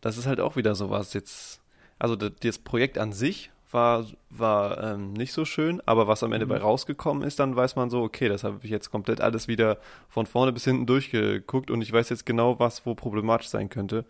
Das 0.00 0.16
ist 0.16 0.26
halt 0.26 0.40
auch 0.40 0.56
wieder 0.56 0.75
sowas 0.75 1.12
jetzt. 1.12 1.61
Also 1.99 2.14
das, 2.14 2.32
das 2.40 2.58
Projekt 2.58 2.97
an 2.99 3.12
sich 3.12 3.50
war, 3.71 4.07
war 4.31 4.83
ähm, 4.95 5.13
nicht 5.13 5.33
so 5.33 5.45
schön, 5.45 5.83
aber 5.87 6.07
was 6.09 6.23
am 6.23 6.33
Ende 6.33 6.47
Mhm. 6.47 6.51
bei 6.51 6.59
rausgekommen 6.59 7.23
ist, 7.23 7.39
dann 7.39 7.55
weiß 7.57 7.77
man 7.77 7.91
so, 7.91 8.03
okay, 8.03 8.29
das 8.29 8.45
habe 8.45 8.59
ich 8.63 8.71
jetzt 8.71 8.91
komplett 8.91 9.21
alles 9.21 9.47
wieder 9.49 9.79
von 10.09 10.27
vorne 10.27 10.53
bis 10.53 10.65
hinten 10.65 10.87
durchgeguckt 10.87 11.71
und 11.71 11.83
ich 11.83 11.93
weiß 11.93 12.09
jetzt 12.09 12.25
genau, 12.27 12.59
was 12.59 12.87
wo 12.87 12.95
problematisch 12.95 13.49
sein 13.49 13.69
könnte. 13.69 14.05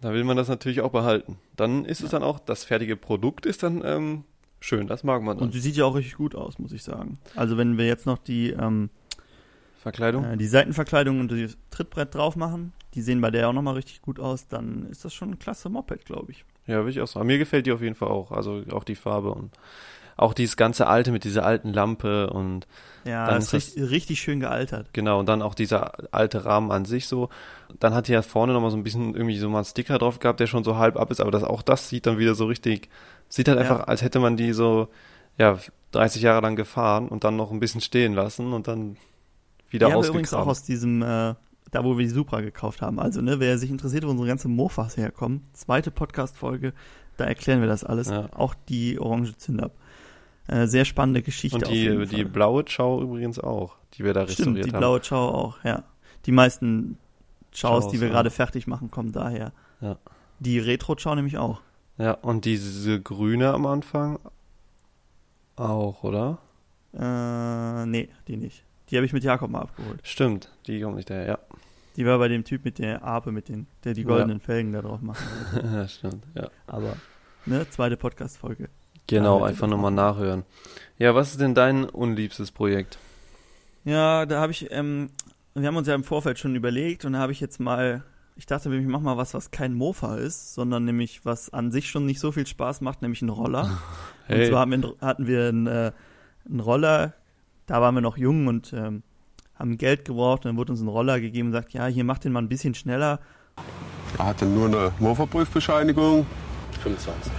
Da 0.00 0.12
will 0.12 0.24
man 0.24 0.36
das 0.36 0.48
natürlich 0.48 0.80
auch 0.80 0.90
behalten. 0.90 1.38
Dann 1.56 1.84
ist 1.84 2.02
es 2.02 2.10
dann 2.10 2.22
auch, 2.22 2.38
das 2.38 2.64
fertige 2.64 2.96
Produkt 2.96 3.46
ist 3.46 3.62
dann 3.62 3.82
ähm, 3.84 4.24
schön, 4.60 4.86
das 4.86 5.04
mag 5.04 5.22
man 5.22 5.38
dann. 5.38 5.46
Und 5.46 5.52
sie 5.52 5.60
sieht 5.60 5.76
ja 5.76 5.84
auch 5.84 5.94
richtig 5.94 6.16
gut 6.16 6.34
aus, 6.34 6.58
muss 6.58 6.72
ich 6.72 6.82
sagen. 6.82 7.18
Also 7.36 7.56
wenn 7.56 7.78
wir 7.78 7.86
jetzt 7.86 8.04
noch 8.06 8.18
die, 8.18 8.50
ähm, 8.50 8.90
Verkleidung? 9.84 10.24
äh, 10.24 10.36
die 10.36 10.46
Seitenverkleidung 10.48 11.20
und 11.20 11.30
das 11.30 11.56
Trittbrett 11.70 12.14
drauf 12.14 12.34
machen, 12.36 12.72
die 12.94 13.02
sehen 13.02 13.20
bei 13.20 13.30
der 13.30 13.48
auch 13.48 13.52
nochmal 13.52 13.74
richtig 13.74 14.02
gut 14.02 14.18
aus, 14.18 14.48
dann 14.48 14.86
ist 14.90 15.04
das 15.04 15.14
schon 15.14 15.30
ein 15.30 15.38
klasse 15.38 15.68
Moped, 15.68 16.04
glaube 16.04 16.32
ich. 16.32 16.44
Ja, 16.66 16.78
würde 16.78 16.90
ich 16.90 17.00
auch 17.00 17.06
sagen. 17.06 17.26
Mir 17.26 17.38
gefällt 17.38 17.66
die 17.66 17.72
auf 17.72 17.82
jeden 17.82 17.94
Fall 17.94 18.08
auch. 18.08 18.32
Also 18.32 18.62
auch 18.72 18.84
die 18.84 18.94
Farbe 18.96 19.30
und 19.32 19.52
auch 20.16 20.32
dieses 20.32 20.56
ganze 20.56 20.86
Alte 20.86 21.10
mit 21.12 21.24
dieser 21.24 21.44
alten 21.44 21.72
Lampe 21.72 22.30
und 22.30 22.66
Ja, 23.04 23.26
Dann 23.26 23.36
das 23.36 23.52
ist 23.52 23.52
richtig, 23.76 23.90
richtig 23.90 24.20
schön 24.20 24.40
gealtert. 24.40 24.88
genau, 24.92 25.18
und 25.20 25.28
dann 25.28 25.42
auch 25.42 25.54
dieser 25.54 25.92
alte 26.14 26.44
Rahmen 26.44 26.70
an 26.70 26.84
sich 26.84 27.06
so. 27.08 27.28
Dann 27.80 27.92
hat 27.94 28.08
die 28.08 28.12
ja 28.12 28.22
vorne 28.22 28.52
nochmal 28.52 28.70
so 28.70 28.76
ein 28.76 28.84
bisschen 28.84 29.14
irgendwie 29.14 29.36
so 29.38 29.48
mal 29.50 29.58
einen 29.58 29.64
Sticker 29.66 29.98
drauf 29.98 30.20
gehabt, 30.20 30.40
der 30.40 30.46
schon 30.46 30.64
so 30.64 30.76
halb 30.78 30.96
ab 30.96 31.10
ist, 31.10 31.20
aber 31.20 31.30
das, 31.32 31.42
auch 31.44 31.62
das 31.62 31.88
sieht 31.88 32.06
dann 32.06 32.16
wieder 32.18 32.34
so 32.34 32.46
richtig, 32.46 32.88
sieht 33.28 33.48
halt 33.48 33.58
Ja. 33.58 33.62
einfach, 33.62 33.88
als 33.88 34.02
hätte 34.02 34.20
man 34.20 34.36
die 34.36 34.52
so, 34.52 34.88
ja, 35.36 35.58
30 35.90 36.22
Jahre 36.22 36.40
lang 36.42 36.54
gefahren 36.56 37.08
und 37.08 37.24
dann 37.24 37.36
noch 37.36 37.50
ein 37.50 37.60
bisschen 37.60 37.80
stehen 37.80 38.14
lassen 38.14 38.52
und 38.52 38.68
dann 38.68 38.96
wieder 39.74 39.88
Die 39.88 39.92
haben 39.92 40.02
wir 40.02 40.08
übrigens 40.08 40.32
auch 40.32 40.46
aus 40.46 40.62
diesem, 40.62 41.02
äh, 41.02 41.34
da 41.70 41.84
wo 41.84 41.98
wir 41.98 42.04
die 42.04 42.10
Supra 42.10 42.40
gekauft 42.40 42.82
haben. 42.82 42.98
Also, 42.98 43.20
ne, 43.20 43.40
wer 43.40 43.58
sich 43.58 43.70
interessiert, 43.70 44.04
wo 44.04 44.10
unsere 44.10 44.28
ganzen 44.28 44.54
Mofas 44.54 44.96
herkommen, 44.96 45.42
zweite 45.52 45.90
Podcast-Folge, 45.90 46.72
da 47.16 47.24
erklären 47.24 47.60
wir 47.60 47.68
das 47.68 47.84
alles. 47.84 48.08
Ja. 48.08 48.28
Auch 48.32 48.54
die 48.68 48.98
orange 48.98 49.36
Zündab. 49.36 49.72
Äh, 50.46 50.66
sehr 50.66 50.84
spannende 50.84 51.22
Geschichte. 51.22 51.56
Und 51.58 51.68
die, 51.68 52.06
die 52.06 52.24
blaue 52.24 52.64
Chow 52.64 53.02
übrigens 53.02 53.38
auch, 53.38 53.76
die 53.94 54.04
wir 54.04 54.12
da 54.12 54.22
Stimmt, 54.22 54.38
restauriert 54.38 54.66
die 54.66 54.72
haben. 54.72 54.78
blaue 54.78 55.00
Chow 55.00 55.34
auch, 55.34 55.64
ja. 55.64 55.84
Die 56.26 56.32
meisten 56.32 56.98
Chows, 57.50 57.84
Chows, 57.84 57.88
die 57.92 58.00
wir 58.00 58.08
ja. 58.08 58.14
gerade 58.14 58.30
fertig 58.30 58.66
machen, 58.66 58.90
kommen 58.90 59.12
daher. 59.12 59.52
Ja. 59.80 59.98
Die 60.40 60.58
Retro-Chow 60.58 61.14
nämlich 61.14 61.38
auch. 61.38 61.60
Ja, 61.98 62.12
und 62.12 62.44
diese 62.44 63.00
grüne 63.00 63.52
am 63.52 63.66
Anfang 63.66 64.18
auch, 65.56 66.02
oder? 66.02 66.38
Äh, 66.92 67.86
nee, 67.86 68.08
die 68.26 68.36
nicht. 68.36 68.64
Die 68.94 68.98
habe 68.98 69.06
ich 69.06 69.12
mit 69.12 69.24
Jakob 69.24 69.50
mal 69.50 69.62
abgeholt. 69.62 69.98
Stimmt, 70.04 70.50
die 70.68 70.80
kommt 70.80 70.94
nicht 70.94 71.10
daher, 71.10 71.26
ja. 71.26 71.38
Die 71.96 72.06
war 72.06 72.16
bei 72.18 72.28
dem 72.28 72.44
Typ 72.44 72.64
mit 72.64 72.78
der 72.78 73.02
Ape, 73.02 73.32
mit 73.32 73.48
den, 73.48 73.66
der 73.82 73.92
die 73.92 74.02
Ja. 74.02 74.06
goldenen 74.06 74.38
Felgen 74.38 74.72
da 74.72 74.82
drauf 74.82 75.00
macht. 75.00 75.20
ja, 75.64 75.88
stimmt, 75.88 76.24
ja. 76.36 76.48
Aber, 76.68 76.94
ne, 77.44 77.68
zweite 77.70 77.96
Podcast-Folge. 77.96 78.68
Genau, 79.08 79.40
Ja, 79.40 79.46
einfach 79.46 79.66
nochmal 79.66 79.90
nachhören. 79.90 80.44
Ja, 80.96 81.12
was 81.16 81.32
ist 81.32 81.40
denn 81.40 81.56
dein 81.56 81.86
unliebstes 81.86 82.52
Projekt? 82.52 82.98
Ja, 83.82 84.26
da 84.26 84.40
habe 84.40 84.52
ich, 84.52 84.70
ähm, 84.70 85.10
wir 85.54 85.66
haben 85.66 85.76
uns 85.76 85.88
ja 85.88 85.96
im 85.96 86.04
Vorfeld 86.04 86.38
schon 86.38 86.54
überlegt 86.54 87.04
und 87.04 87.14
da 87.14 87.18
habe 87.18 87.32
ich 87.32 87.40
jetzt 87.40 87.58
mal, 87.58 88.04
ich 88.36 88.46
dachte, 88.46 88.72
ich 88.72 88.86
mach 88.86 89.00
mal 89.00 89.16
was, 89.16 89.34
was 89.34 89.50
kein 89.50 89.74
Mofa 89.74 90.18
ist, 90.18 90.54
sondern 90.54 90.84
nämlich 90.84 91.24
was 91.26 91.52
an 91.52 91.72
sich 91.72 91.90
schon 91.90 92.06
nicht 92.06 92.20
so 92.20 92.30
viel 92.30 92.46
Spaß 92.46 92.80
macht, 92.80 93.02
nämlich 93.02 93.22
ein 93.22 93.28
Roller. 93.28 93.76
Und 94.28 94.46
zwar 94.46 94.60
haben 94.60 94.70
wir, 94.82 94.94
hatten 95.00 95.26
wir 95.26 95.48
einen, 95.48 95.66
äh, 95.66 95.90
einen 96.48 96.60
Roller, 96.60 97.12
da 97.66 97.80
waren 97.80 97.94
wir 97.94 98.00
noch 98.00 98.16
jung 98.16 98.46
und 98.46 98.72
ähm, 98.72 99.02
haben 99.54 99.76
Geld 99.78 100.04
gebraucht 100.04 100.44
und 100.44 100.50
dann 100.50 100.56
wurde 100.56 100.72
uns 100.72 100.80
ein 100.80 100.88
Roller 100.88 101.20
gegeben 101.20 101.48
und 101.48 101.52
sagt, 101.52 101.72
ja, 101.72 101.86
hier 101.86 102.04
macht 102.04 102.24
den 102.24 102.32
mal 102.32 102.42
ein 102.42 102.48
bisschen 102.48 102.74
schneller. 102.74 103.20
Er 104.18 104.26
hatte 104.26 104.46
nur 104.46 104.66
eine 104.66 104.92
Mofa-Prüfbescheinigung, 104.98 106.26
25. 106.82 107.32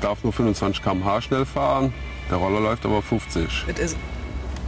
darf 0.00 0.22
nur 0.22 0.32
25 0.32 0.82
km/h 0.82 1.22
schnell 1.22 1.44
fahren. 1.44 1.92
Der 2.30 2.38
Roller 2.38 2.60
läuft 2.60 2.84
aber 2.84 3.02
50. 3.02 3.64
Das 3.68 3.78
ist 3.78 3.96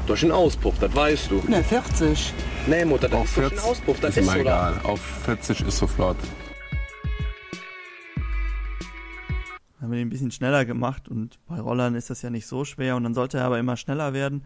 durch 0.06 0.20
den 0.20 0.32
Auspuff, 0.32 0.78
das 0.78 0.94
weißt 0.94 1.30
du. 1.30 1.42
Ne, 1.48 1.62
40. 1.62 2.32
Nee, 2.66 2.84
Mutter, 2.84 3.08
das 3.08 3.20
Auf 3.20 3.26
ist 3.26 3.36
durch 3.36 3.48
den 3.48 3.58
40 3.58 3.70
Auspuff, 3.70 4.00
das 4.00 4.10
ist 4.10 4.16
ist 4.18 4.22
immer 4.24 4.38
so 4.38 4.44
da. 4.44 4.70
egal. 4.70 4.80
Auf 4.84 5.00
40 5.00 5.60
ist 5.66 5.78
so 5.78 5.86
flott. 5.86 6.16
haben 9.80 9.92
wir 9.92 9.98
den 9.98 10.08
ein 10.08 10.10
bisschen 10.10 10.30
schneller 10.30 10.64
gemacht 10.64 11.08
und 11.08 11.38
bei 11.46 11.58
Rollern 11.60 11.94
ist 11.94 12.10
das 12.10 12.20
ja 12.20 12.28
nicht 12.30 12.46
so 12.46 12.64
schwer 12.64 12.96
und 12.96 13.04
dann 13.04 13.14
sollte 13.14 13.38
er 13.38 13.44
aber 13.44 13.58
immer 13.58 13.76
schneller 13.76 14.12
werden 14.12 14.44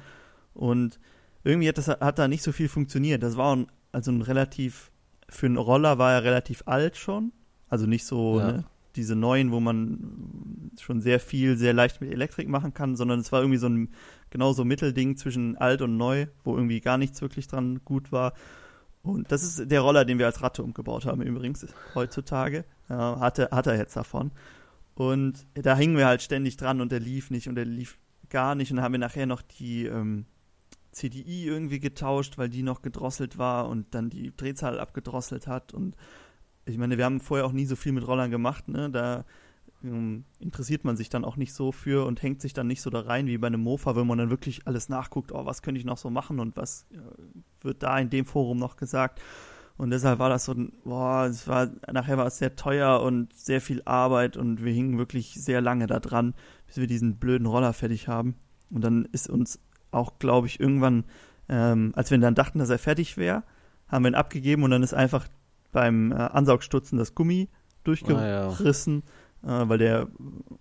und 0.55 0.99
irgendwie 1.45 1.69
hat 1.69 1.79
das 1.79 1.89
hat 1.89 2.19
da 2.19 2.29
nicht 2.29 2.43
so 2.43 2.53
viel 2.53 2.69
funktioniert. 2.69 3.23
Das 3.23 3.37
war 3.37 3.57
ein, 3.57 3.67
also 3.93 4.11
ein 4.13 4.23
relativ 4.23 4.91
für 5.29 5.47
einen 5.47 5.57
Roller 5.57 5.99
war 5.99 6.13
er 6.13 6.25
relativ 6.25 6.63
alt 6.67 6.97
schon, 6.97 7.33
also 7.69 7.87
nicht 7.87 8.05
so 8.05 8.39
Ja. 8.39 8.53
ne, 8.53 8.65
diese 8.95 9.17
neuen, 9.17 9.51
wo 9.53 9.61
man 9.61 10.71
schon 10.79 11.01
sehr 11.01 11.19
viel 11.19 11.57
sehr 11.57 11.73
leicht 11.73 12.01
mit 12.03 12.13
Elektrik 12.13 12.49
machen 12.49 12.75
kann, 12.75 12.95
sondern 12.97 13.21
es 13.21 13.33
war 13.33 13.41
irgendwie 13.41 13.59
so 13.59 13.69
ein 13.69 13.89
genau 14.29 14.53
so 14.53 14.65
Mittelding 14.65 15.17
zwischen 15.17 15.57
alt 15.57 15.81
und 15.81 15.97
neu, 15.97 16.27
wo 16.45 16.55
irgendwie 16.57 16.81
gar 16.81 16.99
nichts 16.99 17.23
wirklich 17.23 17.49
dran 17.49 17.81
gut 17.85 18.13
war. 18.13 18.35
Und 19.03 19.33
das 19.33 19.43
ist 19.43 19.71
der 19.71 19.81
Roller, 19.81 20.05
den 20.05 20.19
wir 20.19 20.27
als 20.27 20.43
Ratte 20.43 20.63
umgebaut 20.63 21.07
haben 21.07 21.23
übrigens 21.23 21.67
heutzutage. 21.95 22.65
Äh, 22.89 22.95
hatte, 22.95 23.49
hat 23.51 23.67
er 23.67 23.77
jetzt 23.77 23.97
davon. 23.97 24.31
Und 24.95 25.47
da 25.55 25.75
hingen 25.77 25.97
wir 25.97 26.07
halt 26.07 26.23
ständig 26.23 26.57
dran 26.59 26.81
und 26.81 26.93
der 26.93 27.01
lief 27.01 27.31
nicht 27.31 27.49
und 27.49 27.55
der 27.55 27.65
lief 27.65 27.99
gar 28.29 28.55
nicht. 28.55 28.71
Und 28.71 28.77
dann 28.77 28.85
haben 28.85 28.93
wir 28.93 28.99
nachher 28.99 29.27
noch 29.27 29.43
die 29.43 29.87
ähm, 29.87 30.27
CDI 30.93 31.47
irgendwie 31.47 31.81
getauscht, 31.81 32.39
weil 32.39 32.49
die 32.49 32.63
noch 32.63 32.83
gedrosselt 32.83 33.39
war 33.39 33.69
und 33.69 33.95
dann 33.95 34.11
die 34.11 34.35
Drehzahl 34.37 34.79
abgedrosselt 34.79 35.47
hat. 35.47 35.75
Und 35.75 35.97
ich 36.65 36.79
meine, 36.79 36.99
wir 36.99 37.05
haben 37.05 37.21
vorher 37.21 37.47
auch 37.47 37.53
nie 37.53 37.67
so 37.67 37.77
viel 37.77 37.93
mit 37.93 38.07
Rollern 38.07 38.31
gemacht, 38.31 38.69
ne? 38.69 38.91
Da 38.91 39.25
ähm, 39.83 40.25
interessiert 40.39 40.85
man 40.85 40.97
sich 40.97 41.09
dann 41.09 41.25
auch 41.25 41.37
nicht 41.37 41.55
so 41.55 41.73
für 41.73 42.07
und 42.07 42.23
hängt 42.23 42.41
sich 42.41 42.53
dann 42.53 42.67
nicht 42.67 42.83
so 42.83 42.91
da 42.91 43.01
rein 43.01 43.27
wie 43.27 43.39
bei 43.39 43.49
einem 43.49 43.63
Mofa, 43.63 43.97
wenn 43.97 44.07
man 44.07 44.19
dann 44.19 44.31
wirklich 44.31 44.67
alles 44.67 44.89
nachguckt, 44.89 45.33
oh, 45.33 45.47
was 45.47 45.63
könnte 45.63 45.79
ich 45.79 45.85
noch 45.87 45.99
so 45.99 46.11
machen 46.11 46.39
und 46.39 46.57
was 46.57 46.87
äh, 46.93 46.99
wird 47.65 47.83
da 47.83 47.99
in 47.99 48.11
dem 48.11 48.27
Forum 48.27 48.59
noch 48.59 48.77
gesagt. 48.77 49.21
Und 49.79 49.91
deshalb 49.91 50.19
war 50.19 50.29
das 50.29 50.45
so 50.45 50.53
ein, 50.53 50.73
boah, 50.85 51.25
es 51.25 51.49
war, 51.49 51.71
nachher 51.91 52.19
war 52.19 52.27
es 52.27 52.39
sehr 52.39 52.55
teuer 52.55 53.01
und 53.01 53.33
sehr 53.33 53.61
viel 53.61 53.83
Arbeit 53.85 54.37
und 54.37 54.63
wir 54.63 54.73
hingen 54.73 54.99
wirklich 54.99 55.35
sehr 55.35 55.61
lange 55.61 55.87
da 55.87 55.99
dran, 55.99 56.35
bis 56.67 56.77
wir 56.77 56.87
diesen 56.87 57.17
blöden 57.17 57.47
Roller 57.47 57.73
fertig 57.73 58.07
haben. 58.07 58.37
Und 58.71 58.85
dann 58.85 59.07
ist 59.07 59.29
uns 59.29 59.59
auch, 59.93 60.19
glaube 60.19 60.47
ich, 60.49 60.59
irgendwann, 60.59 61.05
ähm, 61.49 61.93
als 61.95 62.11
wir 62.11 62.19
dann 62.19 62.35
dachten, 62.35 62.59
dass 62.59 62.71
er 62.71 62.79
fertig 62.79 63.17
wäre, 63.17 63.45
haben 63.89 64.05
wir 64.05 64.11
ihn 64.11 64.15
abgegeben 64.17 64.63
und 64.65 64.71
dann 64.71 64.83
ist 64.83 64.95
einfach 64.95 65.29
beim 65.71 66.13
äh, 66.13 66.17
Ansaugstutzen 66.17 66.99
das 66.99 67.15
Gummi 67.15 67.49
durchgerissen, 67.85 69.03
äh, 69.43 69.47
weil 69.69 69.79
der 69.79 70.09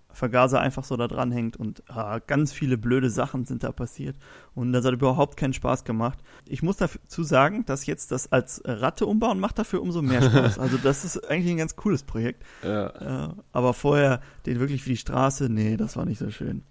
Vergaser 0.10 0.60
einfach 0.60 0.84
so 0.84 0.98
da 0.98 1.08
dran 1.08 1.32
hängt 1.32 1.56
und 1.56 1.84
ah, 1.90 2.20
ganz 2.20 2.52
viele 2.52 2.78
blöde 2.78 3.10
Sachen 3.10 3.46
sind 3.46 3.64
da 3.64 3.72
passiert. 3.72 4.18
Und 4.56 4.74
das 4.74 4.84
hat 4.84 4.94
überhaupt 4.94 5.38
keinen 5.38 5.54
Spaß 5.54 5.86
gemacht. 5.86 6.20
Ich 6.48 6.62
muss 6.64 6.78
dazu 6.78 7.24
sagen, 7.24 7.64
dass 7.66 7.86
jetzt 7.86 8.12
das 8.12 8.32
als 8.32 8.62
Ratte 8.66 9.06
umbauen 9.06 9.40
macht 9.40 9.60
dafür 9.60 9.82
umso 9.82 10.02
mehr 10.02 10.22
Spaß. 10.22 10.60
Also 10.60 10.78
das 10.78 11.06
ist 11.06 11.30
eigentlich 11.30 11.52
ein 11.54 11.58
ganz 11.58 11.76
cooles 11.78 12.04
Projekt. 12.04 12.44
Ja, 12.64 13.30
Äh, 13.30 13.34
aber 13.54 13.74
vorher 13.74 14.20
den 14.46 14.60
wirklich 14.60 14.84
für 14.84 14.90
die 14.90 14.98
Straße, 14.98 15.48
nee, 15.50 15.78
das 15.78 15.96
war 15.96 16.06
nicht 16.06 16.20
so 16.20 16.30
schön. 16.30 16.64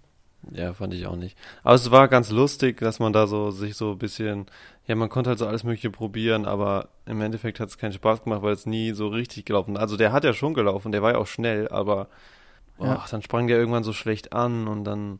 Ja, 0.51 0.73
fand 0.73 0.93
ich 0.93 1.05
auch 1.05 1.15
nicht. 1.15 1.37
Aber 1.63 1.75
es 1.75 1.91
war 1.91 2.07
ganz 2.07 2.31
lustig, 2.31 2.77
dass 2.79 2.99
man 2.99 3.13
da 3.13 3.27
so 3.27 3.51
sich 3.51 3.75
so 3.75 3.91
ein 3.91 3.97
bisschen, 3.99 4.47
ja, 4.87 4.95
man 4.95 5.09
konnte 5.09 5.29
halt 5.29 5.39
so 5.39 5.45
alles 5.47 5.63
Mögliche 5.63 5.91
probieren, 5.91 6.45
aber 6.45 6.89
im 7.05 7.21
Endeffekt 7.21 7.59
hat 7.59 7.69
es 7.69 7.77
keinen 7.77 7.93
Spaß 7.93 8.23
gemacht, 8.23 8.41
weil 8.41 8.53
es 8.53 8.65
nie 8.65 8.91
so 8.93 9.07
richtig 9.07 9.45
gelaufen 9.45 9.75
ist. 9.75 9.81
Also 9.81 9.97
der 9.97 10.11
hat 10.11 10.23
ja 10.23 10.33
schon 10.33 10.53
gelaufen, 10.53 10.91
der 10.91 11.01
war 11.03 11.11
ja 11.11 11.17
auch 11.19 11.27
schnell, 11.27 11.67
aber 11.69 12.07
boah, 12.77 12.85
Ja. 12.87 13.05
dann 13.11 13.21
sprang 13.21 13.47
der 13.47 13.57
irgendwann 13.59 13.83
so 13.83 13.93
schlecht 13.93 14.33
an 14.33 14.67
und 14.67 14.83
dann 14.83 15.19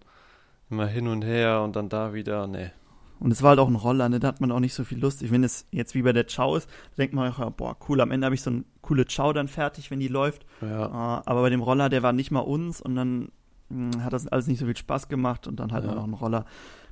immer 0.70 0.88
hin 0.88 1.08
und 1.08 1.22
her 1.24 1.62
und 1.62 1.76
dann 1.76 1.90
da 1.90 2.14
wieder, 2.14 2.48
nee. 2.48 2.72
Und 3.20 3.30
es 3.32 3.44
war 3.44 3.50
halt 3.50 3.60
auch 3.60 3.68
ein 3.68 3.76
Roller, 3.76 4.10
ne? 4.10 4.20
da 4.20 4.30
hat 4.30 4.42
man 4.42 4.52
auch 4.52 4.60
nicht 4.60 4.74
so 4.74 4.84
viel 4.84 4.98
Lust. 5.00 5.22
Ich, 5.22 5.30
wenn 5.30 5.44
es 5.44 5.68
jetzt 5.70 5.94
wie 5.94 6.02
bei 6.02 6.12
der 6.12 6.26
Chow 6.26 6.58
ist, 6.58 6.68
denkt 6.98 7.14
man, 7.14 7.32
ja, 7.38 7.50
boah, 7.50 7.78
cool, 7.88 8.02
am 8.02 8.10
Ende 8.10 8.26
habe 8.26 8.34
ich 8.34 8.42
so 8.42 8.50
eine 8.50 8.64
coole 8.82 9.06
Chow 9.06 9.32
dann 9.34 9.48
fertig, 9.48 9.92
wenn 9.92 10.00
die 10.00 10.08
läuft. 10.08 10.44
Ja, 10.62 10.86
Äh, 10.88 11.22
aber 11.30 11.42
bei 11.42 11.52
dem 11.52 11.62
Roller, 11.62 11.90
der 11.90 12.02
war 12.02 12.14
nicht 12.14 12.32
mal 12.32 12.40
uns 12.40 12.82
und 12.82 12.96
dann 12.96 13.30
mh, 13.72 14.04
hat 14.04 14.14
das 14.14 14.28
alles 14.28 14.48
nicht 14.48 14.60
so 14.60 14.66
viel 14.66 14.78
Spaß 14.78 15.08
gemacht 15.08 15.48
und 15.48 15.60
dann 15.60 15.72
halt 15.72 15.86
Ja. 15.86 15.96
noch 15.96 16.04
ein 16.06 16.14
Roller. 16.14 16.46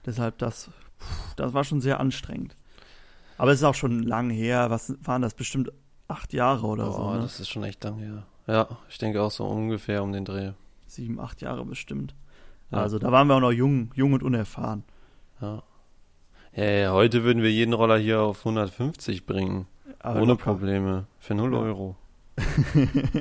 Deshalb 0.06 0.38
das, 0.38 0.70
pff, 1.00 1.36
das 1.36 1.54
war 1.54 1.64
schon 1.64 1.82
sehr 1.82 2.00
anstrengend. 2.00 2.56
Aber 3.38 3.52
es 3.52 3.60
ist 3.60 3.64
auch 3.66 3.76
schon 3.76 4.04
lang 4.04 4.30
her. 4.30 4.70
Was 4.70 4.96
waren 5.04 5.22
das? 5.22 5.34
Bestimmt 5.34 5.72
acht 6.08 6.34
Jahre 6.34 6.66
oder 6.68 6.92
so. 6.92 6.98
Boah, 6.98 7.16
Ne? 7.16 7.22
das 7.22 7.40
ist 7.40 7.50
schon 7.50 7.64
echt 7.64 7.84
lang 7.84 7.98
her. 8.00 8.24
Ja, 8.48 8.68
ich 8.90 8.98
denke 8.98 9.22
auch 9.22 9.32
so 9.32 9.46
ungefähr 9.46 10.02
um 10.04 10.12
den 10.12 10.26
Dreh. 10.26 10.52
Sieben, 10.88 11.20
acht 11.20 11.42
Jahre 11.42 11.66
bestimmt. 11.66 12.16
Ja. 12.72 12.80
Also 12.80 12.98
da 13.00 13.12
waren 13.12 13.28
wir 13.28 13.36
auch 13.36 13.40
noch 13.42 13.52
jung, 13.52 13.92
jung 13.96 14.14
und 14.14 14.24
unerfahren. 14.24 14.84
Ja. 15.42 15.64
Ja, 16.56 16.64
ja, 16.66 16.92
heute 16.94 17.24
würden 17.24 17.44
wir 17.44 17.52
jeden 17.52 17.74
Roller 17.74 17.98
hier 17.98 18.22
auf 18.22 18.40
150 18.40 19.26
bringen. 19.28 19.68
Aber 20.00 20.20
ohne 20.22 20.32
locker. 20.32 20.44
Probleme. 20.46 21.06
Für 21.20 21.36
0 21.36 21.54
Ja. 21.54 21.60
Euro. 21.60 21.96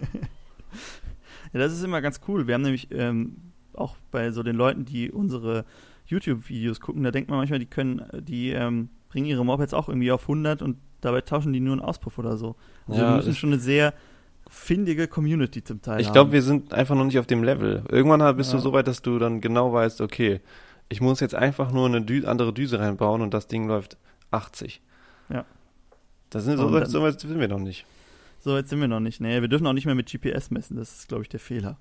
Ja, 1.53 1.61
das 1.61 1.73
ist 1.73 1.83
immer 1.83 2.03
ganz 2.03 2.21
cool. 2.29 2.47
Wir 2.47 2.55
haben 2.55 2.63
nämlich 2.63 2.89
ähm, 2.93 3.48
auch 3.81 3.97
bei 4.11 4.31
so 4.31 4.43
den 4.43 4.57
Leuten, 4.57 4.85
die 4.85 5.11
unsere 5.11 5.65
YouTube-Videos 6.07 6.81
gucken, 6.81 7.03
da 7.03 7.11
denkt 7.11 7.29
man 7.31 7.39
manchmal, 7.39 7.59
die 7.59 7.67
können, 7.67 8.03
die 8.21 8.51
ähm, 8.51 8.89
bringen 9.09 9.27
ihre 9.27 9.45
Mopeds 9.45 9.75
auch 9.75 9.89
irgendwie 9.89 10.11
auf 10.13 10.23
100 10.23 10.63
und 10.63 10.79
dabei 11.01 11.21
tauschen 11.21 11.53
die 11.53 11.61
nur 11.61 11.73
einen 11.73 11.83
Auspuff 11.83 12.19
oder 12.19 12.37
so. 12.37 12.57
Also 12.87 13.01
Ja, 13.01 13.11
wir 13.11 13.17
müssen 13.17 13.35
schon 13.35 13.53
eine 13.53 13.61
sehr 13.61 13.95
findige 14.49 15.09
Community 15.09 15.63
zum 15.63 15.83
Teil 15.83 16.01
Ich 16.01 16.11
glaube, 16.13 16.33
wir 16.33 16.43
sind 16.43 16.73
einfach 16.73 16.95
noch 16.95 17.05
nicht 17.05 17.19
auf 17.19 17.27
dem 17.27 17.45
Level. 17.45 17.85
Irgendwann 17.91 18.37
bist 18.37 18.51
Ja. 18.53 18.57
du 18.57 18.63
so 18.63 18.73
weit, 18.73 18.87
dass 18.89 19.03
du 19.03 19.19
dann 19.19 19.41
genau 19.41 19.73
weißt, 19.73 20.01
okay, 20.01 20.41
ich 20.89 21.01
muss 21.01 21.21
jetzt 21.21 21.35
einfach 21.35 21.71
nur 21.73 21.87
eine 21.87 22.01
Dü 22.01 22.25
andere 22.25 22.53
Düse 22.55 22.79
reinbauen 22.79 23.21
und 23.21 23.35
das 23.35 23.47
Ding 23.47 23.69
läuft 23.69 23.99
80. 24.31 24.81
Ja. 25.29 25.45
Das 26.31 26.45
sind, 26.45 26.57
so, 26.59 26.73
weit, 26.73 26.89
so 26.89 27.03
weit 27.03 27.21
sind 27.21 27.39
wir 27.39 27.49
noch 27.49 27.59
nicht. 27.59 27.85
So, 28.41 28.57
jetzt 28.57 28.71
sind 28.71 28.81
wir 28.81 28.89
noch 28.89 29.01
nicht. 29.01 29.21
Nee, 29.21 29.41
wir 29.41 29.49
dürfen 29.49 29.67
auch 29.67 29.73
nicht 29.73 29.87
mehr 29.87 29.95
mit 29.95 30.11
GPS 30.11 30.51
messen. 30.51 30.77
Das 30.77 30.99
ist, 30.99 31.09
glaube 31.09 31.23
ich, 31.23 31.29
der 31.29 31.41
Fehler. 31.41 31.79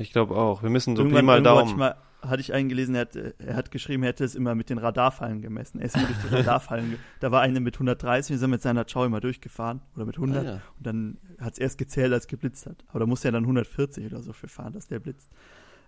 Ich 0.00 0.12
glaube 0.12 0.34
auch. 0.34 0.62
Wir 0.62 0.70
müssen 0.70 0.96
so 0.96 1.02
Pi 1.02 1.08
Irgendwann 1.08 1.26
mal 1.26 1.42
Daumen. 1.42 1.76
mal, 1.76 1.96
hatte 2.22 2.40
ich 2.40 2.52
eingelesen, 2.52 2.94
er 2.94 3.02
hat, 3.02 3.16
er 3.16 3.54
hat 3.54 3.70
geschrieben, 3.70 4.02
er 4.02 4.10
hätte 4.10 4.24
es 4.24 4.34
immer 4.34 4.54
mit 4.54 4.70
den 4.70 4.78
Radarfallen 4.78 5.42
gemessen. 5.42 5.78
Er 5.78 5.86
ist 5.86 5.96
immer 5.96 6.06
durch 6.06 6.18
die 6.18 6.28
Radarfallen. 6.36 6.98
Da 7.20 7.30
war 7.30 7.42
eine 7.42 7.60
mit 7.60 7.76
130, 7.76 8.30
wir 8.30 8.38
sind 8.38 8.50
mit 8.50 8.62
seiner 8.62 8.84
Chow 8.84 9.04
immer 9.04 9.20
durchgefahren. 9.20 9.82
Oder 9.94 10.06
mit 10.06 10.16
100. 10.16 10.40
Ah, 10.40 10.48
ja. 10.48 10.52
Und 10.54 10.86
dann 10.86 11.18
hat 11.38 11.54
es 11.54 11.58
erst 11.58 11.78
gezählt, 11.78 12.12
als 12.12 12.24
es 12.24 12.28
geblitzt 12.28 12.66
hat. 12.66 12.84
Aber 12.88 13.00
da 13.00 13.06
muss 13.06 13.24
er 13.24 13.32
dann 13.32 13.44
140 13.44 14.06
oder 14.06 14.22
so 14.22 14.32
für 14.32 14.48
fahren, 14.48 14.72
dass 14.72 14.86
der 14.86 15.00
blitzt. 15.00 15.30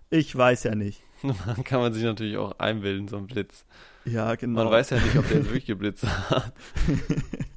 Ich 0.09 0.35
weiß 0.35 0.63
ja 0.65 0.75
nicht. 0.75 1.01
Dann 1.23 1.63
kann 1.63 1.79
man 1.79 1.91
sich 1.91 2.03
natürlich 2.03 2.37
auch 2.37 2.59
einbilden, 2.59 3.07
so 3.07 3.17
ein 3.17 3.25
Blitz. 3.25 3.65
Ja, 4.05 4.35
genau. 4.35 4.63
Man 4.63 4.71
weiß 4.71 4.91
ja 4.91 4.99
nicht, 4.99 5.15
ob 5.17 5.27
der 5.27 5.43
wirklich 5.45 5.65
geblitzt 5.65 6.05
hat. 6.29 6.53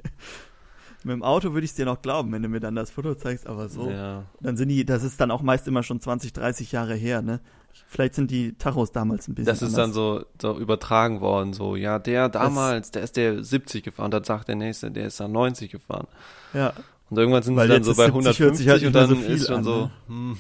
Mit 1.07 1.13
dem 1.15 1.23
Auto 1.23 1.53
würde 1.53 1.65
ich 1.65 1.71
es 1.71 1.77
dir 1.77 1.85
noch 1.85 2.03
glauben, 2.03 2.33
wenn 2.33 2.43
du 2.43 2.49
mir 2.49 2.59
dann 2.59 2.75
das 2.75 2.91
Foto 2.91 3.15
zeigst, 3.15 3.47
aber 3.47 3.69
so. 3.69 3.89
Ja. 3.89 4.25
Dann 4.41 4.57
sind 4.57 4.69
die, 4.71 4.85
das 4.85 5.05
ist 5.05 5.21
dann 5.21 5.31
auch 5.31 5.41
meist 5.41 5.69
immer 5.69 5.85
schon 5.85 6.01
20, 6.01 6.33
30 6.33 6.73
Jahre 6.73 6.95
her, 6.97 7.23
ne? 7.23 7.41
Vielleicht 7.87 8.15
sind 8.17 8.31
die 8.33 8.55
Tachos 8.55 8.91
damals 8.91 9.29
ein 9.29 9.35
bisschen 9.37 9.47
Das 9.47 9.63
ist 9.63 9.77
dann 9.77 9.91
anders. 9.91 9.95
so, 9.95 10.25
so 10.41 10.59
übertragen 10.59 11.21
worden, 11.21 11.53
so, 11.53 11.77
ja, 11.77 11.99
der 12.01 12.29
damals, 12.29 12.91
der 12.91 13.03
ist 13.05 13.17
der 13.17 13.45
70 13.45 13.85
gefahren, 13.85 14.11
dann 14.11 14.25
sagt 14.25 14.49
der 14.49 14.57
nächste, 14.57 14.91
der 14.91 15.07
ist 15.07 15.21
da 15.21 15.29
90 15.29 15.71
gefahren. 15.71 16.09
Ja, 16.55 16.73
Und 17.11 17.19
irgendwann 17.19 17.43
sind 17.45 17.55
Weil 17.55 17.69
sie 17.69 17.75
dann 17.75 17.85
so 17.85 17.95
bei 17.95 18.07
70 18.11 18.41
hört 18.41 18.57
sich 18.57 18.67
150 18.67 18.69
halt 18.69 18.85
und 18.85 18.93
dann 18.95 19.09
so 19.09 19.33
ist 19.33 19.47
schon 19.47 19.57
an, 19.59 19.65
so, 19.65 19.77
ne? 19.83 19.91
hm, 20.09 20.37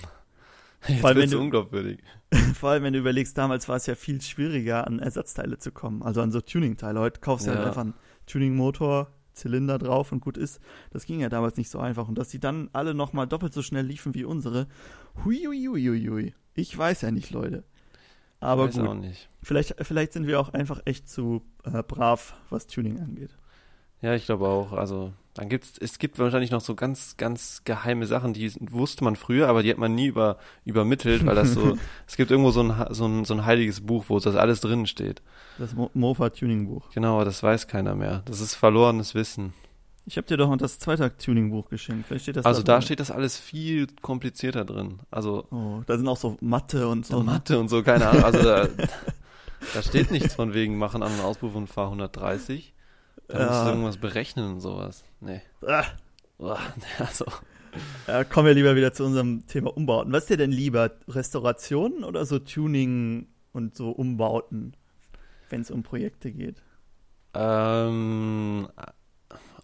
jetzt 0.88 1.00
Vor 1.00 1.08
allem, 1.10 1.16
wird's 1.18 1.30
wenn 1.30 1.38
du- 1.38 1.44
unglaubwürdig. 1.44 1.98
vor 2.58 2.70
allem 2.70 2.82
wenn 2.82 2.92
du 2.92 2.98
überlegst, 2.98 3.38
damals 3.38 3.68
war 3.68 3.76
es 3.76 3.86
ja 3.86 3.94
viel 3.94 4.20
schwieriger, 4.20 4.84
an 4.84 4.98
Ersatzteile 4.98 5.58
zu 5.58 5.70
kommen, 5.70 6.02
also 6.02 6.22
an 6.22 6.32
so 6.32 6.40
Tuning-Teile. 6.40 6.98
Heute 6.98 7.20
kaufst 7.20 7.46
du 7.46 7.50
Ja. 7.52 7.58
halt 7.58 7.68
einfach 7.68 7.82
einen 7.82 7.94
Tuning-Motor, 8.26 9.12
Zylinder 9.36 9.78
drauf 9.78 10.12
und 10.12 10.20
gut 10.20 10.36
ist. 10.36 10.60
Das 10.90 11.06
ging 11.06 11.20
ja 11.20 11.28
damals 11.28 11.56
nicht 11.56 11.70
so 11.70 11.78
einfach. 11.78 12.08
Und 12.08 12.16
dass 12.16 12.28
die 12.28 12.40
dann 12.40 12.68
alle 12.72 12.94
nochmal 12.94 13.26
doppelt 13.26 13.52
so 13.52 13.62
schnell 13.62 13.84
liefen 13.84 14.14
wie 14.14 14.24
unsere, 14.24 14.66
huiuiuiui. 15.24 16.34
Ich 16.54 16.76
weiß 16.76 17.02
ja 17.02 17.10
nicht, 17.10 17.30
Leute. 17.30 17.64
Aber 18.40 18.68
gut, 18.68 19.04
vielleicht, 19.42 19.76
vielleicht 19.80 20.12
sind 20.12 20.26
wir 20.26 20.40
auch 20.40 20.50
einfach 20.50 20.80
echt 20.84 21.08
zu 21.08 21.42
äh, 21.64 21.82
brav, 21.82 22.34
was 22.50 22.66
Tuning 22.66 23.00
angeht. 23.00 23.36
Ja, 24.02 24.14
ich 24.14 24.26
glaube 24.26 24.46
auch. 24.46 24.72
Also, 24.72 25.12
dann 25.36 25.48
gibt's, 25.48 25.74
es 25.78 25.98
gibt 25.98 26.18
wahrscheinlich 26.18 26.50
noch 26.50 26.60
so 26.60 26.74
ganz, 26.74 27.16
ganz 27.16 27.62
geheime 27.64 28.06
Sachen, 28.06 28.32
die 28.32 28.50
wusste 28.60 29.04
man 29.04 29.16
früher, 29.16 29.48
aber 29.48 29.62
die 29.62 29.70
hat 29.70 29.78
man 29.78 29.94
nie 29.94 30.06
über, 30.06 30.38
übermittelt, 30.64 31.24
weil 31.26 31.34
das 31.34 31.52
so, 31.52 31.76
es 32.06 32.16
gibt 32.16 32.30
irgendwo 32.30 32.50
so 32.50 32.62
ein, 32.62 32.74
so 32.90 33.06
ein, 33.06 33.24
so 33.24 33.34
ein 33.34 33.44
heiliges 33.44 33.82
Buch, 33.86 34.06
wo 34.08 34.18
das 34.18 34.34
alles 34.34 34.60
drin 34.60 34.86
steht. 34.86 35.22
Das 35.58 35.74
Mo 35.74 35.90
Mofa-Tuning-Buch. 35.94 36.90
Genau, 36.94 37.14
aber 37.16 37.24
das 37.24 37.42
weiß 37.42 37.68
keiner 37.68 37.94
mehr. 37.94 38.22
Das 38.24 38.40
ist 38.40 38.54
verlorenes 38.54 39.14
Wissen. 39.14 39.52
Ich 40.08 40.16
habe 40.16 40.26
dir 40.26 40.36
doch 40.36 40.56
das 40.56 40.78
zweite 40.78 41.16
Tuning-Buch 41.16 41.68
geschenkt. 41.68 42.06
Vielleicht 42.06 42.24
steht 42.24 42.36
das 42.36 42.44
Also 42.46 42.62
da 42.62 42.74
drin. 42.74 42.82
steht 42.82 43.00
das 43.00 43.10
alles 43.10 43.36
viel 43.38 43.88
komplizierter 44.02 44.64
drin. 44.64 45.00
Also 45.10 45.46
Oh, 45.50 45.82
da 45.86 45.96
sind 45.98 46.06
auch 46.06 46.16
so 46.16 46.36
Mathe 46.40 46.86
und 46.88 47.04
so. 47.04 47.22
Mathe 47.22 47.58
und 47.58 47.68
so, 47.68 47.82
keine 47.82 48.08
Ahnung. 48.08 48.22
Also 48.24 48.42
da, 48.44 48.68
da 49.74 49.82
steht 49.82 50.12
nichts 50.12 50.34
von 50.34 50.54
wegen, 50.54 50.78
machen 50.78 51.02
an 51.02 51.10
einen 51.10 51.20
Auspuff 51.22 51.54
und 51.56 51.66
fahr 51.68 51.86
130. 51.86 52.72
Da 53.28 53.38
musst 53.38 53.50
Ja. 53.50 53.64
du 53.64 53.70
irgendwas 53.70 53.96
berechnen 53.96 54.52
und 54.54 54.60
sowas. 54.60 55.04
Nee. 55.20 55.40
Ah, 55.66 55.84
Boah, 56.38 56.58
Also, 56.98 57.24
Ja, 58.06 58.24
kommen 58.24 58.46
wir 58.46 58.54
lieber 58.54 58.76
wieder 58.76 58.92
zu 58.92 59.04
unserem 59.04 59.46
Thema 59.46 59.76
Umbauten. 59.76 60.12
Was 60.12 60.24
ist 60.24 60.30
dir 60.30 60.36
denn 60.36 60.52
lieber? 60.52 60.92
Restaurationen 61.08 62.04
oder 62.04 62.24
so 62.24 62.38
Tuning 62.38 63.26
und 63.52 63.74
so 63.74 63.90
Umbauten, 63.90 64.74
wenn 65.50 65.60
es 65.62 65.70
um 65.70 65.82
Projekte 65.82 66.30
geht? 66.32 66.62
ähm, 67.34 68.68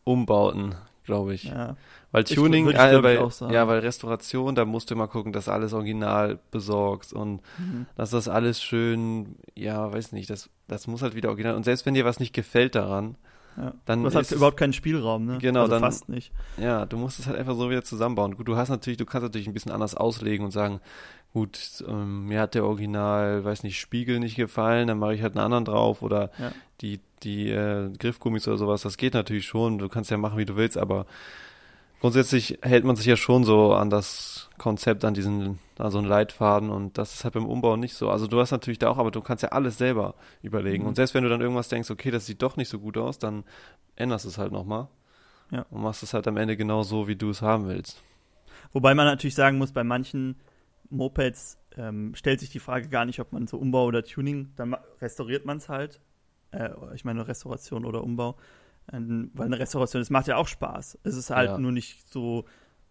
Umbauten, 0.04 0.74
glaube 1.04 1.34
ich. 1.34 1.44
Ja. 1.44 1.76
Weil 2.10 2.24
Tuning, 2.24 2.68
ich, 2.68 2.76
äh, 2.76 3.02
weil, 3.02 3.16
ja, 3.52 3.66
weil 3.68 3.78
Restauration, 3.78 4.54
da 4.54 4.64
musst 4.66 4.90
du 4.90 4.94
immer 4.94 5.08
gucken, 5.08 5.32
dass 5.32 5.48
alles 5.48 5.72
original 5.72 6.38
besorgst 6.50 7.12
und 7.14 7.40
Mhm. 7.58 7.86
dass 7.96 8.10
das 8.10 8.28
alles 8.28 8.62
schön, 8.62 9.36
ja, 9.54 9.90
weiß 9.92 10.12
nicht, 10.12 10.28
das, 10.28 10.50
das 10.68 10.86
muss 10.86 11.00
halt 11.02 11.14
wieder 11.14 11.30
original. 11.30 11.54
Und 11.54 11.64
selbst 11.64 11.86
wenn 11.86 11.94
dir 11.94 12.04
was 12.04 12.20
nicht 12.20 12.34
gefällt 12.34 12.74
daran, 12.74 13.16
ja. 13.56 13.74
Dann 13.84 14.02
du 14.04 14.12
hast 14.14 14.32
überhaupt 14.32 14.56
keinen 14.56 14.72
Spielraum, 14.72 15.26
ne? 15.26 15.38
Genau, 15.40 15.60
also 15.62 15.72
dann- 15.72 15.80
fast 15.82 16.08
nicht. 16.08 16.32
Ja, 16.58 16.86
du 16.86 16.96
musst 16.96 17.18
es 17.18 17.26
halt 17.26 17.38
einfach 17.38 17.54
so 17.56 17.68
wieder 17.70 17.84
zusammenbauen. 17.84 18.36
Gut, 18.36 18.48
du 18.48 18.56
hast 18.56 18.68
natürlich, 18.68 18.96
du 18.98 19.04
kannst 19.06 19.24
natürlich 19.24 19.46
ein 19.46 19.52
bisschen 19.54 19.72
anders 19.72 19.94
auslegen 19.94 20.44
und 20.44 20.50
sagen, 20.52 20.80
gut, 21.32 21.82
ähm, 21.88 22.26
mir 22.28 22.40
hat 22.40 22.54
der 22.54 22.64
Original, 22.64 23.44
weiß 23.44 23.62
nicht, 23.62 23.78
Spiegel 23.80 24.18
nicht 24.20 24.36
gefallen, 24.36 24.88
dann 24.88 24.98
mache 24.98 25.14
ich 25.14 25.22
halt 25.22 25.34
einen 25.36 25.44
anderen 25.44 25.64
drauf 25.64 26.02
oder 26.02 26.30
Ja. 26.38 26.52
die, 26.80 27.00
die 27.22 27.48
äh, 27.50 27.90
Griffgummis 27.98 28.46
oder 28.48 28.58
sowas, 28.58 28.82
das 28.82 28.96
geht 28.96 29.14
natürlich 29.14 29.46
schon. 29.46 29.78
Du 29.78 29.88
kannst 29.88 30.10
ja 30.10 30.16
machen, 30.18 30.38
wie 30.38 30.44
du 30.44 30.56
willst, 30.56 30.76
aber 30.76 31.06
grundsätzlich 32.02 32.58
hält 32.62 32.84
man 32.84 32.96
sich 32.96 33.06
ja 33.06 33.16
schon 33.16 33.44
so 33.44 33.74
an 33.74 33.88
das 33.88 34.50
Konzept, 34.58 35.04
an 35.04 35.14
diesen, 35.14 35.60
an 35.78 35.90
so 35.92 35.98
einen 35.98 36.08
Leitfaden 36.08 36.68
und 36.68 36.98
das 36.98 37.14
ist 37.14 37.22
halt 37.22 37.34
beim 37.34 37.46
Umbau 37.46 37.76
nicht 37.76 37.94
so. 37.94 38.10
Also 38.10 38.26
du 38.26 38.40
hast 38.40 38.50
natürlich 38.50 38.80
da 38.80 38.90
auch, 38.90 38.98
aber 38.98 39.12
du 39.12 39.20
kannst 39.20 39.44
ja 39.44 39.50
alles 39.50 39.78
selber 39.78 40.16
überlegen. 40.42 40.82
Mhm. 40.82 40.88
Und 40.88 40.94
selbst 40.96 41.14
wenn 41.14 41.22
du 41.22 41.30
dann 41.30 41.40
irgendwas 41.40 41.68
denkst, 41.68 41.92
okay, 41.92 42.10
das 42.10 42.26
sieht 42.26 42.42
doch 42.42 42.56
nicht 42.56 42.68
so 42.68 42.80
gut 42.80 42.98
aus, 42.98 43.20
dann 43.20 43.44
änderst 43.94 44.24
du 44.24 44.30
es 44.30 44.38
halt 44.38 44.50
nochmal. 44.50 44.88
Ja. 45.52 45.64
Und 45.70 45.82
machst 45.82 46.02
es 46.02 46.12
halt 46.12 46.26
am 46.26 46.36
Ende 46.36 46.56
genau 46.56 46.82
so, 46.82 47.06
wie 47.06 47.14
du 47.14 47.30
es 47.30 47.40
haben 47.40 47.68
willst. 47.68 48.02
Wobei 48.72 48.96
man 48.96 49.06
natürlich 49.06 49.36
sagen 49.36 49.58
muss, 49.58 49.70
bei 49.70 49.84
manchen 49.84 50.40
Mopeds 50.90 51.56
ähm, 51.76 52.16
stellt 52.16 52.40
sich 52.40 52.50
die 52.50 52.58
Frage 52.58 52.88
gar 52.88 53.04
nicht, 53.04 53.20
ob 53.20 53.32
man 53.32 53.46
so 53.46 53.58
Umbau 53.58 53.84
oder 53.84 54.02
Tuning, 54.02 54.50
dann 54.56 54.74
restauriert 55.00 55.44
man 55.44 55.58
es 55.58 55.68
halt. 55.68 56.00
Äh, 56.50 56.70
ich 56.96 57.04
meine 57.04 57.28
Restauration 57.28 57.84
oder 57.84 58.02
Umbau. 58.02 58.36
Weil 58.92 59.46
eine 59.46 59.58
Restauration, 59.58 60.00
das 60.00 60.10
macht 60.10 60.26
ja 60.28 60.36
auch 60.36 60.46
Spaß. 60.48 60.98
Es 61.02 61.16
ist 61.16 61.30
halt 61.30 61.50
Ja. 61.50 61.58
nur 61.58 61.72
nicht 61.72 62.10
so, 62.12 62.44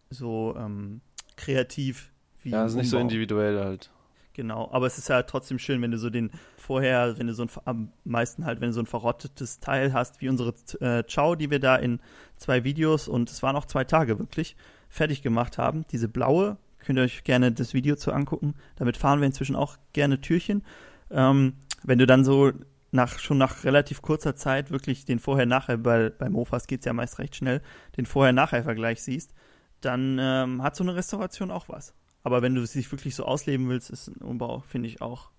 so 0.09 0.55
ähm, 0.57 1.01
kreativ 1.37 2.11
wie 2.43 2.49
Ja, 2.51 2.61
ein 2.61 2.67
ist 2.67 2.75
nicht 2.75 2.89
so 2.89 2.97
individuell 2.97 3.59
halt. 3.63 3.91
Genau, 4.33 4.69
aber 4.71 4.87
es 4.87 4.97
ist 4.97 5.09
ja 5.09 5.21
trotzdem 5.23 5.59
schön, 5.59 5.81
wenn 5.81 5.91
du 5.91 5.97
so 5.97 6.09
den 6.09 6.31
vorher, 6.57 7.19
wenn 7.19 7.27
du 7.27 7.33
so 7.33 7.43
ein, 7.43 7.49
am 7.65 7.91
meisten 8.05 8.45
halt, 8.45 8.61
wenn 8.61 8.69
du 8.69 8.73
so 8.73 8.79
ein 8.79 8.85
verrottetes 8.85 9.59
Teil 9.59 9.93
hast, 9.93 10.21
wie 10.21 10.29
unsere 10.29 10.53
äh, 10.79 11.03
Chow, 11.03 11.35
die 11.35 11.51
wir 11.51 11.59
da 11.59 11.75
in 11.75 11.99
zwei 12.37 12.63
Videos 12.63 13.07
und 13.09 13.29
es 13.29 13.43
waren 13.43 13.55
auch 13.57 13.65
zwei 13.65 13.83
Tage 13.83 14.19
wirklich 14.19 14.55
fertig 14.89 15.21
gemacht 15.21 15.57
haben. 15.57 15.85
Diese 15.91 16.07
blaue, 16.07 16.57
könnt 16.79 16.97
ihr 16.97 17.03
euch 17.03 17.23
gerne 17.25 17.51
das 17.51 17.73
Video 17.73 17.95
zu 17.97 18.13
angucken. 18.13 18.55
Damit 18.77 18.95
fahren 18.97 19.19
wir 19.19 19.27
inzwischen 19.27 19.55
auch 19.55 19.77
gerne 19.93 20.21
Türchen. 20.21 20.63
Ähm, 21.11 21.53
wenn 21.83 21.99
du 21.99 22.07
dann 22.07 22.23
so 22.23 22.53
nach, 22.91 23.19
schon 23.19 23.37
nach 23.37 23.63
relativ 23.63 24.01
kurzer 24.01 24.35
Zeit 24.35 24.69
wirklich 24.71 25.05
den 25.05 25.19
Vorher-Nachher, 25.19 25.77
bei, 25.77 26.09
bei 26.09 26.29
Mofas 26.29 26.67
geht's 26.67 26.85
ja 26.85 26.93
meist 26.93 27.19
recht 27.19 27.35
schnell, 27.35 27.61
den 27.97 28.05
Vorher-Nachher-Vergleich 28.05 29.01
siehst, 29.01 29.33
dann 29.79 30.17
ähm, 30.19 30.61
hat 30.61 30.75
so 30.75 30.83
eine 30.83 30.95
Restauration 30.95 31.51
auch 31.51 31.69
was. 31.69 31.93
Aber 32.23 32.41
wenn 32.41 32.53
du 32.53 32.61
es 32.61 32.73
dich 32.73 32.91
wirklich 32.91 33.15
so 33.15 33.25
ausleben 33.25 33.69
willst, 33.69 33.89
ist 33.89 34.09
ein 34.09 34.21
Umbau, 34.21 34.59
finde 34.67 34.87
ich, 34.89 35.01
auch 35.01 35.31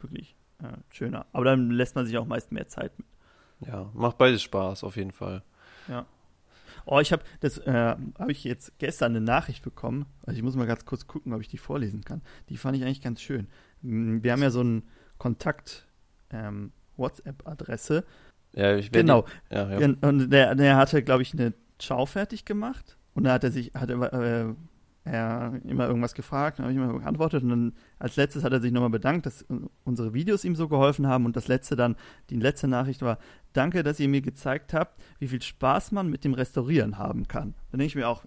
wirklich 0.00 0.36
äh, 0.62 0.76
schöner. 0.90 1.26
Aber 1.32 1.44
dann 1.44 1.70
lässt 1.70 1.94
man 1.94 2.06
sich 2.06 2.18
auch 2.18 2.26
meist 2.26 2.50
mehr 2.50 2.66
Zeit 2.66 2.98
mit. 2.98 3.06
Ja, 3.60 3.90
macht 3.94 4.18
beides 4.18 4.42
Spaß, 4.42 4.82
auf 4.82 4.96
jeden 4.96 5.12
Fall. 5.12 5.42
Oh, 6.86 6.98
ich 7.00 7.12
habe 7.12 7.22
das 7.40 7.58
äh, 7.58 7.96
habe 8.18 8.32
ich 8.32 8.44
jetzt 8.44 8.78
gestern 8.78 9.12
eine 9.12 9.24
Nachricht 9.24 9.62
bekommen. 9.62 10.06
Also 10.22 10.36
ich 10.36 10.42
muss 10.42 10.56
mal 10.56 10.66
ganz 10.66 10.84
kurz 10.84 11.06
gucken, 11.06 11.32
ob 11.32 11.40
ich 11.40 11.48
die 11.48 11.56
vorlesen 11.58 12.04
kann. 12.04 12.20
Die 12.48 12.56
fand 12.56 12.76
ich 12.76 12.82
eigentlich 12.82 13.00
ganz 13.00 13.20
schön. 13.20 13.48
Wir 13.80 14.32
haben 14.32 14.42
ja 14.42 14.50
so 14.50 14.60
einen 14.60 14.88
Kontakt 15.18 15.86
ähm, 16.30 16.72
WhatsApp-Adresse. 16.96 18.04
Ja, 18.52 18.76
ich 18.76 18.92
Genau. 18.92 19.24
Die, 19.50 19.54
ja, 19.54 19.78
ja. 19.80 19.88
Und 20.02 20.30
der, 20.30 20.54
der 20.54 20.76
hatte, 20.76 21.02
glaube 21.02 21.22
ich, 21.22 21.32
eine 21.32 21.52
Chow 21.84 22.08
fertig 22.08 22.44
gemacht. 22.44 22.96
Und 23.14 23.24
da 23.24 23.32
hat 23.32 23.44
er 23.44 23.50
sich, 23.50 23.72
hat 23.74 23.90
er, 23.90 24.12
äh, 24.12 24.54
er 25.04 25.60
immer 25.64 25.86
irgendwas 25.86 26.14
gefragt, 26.14 26.58
dann 26.58 26.64
habe 26.66 26.72
ich 26.72 26.78
immer 26.78 26.98
geantwortet. 26.98 27.42
Und 27.42 27.50
dann 27.50 27.72
als 27.98 28.16
letztes 28.16 28.42
hat 28.42 28.52
er 28.52 28.60
sich 28.60 28.72
nochmal 28.72 28.90
bedankt, 28.90 29.26
dass 29.26 29.44
unsere 29.84 30.14
Videos 30.14 30.44
ihm 30.44 30.56
so 30.56 30.68
geholfen 30.68 31.06
haben. 31.06 31.26
Und 31.26 31.36
das 31.36 31.48
letzte 31.48 31.76
dann, 31.76 31.96
die 32.30 32.36
letzte 32.36 32.68
Nachricht 32.68 33.02
war, 33.02 33.18
danke, 33.52 33.82
dass 33.82 34.00
ihr 34.00 34.08
mir 34.08 34.22
gezeigt 34.22 34.72
habt, 34.72 35.00
wie 35.18 35.28
viel 35.28 35.42
Spaß 35.42 35.92
man 35.92 36.08
mit 36.08 36.24
dem 36.24 36.34
Restaurieren 36.34 36.96
haben 36.98 37.28
kann. 37.28 37.54
Dann 37.70 37.78
denke 37.80 37.86
ich 37.86 37.94
mir 37.96 38.08
auch, 38.08 38.24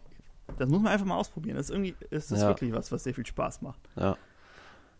das 0.58 0.69
muss 0.69 0.82
man 0.82 0.91
einfach 0.93 1.06
mal 1.06 1.17
ausprobieren. 1.17 1.58
Das 1.58 1.69
ist 1.69 1.71
irgendwie, 1.75 1.95
ist 2.10 2.32
das 2.32 2.41
Ja. 2.41 2.47
wirklich 2.47 2.71
was, 2.73 2.91
was 2.91 3.03
sehr 3.03 3.13
viel 3.13 3.25
Spaß 3.25 3.62
macht. 3.62 3.80
Ja. 3.95 4.15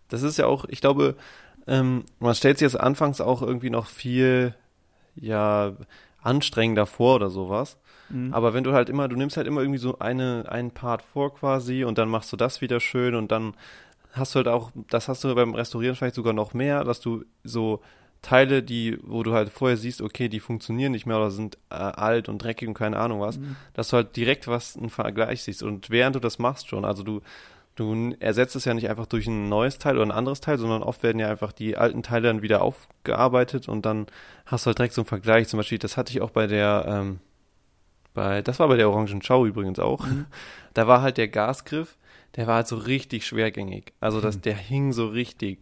Das 0.10 0.24
ist 0.24 0.38
ja 0.38 0.46
auch, 0.46 0.66
ich 0.70 0.82
glaube, 0.82 1.16
ähm, 1.68 2.06
man 2.20 2.34
stellt 2.36 2.58
sich 2.60 2.66
jetzt 2.66 2.80
anfangs 2.80 3.22
auch 3.22 3.42
irgendwie 3.42 3.70
noch 3.70 3.88
viel, 3.88 4.56
ja, 5.16 5.74
anstrengender 6.22 6.86
vor 6.86 7.16
oder 7.16 7.30
sowas. 7.30 7.78
Mhm. 8.10 8.34
Aber 8.34 8.54
wenn 8.54 8.64
du 8.64 8.74
halt 8.74 8.90
immer, 8.90 9.08
du 9.08 9.16
nimmst 9.16 9.38
halt 9.38 9.48
immer 9.48 9.62
irgendwie 9.62 9.80
so 9.80 10.00
eine, 10.00 10.46
einen 10.50 10.72
Part 10.72 11.02
vor 11.02 11.34
quasi 11.36 11.84
und 11.84 11.98
dann 11.98 12.10
machst 12.10 12.32
du 12.32 12.38
das 12.38 12.62
wieder 12.62 12.80
schön 12.80 13.16
und 13.16 13.32
dann 13.32 13.54
hast 14.14 14.34
du 14.34 14.38
halt 14.38 14.48
auch, 14.48 14.72
das 14.90 15.08
hast 15.08 15.24
du 15.24 15.34
beim 15.36 15.54
Restaurieren 15.54 15.96
vielleicht 15.96 16.16
sogar 16.16 16.34
noch 16.34 16.54
mehr, 16.54 16.84
dass 16.84 17.00
du 17.02 17.24
so 17.44 17.82
Teile, 18.24 18.64
die, 18.64 18.98
wo 19.04 19.22
du 19.24 19.34
halt 19.34 19.50
vorher 19.50 19.78
siehst, 19.78 20.02
okay, 20.02 20.28
die 20.28 20.40
funktionieren 20.40 20.92
nicht 20.92 21.06
mehr 21.06 21.18
oder 21.18 21.30
sind 21.32 21.58
äh, 21.70 21.76
alt 21.76 22.30
und 22.30 22.40
dreckig 22.42 22.68
und 22.68 22.74
keine 22.74 22.98
Ahnung 22.98 23.22
was, 23.22 23.38
Mhm. 23.38 23.56
dass 23.74 23.90
du 23.90 23.98
halt 23.98 24.16
direkt 24.16 24.48
was 24.48 24.76
einen 24.76 24.90
Vergleich 24.90 25.44
siehst. 25.44 25.62
Und 25.62 25.90
während 25.92 26.16
du 26.16 26.20
das 26.20 26.40
machst 26.40 26.68
schon, 26.68 26.84
also 26.84 27.04
du, 27.04 27.22
du 27.78 28.14
ersetzt 28.20 28.56
es 28.58 28.66
ja 28.66 28.74
nicht 28.74 28.90
einfach 28.90 29.06
durch 29.06 29.28
ein 29.28 29.48
neues 29.48 29.78
Teil 29.78 29.96
oder 29.96 30.06
ein 30.08 30.12
anderes 30.12 30.42
Teil, 30.42 30.58
sondern 30.58 30.84
oft 30.84 31.04
werden 31.04 31.20
ja 31.20 31.30
einfach 31.30 31.54
die 31.54 31.78
alten 31.78 32.04
Teile 32.04 32.28
dann 32.28 32.42
wieder 32.42 32.62
aufgearbeitet 32.62 33.70
und 33.70 33.86
dann 33.86 34.08
hast 34.46 34.66
du 34.66 34.68
halt 34.68 34.80
direkt 34.80 34.94
so 34.94 35.02
einen 35.02 35.08
Vergleich. 35.08 35.48
Zum 35.48 35.58
Beispiel, 35.58 35.78
das 35.78 35.96
hatte 35.96 36.12
ich 36.12 36.22
auch 36.22 36.32
bei 36.32 36.48
der, 36.48 36.86
ähm, 36.88 37.20
bei, 38.14 38.42
das 38.42 38.60
war 38.60 38.68
bei 38.68 38.78
der 38.78 38.90
Orangen 38.90 39.22
Chow 39.22 39.46
übrigens 39.48 39.80
auch. 39.80 40.06
Da 40.74 40.86
war 40.88 41.02
halt 41.02 41.18
der 41.18 41.28
Gasgriff, 41.28 41.98
der 42.36 42.46
war 42.46 42.58
halt 42.58 42.68
so 42.68 42.76
richtig 42.78 43.26
schwergängig. 43.26 43.94
Also 44.00 44.22
das, 44.22 44.42
der 44.42 44.54
hing 44.54 44.94
so 44.94 45.08
richtig. 45.08 45.58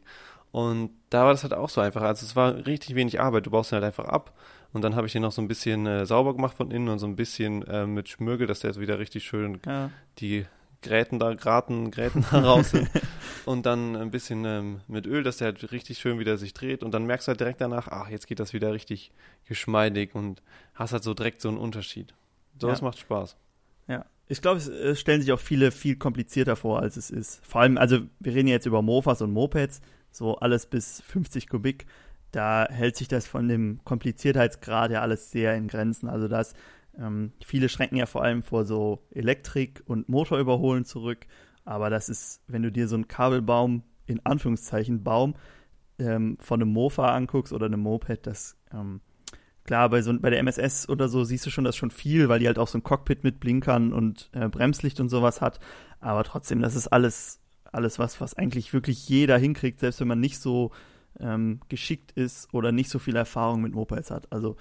Und 0.51 0.89
da 1.09 1.23
war 1.23 1.31
das 1.31 1.43
halt 1.43 1.53
auch 1.53 1.69
so 1.69 1.79
einfach. 1.79 2.01
Also 2.01 2.25
es 2.25 2.35
war 2.35 2.65
richtig 2.65 2.95
wenig 2.95 3.21
Arbeit. 3.21 3.45
Du 3.45 3.49
baust 3.51 3.71
ihn 3.71 3.75
halt 3.75 3.85
einfach 3.85 4.05
ab. 4.09 4.33
Und 4.73 4.81
dann 4.83 4.93
habe 4.97 5.07
ich 5.07 5.13
den 5.13 5.21
noch 5.21 5.31
so 5.31 5.41
ein 5.41 5.47
bisschen 5.47 5.85
äh, 5.87 6.05
sauber 6.05 6.33
gemacht 6.33 6.57
von 6.57 6.69
innen 6.69 6.89
und 6.89 6.99
so 6.99 7.07
ein 7.07 7.15
bisschen 7.15 7.65
äh, 7.65 7.85
mit 7.85 8.09
Schmirgel, 8.09 8.45
dass 8.45 8.59
der 8.59 8.71
jetzt 8.71 8.79
wieder 8.81 8.99
richtig 8.99 9.23
schön 9.23 9.61
Ja. 9.65 9.89
die 10.19 10.45
Gräten 10.85 11.19
da, 11.19 11.33
Graten, 11.33 11.91
Gräten 11.91 12.25
da 12.31 12.39
raus 12.43 12.71
sind. 12.71 12.89
Und 13.45 13.65
dann 13.65 13.95
ein 13.95 14.11
bisschen 14.11 14.45
ähm, 14.45 14.81
mit 14.87 15.05
Öl, 15.05 15.23
dass 15.23 15.37
der 15.37 15.47
halt 15.47 15.71
richtig 15.71 15.99
schön 15.99 16.17
wieder 16.19 16.37
sich 16.37 16.53
dreht. 16.53 16.83
Und 16.83 16.91
dann 16.93 17.05
merkst 17.05 17.27
du 17.27 17.29
halt 17.29 17.39
direkt 17.39 17.61
danach, 17.61 17.87
ach, 17.89 18.09
jetzt 18.09 18.27
geht 18.27 18.39
das 18.39 18.53
wieder 18.53 18.73
richtig 18.73 19.11
geschmeidig 19.47 20.15
und 20.15 20.41
hast 20.73 20.93
halt 20.93 21.03
so 21.03 21.13
direkt 21.13 21.41
so 21.41 21.49
einen 21.49 21.57
Unterschied. 21.57 22.13
Sowas 22.59 22.79
Ja. 22.79 22.85
macht 22.85 22.99
Spaß. 22.99 23.35
Ja. 23.87 24.05
Ich 24.27 24.41
glaube, 24.41 24.59
es 24.59 24.99
stellen 24.99 25.21
sich 25.21 25.31
auch 25.31 25.39
viele 25.39 25.69
viel 25.71 25.97
komplizierter 25.97 26.55
vor, 26.55 26.79
als 26.81 26.97
es 26.97 27.11
ist. 27.11 27.45
Vor 27.45 27.61
allem, 27.61 27.77
also 27.77 27.99
wir 28.19 28.33
reden 28.33 28.47
jetzt 28.47 28.65
über 28.65 28.81
Mofas 28.81 29.21
und 29.21 29.31
Mopeds, 29.31 29.81
so 30.11 30.37
alles 30.37 30.65
bis 30.65 31.01
50 31.01 31.47
Kubik. 31.47 31.85
Da 32.31 32.67
hält 32.69 32.95
sich 32.97 33.07
das 33.07 33.27
von 33.27 33.47
dem 33.47 33.79
Kompliziertheitsgrad 33.85 34.91
ja 34.91 35.01
alles 35.01 35.29
sehr 35.31 35.55
in 35.55 35.67
Grenzen. 35.67 36.09
Also 36.09 36.27
das, 36.27 36.53
ähm, 36.99 37.33
viele 37.43 37.69
schränken 37.69 37.97
ja 37.97 38.05
vor 38.05 38.23
allem 38.23 38.43
vor 38.43 38.65
so 38.65 39.05
Elektrik 39.11 39.83
und 39.85 40.09
Motorüberholen 40.09 40.85
zurück. 40.85 41.25
Aber 41.63 41.89
das 41.89 42.09
ist, 42.09 42.41
wenn 42.47 42.63
du 42.63 42.71
dir 42.71 42.87
so 42.87 42.95
einen 42.95 43.07
Kabelbaum, 43.07 43.83
in 44.05 44.25
Anführungszeichen 44.25 45.03
Baum, 45.03 45.35
ähm, 45.97 46.37
von 46.39 46.61
einem 46.61 46.71
Mofa 46.71 47.15
anguckst 47.15 47.53
oder 47.53 47.65
einem 47.65 47.79
Moped, 47.79 48.27
das 48.27 48.57
ähm, 48.73 49.01
Klar, 49.65 49.89
bei, 49.89 50.03
so, 50.03 50.13
bei 50.19 50.29
der 50.29 50.39
MSS 50.39 50.87
oder 50.89 51.09
so 51.09 51.23
siehst 51.23 51.45
du 51.47 51.49
schon 51.49 51.63
das 51.63 51.75
schon 51.75 51.89
viel, 51.89 52.29
weil 52.29 52.37
die 52.39 52.45
halt 52.45 52.59
auch 52.59 52.67
so 52.67 52.77
ein 52.77 52.83
Cockpit 52.83 53.23
mit 53.23 53.39
Blinkern 53.39 53.93
und 53.93 54.29
äh, 54.33 54.47
Bremslicht 54.47 54.99
und 54.99 55.09
sowas 55.09 55.41
hat. 55.41 55.59
Aber 55.99 56.23
trotzdem, 56.23 56.61
das 56.61 56.75
ist 56.75 56.87
alles, 56.87 57.39
alles 57.71 57.97
was, 57.97 58.21
was 58.21 58.35
eigentlich 58.35 58.73
wirklich 58.73 59.09
jeder 59.09 59.39
hinkriegt, 59.39 59.79
selbst 59.79 59.99
wenn 59.99 60.07
man 60.07 60.19
nicht 60.19 60.39
so 60.39 60.71
ähm, 61.19 61.61
geschickt 61.67 62.11
ist 62.11 62.53
oder 62.53 62.71
nicht 62.71 62.91
so 62.91 62.99
viel 62.99 63.15
Erfahrung 63.15 63.61
mit 63.63 63.73
Mopeds 63.73 64.11
hat. 64.11 64.31
Also 64.31 64.55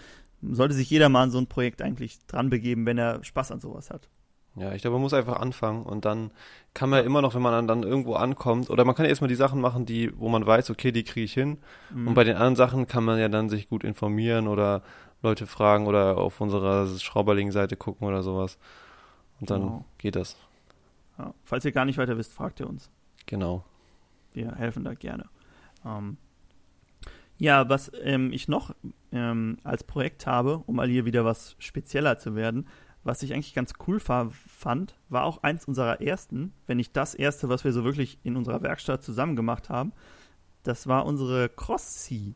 sollte 0.52 0.74
sich 0.74 0.90
jeder 0.90 1.08
mal 1.08 1.22
an 1.22 1.30
so 1.30 1.38
ein 1.38 1.46
Projekt 1.46 1.82
eigentlich 1.82 2.18
dran 2.26 2.50
begeben, 2.50 2.86
wenn 2.86 2.98
er 2.98 3.22
Spaß 3.24 3.52
an 3.52 3.60
sowas 3.60 3.90
hat. 3.90 4.08
Ja, 4.56 4.72
ich 4.72 4.82
glaube, 4.82 4.94
man 4.94 5.02
muss 5.02 5.14
einfach 5.14 5.40
anfangen 5.40 5.82
und 5.84 6.04
dann 6.04 6.30
kann 6.74 6.88
man 6.88 7.00
ja 7.00 7.04
immer 7.04 7.22
noch, 7.22 7.34
wenn 7.34 7.42
man 7.42 7.66
dann, 7.66 7.82
irgendwo 7.82 8.14
ankommt, 8.14 8.70
oder 8.70 8.84
man 8.84 8.94
kann 8.94 9.04
ja 9.04 9.10
erstmal 9.10 9.28
die 9.28 9.34
Sachen 9.34 9.60
machen, 9.60 9.84
die, 9.84 10.16
wo 10.16 10.28
man 10.28 10.46
weiß, 10.46 10.70
okay, 10.70 10.92
die 10.92 11.02
kriege 11.02 11.24
ich 11.24 11.34
hin. 11.34 11.58
Mhm. 11.92 12.08
Und 12.08 12.14
bei 12.14 12.22
den 12.22 12.36
anderen 12.36 12.54
Sachen 12.54 12.86
kann 12.86 13.02
man 13.04 13.18
ja 13.18 13.28
dann 13.28 13.48
sich 13.48 13.68
gut 13.68 13.82
informieren 13.82 14.46
oder 14.46 14.82
Leute 15.22 15.46
fragen 15.48 15.86
oder 15.88 16.18
auf 16.18 16.40
unserer 16.40 16.86
Schrauberling-Seite 16.86 17.76
gucken 17.76 18.06
oder 18.06 18.22
sowas. 18.22 18.58
Und 19.40 19.50
dann 19.50 19.62
Genau. 19.62 19.84
geht 19.98 20.14
das. 20.14 20.36
Ja. 21.18 21.34
Falls 21.42 21.64
ihr 21.64 21.72
gar 21.72 21.84
nicht 21.84 21.98
weiter 21.98 22.16
wisst, 22.16 22.32
fragt 22.32 22.60
ihr 22.60 22.68
uns. 22.68 22.90
Genau. 23.26 23.64
Wir 24.32 24.52
helfen 24.54 24.84
da 24.84 24.94
gerne. 24.94 25.24
Ähm, 25.84 26.16
ja, 27.38 27.68
was 27.68 27.90
ähm, 28.02 28.32
ich 28.32 28.48
noch 28.48 28.74
ähm, 29.12 29.58
als 29.64 29.84
Projekt 29.84 30.26
habe, 30.26 30.62
um 30.66 30.76
mal 30.76 30.88
hier 30.88 31.04
wieder 31.04 31.24
was 31.24 31.56
spezieller 31.58 32.18
zu 32.18 32.34
werden, 32.34 32.66
was 33.02 33.22
ich 33.22 33.34
eigentlich 33.34 33.54
ganz 33.54 33.74
cool 33.86 34.00
fa- 34.00 34.30
fand, 34.30 34.94
war 35.08 35.24
auch 35.24 35.42
eins 35.42 35.66
unserer 35.66 36.00
ersten, 36.00 36.52
wenn 36.66 36.78
nicht 36.78 36.96
das 36.96 37.14
erste, 37.14 37.48
was 37.48 37.64
wir 37.64 37.72
so 37.72 37.84
wirklich 37.84 38.18
in 38.22 38.36
unserer 38.36 38.62
Werkstatt 38.62 39.02
zusammen 39.02 39.36
gemacht 39.36 39.68
haben. 39.68 39.92
Das 40.62 40.86
war 40.86 41.04
unsere 41.04 41.50
Cross-C. 41.50 42.34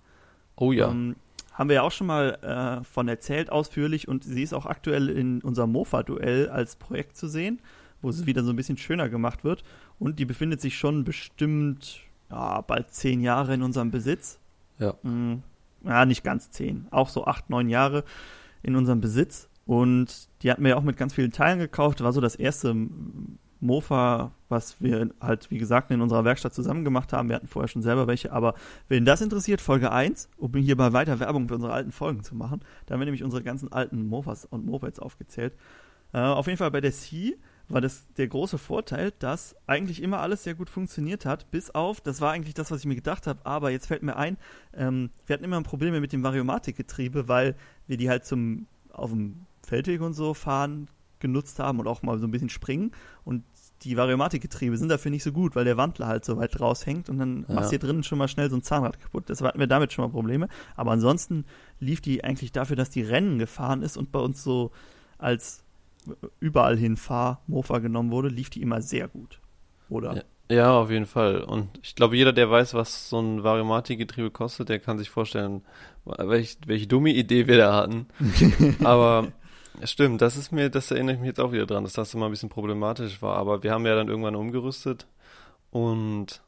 Oh 0.57 0.73
ja. 0.73 0.91
Ähm, 0.91 1.17
haben 1.55 1.71
wir 1.71 1.77
ja 1.77 1.83
auch 1.83 1.93
schon 1.93 2.07
mal 2.07 2.35
äh, 2.43 2.85
von 2.85 3.09
erzählt, 3.09 3.51
ausführlich, 3.51 4.09
und 4.09 4.25
sie 4.25 4.43
ist 4.43 4.53
auch 4.53 4.67
aktuell 4.67 5.09
in 5.09 5.41
unserem 5.41 5.73
Mofa-Duell 5.73 6.51
als 6.51 6.77
Projekt 6.77 7.17
zu 7.17 7.29
sehen, 7.29 7.61
wo 8.03 8.13
sie 8.13 8.27
wieder 8.27 8.45
so 8.45 8.51
ein 8.51 8.57
bisschen 8.57 8.77
schöner 8.77 9.09
gemacht 9.09 9.45
wird. 9.45 9.65
Und 9.99 10.19
die 10.19 10.25
befindet 10.25 10.61
sich 10.61 10.77
schon 10.77 11.03
bestimmt 11.03 12.01
ja, 12.31 12.61
bald 12.61 12.91
zehn 12.93 13.21
Jahre 13.21 13.55
in 13.55 13.63
unserem 13.63 13.91
Besitz. 13.91 14.39
Ja. 14.79 14.95
Mm, 15.03 15.43
ja, 15.85 16.05
nicht 16.07 16.25
ganz 16.25 16.51
zehn, 16.51 16.87
auch 16.91 17.09
so 17.09 17.27
acht, 17.27 17.51
neun 17.51 17.69
Jahre 17.69 18.05
in 18.63 18.77
unserem 18.77 19.01
Besitz. 19.01 19.49
Und 19.67 20.29
die 20.43 20.51
hatten 20.51 20.63
wir 20.63 20.71
ja 20.71 20.77
auch 20.77 20.83
mit 20.83 20.97
ganz 20.97 21.15
vielen 21.15 21.31
Teilen 21.31 21.59
gekauft. 21.59 22.03
War 22.03 22.13
so 22.13 22.21
das 22.21 22.35
erste 22.35 22.75
Mofa, 23.61 24.33
was 24.49 24.81
wir 24.81 25.11
halt, 25.21 25.51
wie 25.51 25.59
gesagt, 25.59 25.91
in 25.91 26.01
unserer 26.01 26.25
Werkstatt 26.25 26.55
zusammen 26.55 26.85
gemacht 26.85 27.13
haben. 27.13 27.29
Wir 27.29 27.37
hatten 27.37 27.49
vorher 27.49 27.69
schon 27.69 27.83
selber 27.83 28.07
welche, 28.07 28.33
aber 28.33 28.55
wen 28.89 29.05
das 29.05 29.21
interessiert, 29.21 29.61
Folge 29.61 29.93
1, 29.93 30.31
um 30.37 30.55
hier 30.55 30.77
mal 30.77 30.93
weiter 30.93 31.21
Werbung 31.21 31.49
für 31.49 31.57
unsere 31.57 31.73
alten 31.73 31.93
Folgen 31.93 32.23
zu 32.23 32.35
machen. 32.35 32.61
Da 32.87 32.95
haben 32.95 33.01
wir 33.01 33.07
nämlich 33.07 33.25
unsere 33.25 33.43
ganzen 33.43 33.73
alten 33.73 34.07
Mofas 34.07 34.45
und 34.45 34.65
Mopeds 34.65 35.01
aufgezählt. 35.01 35.55
Äh, 36.13 36.19
auf 36.19 36.47
jeden 36.47 36.59
Fall 36.59 36.71
bei 36.71 36.81
der 36.81 36.93
C 36.93 37.37
war 37.69 37.81
das 37.81 38.07
der 38.17 38.29
große 38.29 38.57
Vorteil, 38.59 39.13
dass 39.19 39.55
eigentlich 39.67 40.03
immer 40.03 40.21
alles 40.21 40.43
sehr 40.45 40.55
gut 40.55 40.71
funktioniert 40.71 41.27
hat, 41.27 41.51
bis 41.51 41.71
auf, 41.71 42.01
das 42.01 42.21
war 42.21 42.33
eigentlich 42.33 42.55
das, 42.55 42.71
was 42.71 42.81
ich 42.81 42.87
mir 42.87 42.95
gedacht 42.95 43.27
habe, 43.27 43.45
aber 43.45 43.71
jetzt 43.71 43.87
fällt 43.87 44.03
mir 44.03 44.17
ein, 44.17 44.37
ähm, 44.75 45.11
wir 45.27 45.35
hatten 45.35 45.45
immer 45.45 45.63
Probleme 45.63 46.01
mit 46.01 46.13
dem 46.13 46.23
Variomatikgetriebe, 46.23 47.29
weil 47.29 47.57
wir 47.87 47.97
die 47.97 48.09
halt 48.09 48.25
zum 48.25 48.67
auf 48.93 49.11
dem 49.11 49.45
Feldweg 49.67 50.01
und 50.01 50.15
so 50.15 50.35
fahren 50.35 50.89
genutzt 51.21 51.59
haben 51.59 51.79
und 51.81 51.87
auch 51.87 52.03
mal 52.03 52.19
so 52.19 52.27
ein 52.27 52.31
bisschen 52.31 52.49
springen 52.49 52.93
und 53.25 53.45
die 53.83 53.97
Variomatikgetriebe 53.97 54.77
sind 54.77 54.89
dafür 54.89 55.11
nicht 55.13 55.23
so 55.23 55.31
gut, 55.31 55.55
weil 55.55 55.65
der 55.65 55.77
Wandler 55.77 56.09
halt 56.09 56.25
so 56.25 56.37
weit 56.37 56.59
raushängt 56.61 57.09
und 57.09 57.19
dann 57.19 57.45
Ja. 57.49 57.55
machst 57.55 57.69
du 57.71 57.75
hier 57.75 57.79
drinnen 57.79 58.03
schon 58.03 58.19
mal 58.19 58.27
schnell 58.27 58.51
so 58.51 58.57
ein 58.57 58.63
Zahnrad 58.63 58.99
kaputt. 58.99 59.29
Deshalb 59.29 59.49
hatten 59.51 59.61
wir 59.61 59.69
damit 59.69 59.93
schon 59.93 60.05
mal 60.05 60.11
Probleme. 60.11 60.49
Aber 60.75 60.91
ansonsten 60.91 61.45
lief 61.79 62.01
die 62.01 62.25
eigentlich 62.25 62.51
dafür, 62.51 62.75
dass 62.75 62.91
die 62.91 63.03
Rennen 63.03 63.39
gefahren 63.39 63.83
ist 63.83 63.97
und 63.97 64.11
bei 64.11 64.19
uns 64.19 64.43
so 64.43 64.73
als 65.17 65.63
überall 66.41 66.77
hin 66.77 66.97
Fahr-Mofa 66.97 67.79
genommen 67.79 68.11
wurde, 68.11 68.29
lief 68.29 68.51
die 68.51 68.63
immer 68.63 68.81
sehr 68.83 69.09
gut. 69.09 69.41
Oder? 69.89 70.17
Ja. 70.17 70.23
Ja, 70.51 70.73
auf 70.79 70.91
jeden 70.91 71.07
Fall. 71.07 71.43
Und 71.43 71.79
ich 71.83 71.95
glaube, 71.95 72.17
jeder, 72.17 72.33
der 72.33 72.51
weiß, 72.51 72.73
was 72.73 73.11
so 73.11 73.21
ein 73.21 73.45
Variomatikgetriebe 73.45 74.31
kostet, 74.31 74.71
der 74.71 74.79
kann 74.79 74.97
sich 74.99 75.11
vorstellen, 75.11 75.63
welch, 76.07 76.57
welche 76.65 76.87
dumme 76.87 77.11
Idee 77.11 77.47
wir 77.47 77.59
da 77.59 77.75
hatten. 77.75 78.07
Aber 78.85 79.31
stimmt, 79.85 80.23
das 80.23 80.39
ist 80.39 80.51
mir, 80.51 80.71
das 80.71 80.91
erinnere 80.91 81.15
ich 81.15 81.21
mich 81.21 81.29
jetzt 81.29 81.41
auch 81.41 81.53
wieder 81.53 81.67
dran, 81.67 81.85
dass 81.85 81.93
das 81.93 82.15
immer 82.15 82.27
ein 82.27 82.31
bisschen 82.31 82.49
problematisch 82.49 83.21
war. 83.21 83.37
Aber 83.37 83.63
wir 83.63 83.73
haben 83.73 83.85
ja 83.85 83.95
dann 83.95 84.09
irgendwann 84.09 84.37
umgerüstet 84.37 85.07
und 85.71 86.41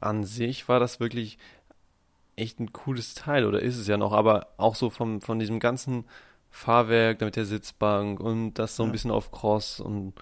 an 0.00 0.24
sich 0.24 0.68
war 0.68 0.78
das 0.78 1.00
wirklich 1.00 1.38
echt 2.36 2.60
ein 2.60 2.72
cooles 2.72 3.14
Teil 3.14 3.46
oder 3.46 3.60
ist 3.60 3.76
es 3.76 3.86
ja 3.86 3.96
noch, 3.96 4.12
aber 4.12 4.48
auch 4.58 4.74
so 4.74 4.90
vom, 4.90 5.20
von 5.20 5.38
diesem 5.38 5.60
ganzen 5.60 6.04
Fahrwerk, 6.50 7.20
mit 7.20 7.36
der 7.36 7.44
Sitzbank 7.44 8.20
und 8.20 8.54
das 8.54 8.76
so 8.76 8.82
ein 8.82 8.88
Ja. 8.88 8.92
bisschen 8.92 9.10
auf 9.10 9.30
Cross 9.30 9.80
und 9.80 10.14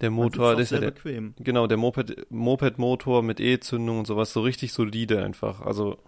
der 0.00 0.10
Motor, 0.10 0.52
das 0.52 0.62
ist 0.64 0.70
ja 0.72 0.78
sehr 0.80 0.90
der, 0.90 0.94
bequem. 0.94 1.34
Genau, 1.38 1.66
der 1.66 1.76
Moped, 1.78 2.26
Moped-Motor 2.30 3.22
mit 3.22 3.40
E-Zündung 3.40 4.00
und 4.00 4.06
sowas, 4.06 4.32
so 4.32 4.40
richtig 4.42 4.72
solide 4.72 5.22
einfach. 5.24 5.60
Also, 5.60 5.98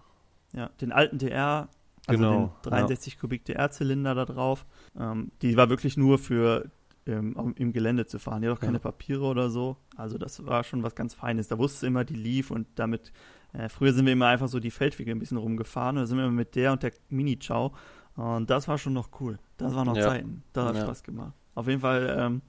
Ja, 0.53 0.69
den 0.81 0.91
alten 0.91 1.17
DR, 1.17 1.67
also 2.05 2.23
Genau, 2.23 2.53
den 2.63 2.69
63 2.71 3.19
Kubik 3.19 3.45
DR-Zylinder 3.45 4.13
da 4.15 4.25
drauf. 4.25 4.65
Ähm, 4.97 5.31
die 5.41 5.57
war 5.57 5.69
wirklich 5.69 5.97
nur 5.97 6.17
für 6.19 6.69
ähm, 7.05 7.53
im 7.57 7.71
Gelände 7.73 8.05
zu 8.05 8.19
fahren. 8.19 8.41
Die 8.41 8.47
hat 8.49 8.57
auch 8.57 8.61
keine 8.61 8.73
Ja. 8.77 8.79
Papiere 8.79 9.23
oder 9.23 9.49
so. 9.49 9.77
Also 9.95 10.17
das 10.17 10.45
war 10.45 10.63
schon 10.63 10.83
was 10.83 10.93
ganz 10.95 11.13
Feines. 11.13 11.47
Da 11.47 11.57
wusste 11.57 11.87
immer, 11.87 12.03
die 12.05 12.15
lief 12.15 12.51
und 12.51 12.67
damit, 12.75 13.11
äh, 13.53 13.69
früher 13.69 13.93
sind 13.93 14.05
wir 14.05 14.13
immer 14.13 14.27
einfach 14.27 14.49
so 14.49 14.59
die 14.59 14.71
Feldwege 14.71 15.11
ein 15.11 15.19
bisschen 15.19 15.37
rumgefahren 15.37 15.95
und 15.97 16.03
da 16.03 16.05
sind 16.07 16.17
wir 16.17 16.25
immer 16.25 16.33
mit 16.33 16.55
der 16.55 16.73
und 16.73 16.83
der 16.83 16.91
Mini-Chow. 17.09 17.71
Und 18.17 18.49
das 18.49 18.67
war 18.67 18.77
schon 18.77 18.91
noch 18.93 19.09
cool. 19.21 19.39
Das 19.57 19.73
waren 19.73 19.85
noch 19.87 19.95
Ja. 19.95 20.09
Zeiten. 20.09 20.43
Das 20.53 20.65
hat 20.65 20.75
Ja. 20.75 20.83
Spaß 20.83 21.03
gemacht. 21.03 21.31
Auf 21.55 21.67
jeden 21.67 21.79
Fall, 21.81 22.15
ähm, 22.19 22.41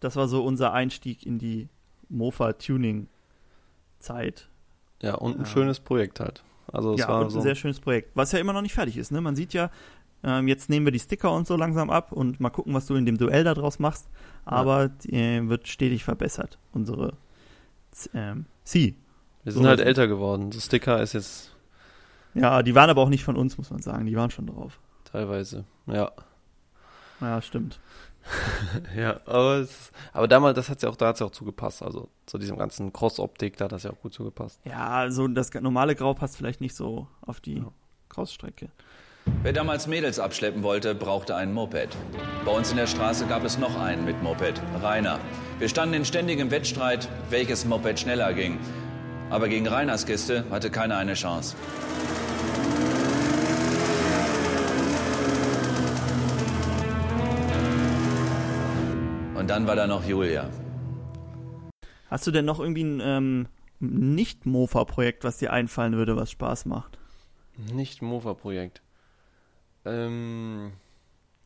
das 0.00 0.16
war 0.16 0.26
so 0.26 0.44
unser 0.44 0.72
Einstieg 0.72 1.24
in 1.24 1.38
die 1.38 1.68
Mofa-Tuning-Zeit. 2.08 4.48
ja, 5.02 5.14
und 5.16 5.34
ein 5.36 5.40
Ja. 5.40 5.46
schönes 5.46 5.80
Projekt 5.80 6.20
halt. 6.20 6.42
Also, 6.72 6.94
es 6.94 7.00
Ja, 7.00 7.08
war 7.08 7.20
und 7.22 7.30
so. 7.30 7.40
ein 7.40 7.42
sehr 7.42 7.56
schönes 7.56 7.80
Projekt, 7.80 8.10
was 8.14 8.30
ja 8.32 8.38
immer 8.38 8.52
noch 8.52 8.62
nicht 8.62 8.72
fertig 8.74 8.96
ist. 8.96 9.10
Ne? 9.10 9.20
Man 9.20 9.34
sieht 9.34 9.52
ja, 9.52 9.68
ähm, 10.22 10.46
jetzt 10.46 10.70
nehmen 10.70 10.86
wir 10.86 10.92
die 10.92 11.00
Sticker 11.00 11.32
und 11.32 11.44
so 11.46 11.56
langsam 11.56 11.90
ab 11.90 12.12
und 12.12 12.38
mal 12.38 12.50
gucken, 12.50 12.72
was 12.72 12.86
du 12.86 12.94
in 12.94 13.04
dem 13.04 13.18
Duell 13.18 13.42
daraus 13.42 13.80
machst. 13.80 14.08
Aber 14.44 14.88
die, 14.88 15.12
äh, 15.12 15.48
wird 15.48 15.66
stetig 15.66 16.04
verbessert, 16.04 16.58
unsere 16.72 17.14
ähm, 18.14 18.46
Sie. 18.64 18.94
wir 19.42 19.52
sind 19.52 19.64
so 19.64 19.68
halt 19.68 19.80
älter 19.80 20.06
geworden. 20.06 20.50
Das 20.50 20.64
Sticker 20.66 21.02
ist 21.02 21.14
jetzt 21.14 21.48
Ja, 22.34 22.62
die 22.62 22.74
waren 22.76 22.88
aber 22.88 23.02
auch 23.02 23.08
nicht 23.10 23.24
von 23.24 23.36
uns, 23.36 23.58
muss 23.58 23.70
man 23.70 23.82
sagen. 23.82 24.06
Die 24.06 24.16
waren 24.16 24.30
schon 24.30 24.46
drauf. 24.46 24.78
Teilweise, 25.12 25.64
ja. 25.86 26.10
Ja, 27.20 27.40
stimmt. 27.40 27.78
Ja, 28.96 29.20
aber, 29.26 29.56
es, 29.56 29.90
aber 30.12 30.28
damals, 30.28 30.54
das 30.54 30.68
hat's 30.68 30.82
ja 30.82 30.88
auch, 30.88 30.96
da 30.96 31.08
hat's 31.08 31.20
ja 31.20 31.26
auch 31.26 31.32
zugepasst. 31.32 31.82
Also 31.82 32.08
zu 32.26 32.38
diesem 32.38 32.56
ganzen 32.56 32.92
Cross-Optik, 32.92 33.56
da 33.56 33.64
hat 33.64 33.72
das 33.72 33.82
ja 33.82 33.90
auch 33.90 34.00
gut 34.00 34.14
zugepasst. 34.14 34.60
Ja, 34.64 35.10
so 35.10 35.26
das 35.26 35.52
normale 35.54 35.94
Grau 35.96 36.14
passt 36.14 36.36
vielleicht 36.36 36.60
nicht 36.60 36.76
so 36.76 37.08
auf 37.20 37.40
die 37.40 37.64
Crossstrecke. 38.08 38.68
Wer 39.42 39.52
damals 39.52 39.86
Mädels 39.86 40.18
abschleppen 40.18 40.62
wollte, 40.62 40.94
brauchte 40.94 41.36
ein 41.36 41.52
Moped. 41.52 41.96
Bei 42.44 42.52
uns 42.52 42.70
in 42.70 42.76
der 42.76 42.86
Straße 42.86 43.26
gab 43.26 43.44
es 43.44 43.58
noch 43.58 43.78
einen 43.78 44.04
mit 44.04 44.20
Moped, 44.22 44.60
Rainer. 44.82 45.20
Wir 45.58 45.68
standen 45.68 45.94
in 45.94 46.04
ständigem 46.04 46.50
Wettstreit, 46.50 47.08
welches 47.30 47.64
Moped 47.64 48.00
schneller 48.00 48.32
ging. 48.34 48.58
Aber 49.30 49.48
gegen 49.48 49.66
Rainers 49.66 50.06
Kiste 50.06 50.44
hatte 50.50 50.70
keiner 50.70 50.96
eine 50.96 51.14
Chance. 51.14 51.56
Dann 59.52 59.66
war 59.66 59.76
da 59.76 59.86
noch 59.86 60.02
Julia. 60.06 60.48
Hast 62.08 62.26
du 62.26 62.30
denn 62.30 62.46
noch 62.46 62.58
irgendwie 62.58 62.84
ein 62.84 63.00
ähm, 63.04 63.46
Nicht-Mofa-Projekt, 63.80 65.24
was 65.24 65.36
dir 65.36 65.52
einfallen 65.52 65.92
würde, 65.94 66.16
was 66.16 66.30
Spaß 66.30 66.64
macht? 66.64 66.98
Nicht 67.74 68.00
Mofa-Projekt. 68.00 68.80
Ähm, 69.84 70.72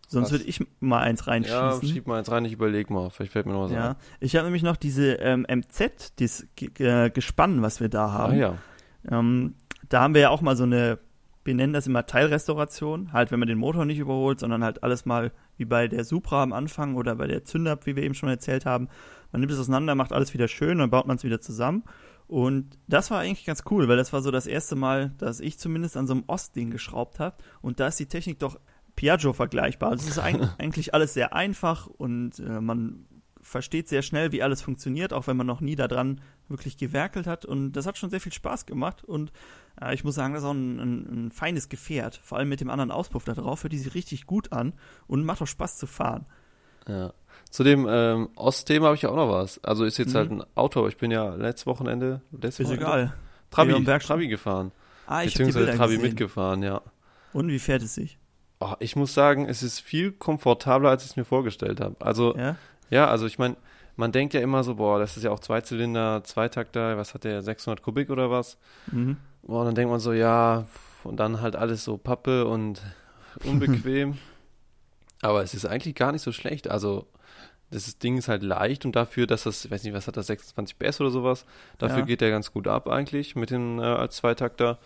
Sonst 0.06 0.30
würde 0.30 0.44
ich 0.44 0.64
mal 0.78 1.00
eins 1.00 1.26
ja, 1.26 1.32
reinschießen. 1.32 1.88
schieb 1.88 2.06
mal 2.06 2.18
eins 2.20 2.30
rein, 2.30 2.44
ich 2.44 2.52
überleg 2.52 2.90
mal. 2.90 3.10
Vielleicht 3.10 3.32
fällt 3.32 3.46
mir 3.46 3.54
noch 3.54 3.62
was 3.64 3.72
Ja, 3.72 3.90
ein. 3.90 3.96
ich 4.20 4.36
habe 4.36 4.44
nämlich 4.44 4.62
noch 4.62 4.76
diese 4.76 5.14
ähm, 5.14 5.44
MZ, 5.52 6.16
dieses 6.20 6.46
äh, 6.78 7.10
Gespann, 7.10 7.62
was 7.62 7.80
wir 7.80 7.88
da 7.88 8.06
Ah 8.06 8.12
haben. 8.12 8.36
ja. 8.38 8.54
Ähm, 9.10 9.54
da 9.88 10.02
haben 10.02 10.14
wir 10.14 10.20
ja 10.20 10.30
auch 10.30 10.42
mal 10.42 10.56
so 10.56 10.62
eine, 10.62 11.00
wir 11.44 11.54
nennen 11.56 11.72
das 11.72 11.88
immer 11.88 12.06
Teilrestauration, 12.06 13.12
halt 13.12 13.32
wenn 13.32 13.40
man 13.40 13.48
den 13.48 13.58
Motor 13.58 13.84
nicht 13.84 13.98
überholt, 13.98 14.38
sondern 14.38 14.62
halt 14.62 14.84
alles 14.84 15.06
mal 15.06 15.32
wie 15.56 15.64
bei 15.64 15.88
der 15.88 16.04
Supra 16.04 16.42
am 16.42 16.52
Anfang 16.52 16.94
oder 16.96 17.14
bei 17.16 17.26
der 17.26 17.44
Zünder, 17.44 17.78
wie 17.84 17.96
wir 17.96 18.02
eben 18.02 18.14
schon 18.14 18.28
erzählt 18.28 18.66
haben. 18.66 18.88
Man 19.32 19.40
nimmt 19.40 19.52
es 19.52 19.58
auseinander, 19.58 19.94
macht 19.94 20.12
alles 20.12 20.34
wieder 20.34 20.48
schön, 20.48 20.78
dann 20.78 20.90
baut 20.90 21.06
man 21.06 21.16
es 21.16 21.24
wieder 21.24 21.40
zusammen. 21.40 21.84
Und 22.28 22.78
das 22.88 23.10
war 23.10 23.20
eigentlich 23.20 23.46
ganz 23.46 23.62
cool, 23.70 23.86
weil 23.88 23.96
das 23.96 24.12
war 24.12 24.20
so 24.22 24.30
das 24.30 24.46
erste 24.46 24.74
Mal, 24.74 25.12
dass 25.18 25.40
ich 25.40 25.58
zumindest 25.58 25.96
an 25.96 26.06
so 26.06 26.14
einem 26.14 26.24
Ostding 26.26 26.70
geschraubt 26.70 27.20
habe. 27.20 27.36
Und 27.62 27.78
da 27.80 27.86
ist 27.86 28.00
die 28.00 28.06
Technik 28.06 28.38
doch 28.40 28.58
Piaggio 28.96 29.32
vergleichbar. 29.32 29.90
Also 29.90 30.04
es 30.08 30.16
ist 30.16 30.22
eig- 30.22 30.48
eigentlich 30.58 30.92
alles 30.94 31.14
sehr 31.14 31.34
einfach 31.34 31.86
und 31.86 32.38
äh, 32.40 32.60
man 32.60 33.06
versteht 33.46 33.88
sehr 33.88 34.02
schnell, 34.02 34.32
wie 34.32 34.42
alles 34.42 34.60
funktioniert, 34.62 35.12
auch 35.12 35.26
wenn 35.26 35.36
man 35.36 35.46
noch 35.46 35.60
nie 35.60 35.76
daran 35.76 36.20
wirklich 36.48 36.76
gewerkelt 36.76 37.26
hat. 37.26 37.44
Und 37.44 37.72
das 37.72 37.86
hat 37.86 37.96
schon 37.96 38.10
sehr 38.10 38.20
viel 38.20 38.32
Spaß 38.32 38.66
gemacht. 38.66 39.04
Und 39.04 39.32
äh, 39.80 39.94
ich 39.94 40.04
muss 40.04 40.14
sagen, 40.16 40.34
das 40.34 40.42
ist 40.42 40.48
auch 40.48 40.52
ein, 40.54 40.78
ein, 40.80 41.26
ein 41.26 41.30
feines 41.30 41.68
Gefährt. 41.68 42.20
Vor 42.22 42.38
allem 42.38 42.48
mit 42.48 42.60
dem 42.60 42.70
anderen 42.70 42.90
Auspuff 42.90 43.24
da 43.24 43.34
drauf 43.34 43.62
hört 43.62 43.72
die 43.72 43.78
sich 43.78 43.94
richtig 43.94 44.26
gut 44.26 44.52
an 44.52 44.74
und 45.06 45.24
macht 45.24 45.40
auch 45.42 45.46
Spaß 45.46 45.78
zu 45.78 45.86
fahren. 45.86 46.26
Ja. 46.88 47.12
Zu 47.50 47.62
dem 47.64 47.86
ähm, 47.88 48.28
Ostthema 48.34 48.86
habe 48.86 48.96
ich 48.96 49.02
ja 49.02 49.10
auch 49.10 49.16
noch 49.16 49.30
was. 49.30 49.62
Also 49.62 49.84
ist 49.84 49.98
jetzt 49.98 50.12
Mhm. 50.14 50.18
halt 50.18 50.30
ein 50.32 50.42
Auto, 50.56 50.80
aber 50.80 50.88
ich 50.88 50.96
bin 50.96 51.10
ja 51.10 51.34
letztes 51.34 51.66
Wochenende, 51.66 52.20
letztes 52.32 52.68
Ist 52.68 52.80
Wochenende 52.80 52.84
egal. 52.84 53.14
Trabi, 53.50 53.98
Trabi 54.00 54.28
gefahren. 54.28 54.72
Ah, 55.06 55.22
ich 55.22 55.34
Beziehungsweise 55.34 55.76
Trabi 55.76 55.94
gesehen. 55.94 56.02
mitgefahren, 56.10 56.62
ja. 56.62 56.82
Und 57.32 57.48
wie 57.48 57.58
fährt 57.60 57.82
es 57.82 57.94
sich? 57.94 58.18
Oh, 58.58 58.72
ich 58.80 58.96
muss 58.96 59.12
sagen, 59.14 59.46
es 59.48 59.62
ist 59.62 59.80
viel 59.80 60.12
komfortabler, 60.12 60.88
als 60.90 61.04
ich 61.04 61.10
es 61.10 61.16
mir 61.16 61.24
vorgestellt 61.24 61.78
habe. 61.80 61.94
Also, 62.00 62.36
ja, 62.36 62.56
Ja? 62.90 63.08
also 63.08 63.26
ich 63.26 63.38
meine, 63.38 63.56
man 63.96 64.12
denkt 64.12 64.34
ja 64.34 64.40
immer 64.40 64.62
so, 64.62 64.74
boah, 64.76 64.98
das 64.98 65.16
ist 65.16 65.22
ja 65.22 65.30
auch 65.30 65.40
Zweizylinder, 65.40 66.22
Zweitakter, 66.24 66.96
was 66.98 67.14
hat 67.14 67.24
der, 67.24 67.42
600 67.42 67.82
Kubik 67.82 68.10
oder 68.10 68.30
was? 68.30 68.58
Mhm. 68.92 69.16
Boah, 69.42 69.64
dann 69.64 69.74
denkt 69.74 69.90
man 69.90 70.00
so, 70.00 70.12
ja, 70.12 70.66
und 71.04 71.16
dann 71.18 71.40
halt 71.40 71.56
alles 71.56 71.84
so 71.84 71.96
Pappe 71.96 72.46
und 72.46 72.82
unbequem. 73.44 74.18
Aber 75.22 75.42
es 75.42 75.54
ist 75.54 75.64
eigentlich 75.64 75.94
gar 75.94 76.12
nicht 76.12 76.22
so 76.22 76.32
schlecht. 76.32 76.68
Also, 76.68 77.06
das 77.70 77.98
Ding 77.98 78.16
ist 78.18 78.28
halt 78.28 78.42
leicht 78.42 78.84
und 78.84 78.94
dafür, 78.94 79.26
dass 79.26 79.44
das, 79.44 79.64
ich 79.64 79.70
weiß 79.70 79.82
nicht, 79.84 79.94
was 79.94 80.06
hat 80.06 80.16
das, 80.16 80.26
26 80.28 80.78
PS 80.78 81.00
oder 81.00 81.10
sowas, 81.10 81.46
dafür 81.78 82.00
Ja. 82.00 82.04
geht 82.04 82.20
der 82.20 82.30
ganz 82.30 82.52
gut 82.52 82.68
ab 82.68 82.88
eigentlich 82.88 83.34
mit 83.34 83.50
den 83.50 83.78
äh, 83.78 83.82
als 83.82 84.16
Zweitakter. 84.16 84.78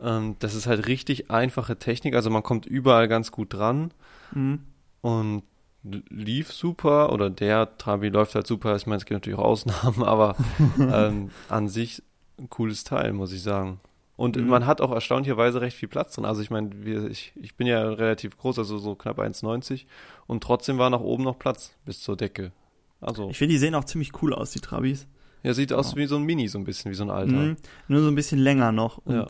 Ähm, 0.00 0.36
das 0.38 0.54
ist 0.54 0.66
halt 0.66 0.86
richtig 0.86 1.30
einfache 1.30 1.76
Technik, 1.76 2.14
also 2.14 2.30
man 2.30 2.42
kommt 2.42 2.66
überall 2.66 3.08
ganz 3.08 3.32
gut 3.32 3.52
dran 3.54 3.90
Mhm. 4.32 4.60
und 5.00 5.42
lief 5.82 6.52
super 6.52 7.12
oder 7.12 7.30
der 7.30 7.76
Trabi 7.78 8.08
läuft 8.10 8.34
halt 8.34 8.46
super. 8.46 8.76
Ich 8.76 8.86
meine, 8.86 8.98
es 8.98 9.04
gibt 9.06 9.12
natürlich 9.16 9.38
auch 9.38 9.44
Ausnahmen, 9.44 10.02
aber 10.04 10.36
ähm, 10.78 11.30
an 11.48 11.68
sich 11.68 12.02
ein 12.38 12.50
cooles 12.50 12.84
Teil, 12.84 13.12
muss 13.12 13.32
ich 13.32 13.42
sagen. 13.42 13.80
Und 14.16 14.36
Mhm. 14.36 14.48
man 14.48 14.66
hat 14.66 14.82
auch 14.82 14.92
erstaunlicherweise 14.92 15.62
recht 15.62 15.76
viel 15.76 15.88
Platz 15.88 16.14
drin. 16.14 16.26
Also 16.26 16.42
ich 16.42 16.50
meine, 16.50 16.70
ich, 17.08 17.32
ich 17.36 17.54
bin 17.54 17.66
ja 17.66 17.82
relativ 17.88 18.36
groß, 18.36 18.58
also 18.58 18.76
so 18.78 18.94
knapp 18.94 19.18
1,90 19.18 19.86
und 20.26 20.42
trotzdem 20.42 20.76
war 20.76 20.90
nach 20.90 21.00
oben 21.00 21.24
noch 21.24 21.38
Platz 21.38 21.72
bis 21.86 22.00
zur 22.02 22.16
Decke. 22.18 22.52
Also, 23.00 23.30
Ich 23.30 23.38
finde, 23.38 23.54
die 23.54 23.58
sehen 23.58 23.74
auch 23.74 23.84
ziemlich 23.84 24.12
cool 24.22 24.34
aus, 24.34 24.50
die 24.50 24.60
Trabis. 24.60 25.06
ja, 25.42 25.54
sieht 25.54 25.72
aus 25.72 25.96
wie 25.96 26.04
so 26.04 26.16
ein 26.16 26.22
Mini, 26.24 26.48
so 26.48 26.58
ein 26.58 26.64
bisschen, 26.64 26.90
wie 26.90 26.94
so 26.94 27.04
ein 27.04 27.10
alter. 27.10 27.32
Mhm. 27.32 27.56
Nur 27.88 28.02
so 28.02 28.08
ein 28.08 28.14
bisschen 28.14 28.38
länger 28.40 28.72
noch. 28.72 28.98
Und, 28.98 29.14
Ja. 29.14 29.26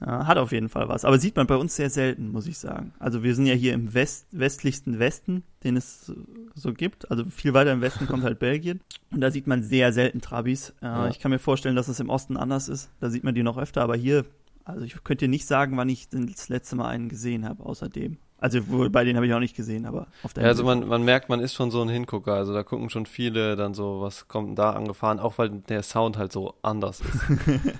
Ja, 0.00 0.26
hat 0.26 0.36
auf 0.38 0.52
jeden 0.52 0.68
Fall 0.68 0.88
was. 0.88 1.04
Aber 1.04 1.18
sieht 1.18 1.36
man 1.36 1.46
bei 1.46 1.56
uns 1.56 1.74
sehr 1.76 1.88
selten, 1.90 2.30
muss 2.30 2.46
ich 2.46 2.58
sagen. 2.58 2.92
Also 2.98 3.22
wir 3.22 3.34
sind 3.34 3.46
ja 3.46 3.54
hier 3.54 3.72
im 3.72 3.94
West, 3.94 4.26
westlichsten 4.32 4.98
Westen, 4.98 5.42
den 5.64 5.76
es 5.76 6.12
so- 6.54 6.72
gibt. 6.74 7.10
Also 7.10 7.24
viel 7.26 7.54
weiter 7.54 7.72
im 7.72 7.80
Westen 7.80 8.06
kommt 8.06 8.22
halt 8.24 8.38
Belgien. 8.38 8.80
Und 9.10 9.20
da 9.22 9.30
sieht 9.30 9.46
man 9.46 9.62
sehr 9.62 9.92
selten 9.92 10.20
Trabis. 10.20 10.70
Äh, 10.82 10.86
Ja. 10.86 11.08
Ich 11.08 11.18
kann 11.18 11.30
mir 11.30 11.38
vorstellen, 11.38 11.76
dass 11.76 11.88
es 11.88 11.98
im 12.00 12.10
Osten 12.10 12.36
anders 12.36 12.68
ist. 12.68 12.90
Da 13.00 13.08
sieht 13.08 13.24
man 13.24 13.34
die 13.34 13.42
noch 13.42 13.56
öfter. 13.56 13.82
Aber 13.82 13.96
hier, 13.96 14.24
also 14.64 14.84
ich 14.84 15.02
könnte 15.02 15.24
dir 15.24 15.30
nicht 15.30 15.46
sagen, 15.46 15.76
wann 15.76 15.88
ich 15.88 16.08
das 16.10 16.48
letzte 16.50 16.76
Mal 16.76 16.88
einen 16.88 17.08
gesehen 17.08 17.48
habe, 17.48 17.64
außerdem. 17.64 18.18
Also 18.38 18.68
wohl, 18.68 18.90
bei 18.90 19.02
denen 19.02 19.16
habe 19.16 19.26
ich 19.26 19.32
auch 19.32 19.40
nicht 19.40 19.56
gesehen, 19.56 19.86
aber 19.86 20.08
auf 20.22 20.34
der 20.34 20.42
Ja, 20.42 20.50
also 20.50 20.62
man, 20.62 20.86
man 20.86 21.02
merkt, 21.06 21.30
man 21.30 21.40
ist 21.40 21.54
schon 21.54 21.70
so 21.70 21.80
ein 21.80 21.88
Hingucker. 21.88 22.34
Also 22.34 22.52
da 22.52 22.62
gucken 22.64 22.90
schon 22.90 23.06
viele 23.06 23.56
dann 23.56 23.72
so, 23.72 24.02
was 24.02 24.28
kommt 24.28 24.48
denn 24.50 24.56
da 24.56 24.72
angefahren, 24.72 25.20
auch 25.20 25.38
weil 25.38 25.48
der 25.70 25.82
Sound 25.82 26.18
halt 26.18 26.32
so 26.32 26.52
anders 26.60 27.00
ist. 27.00 27.08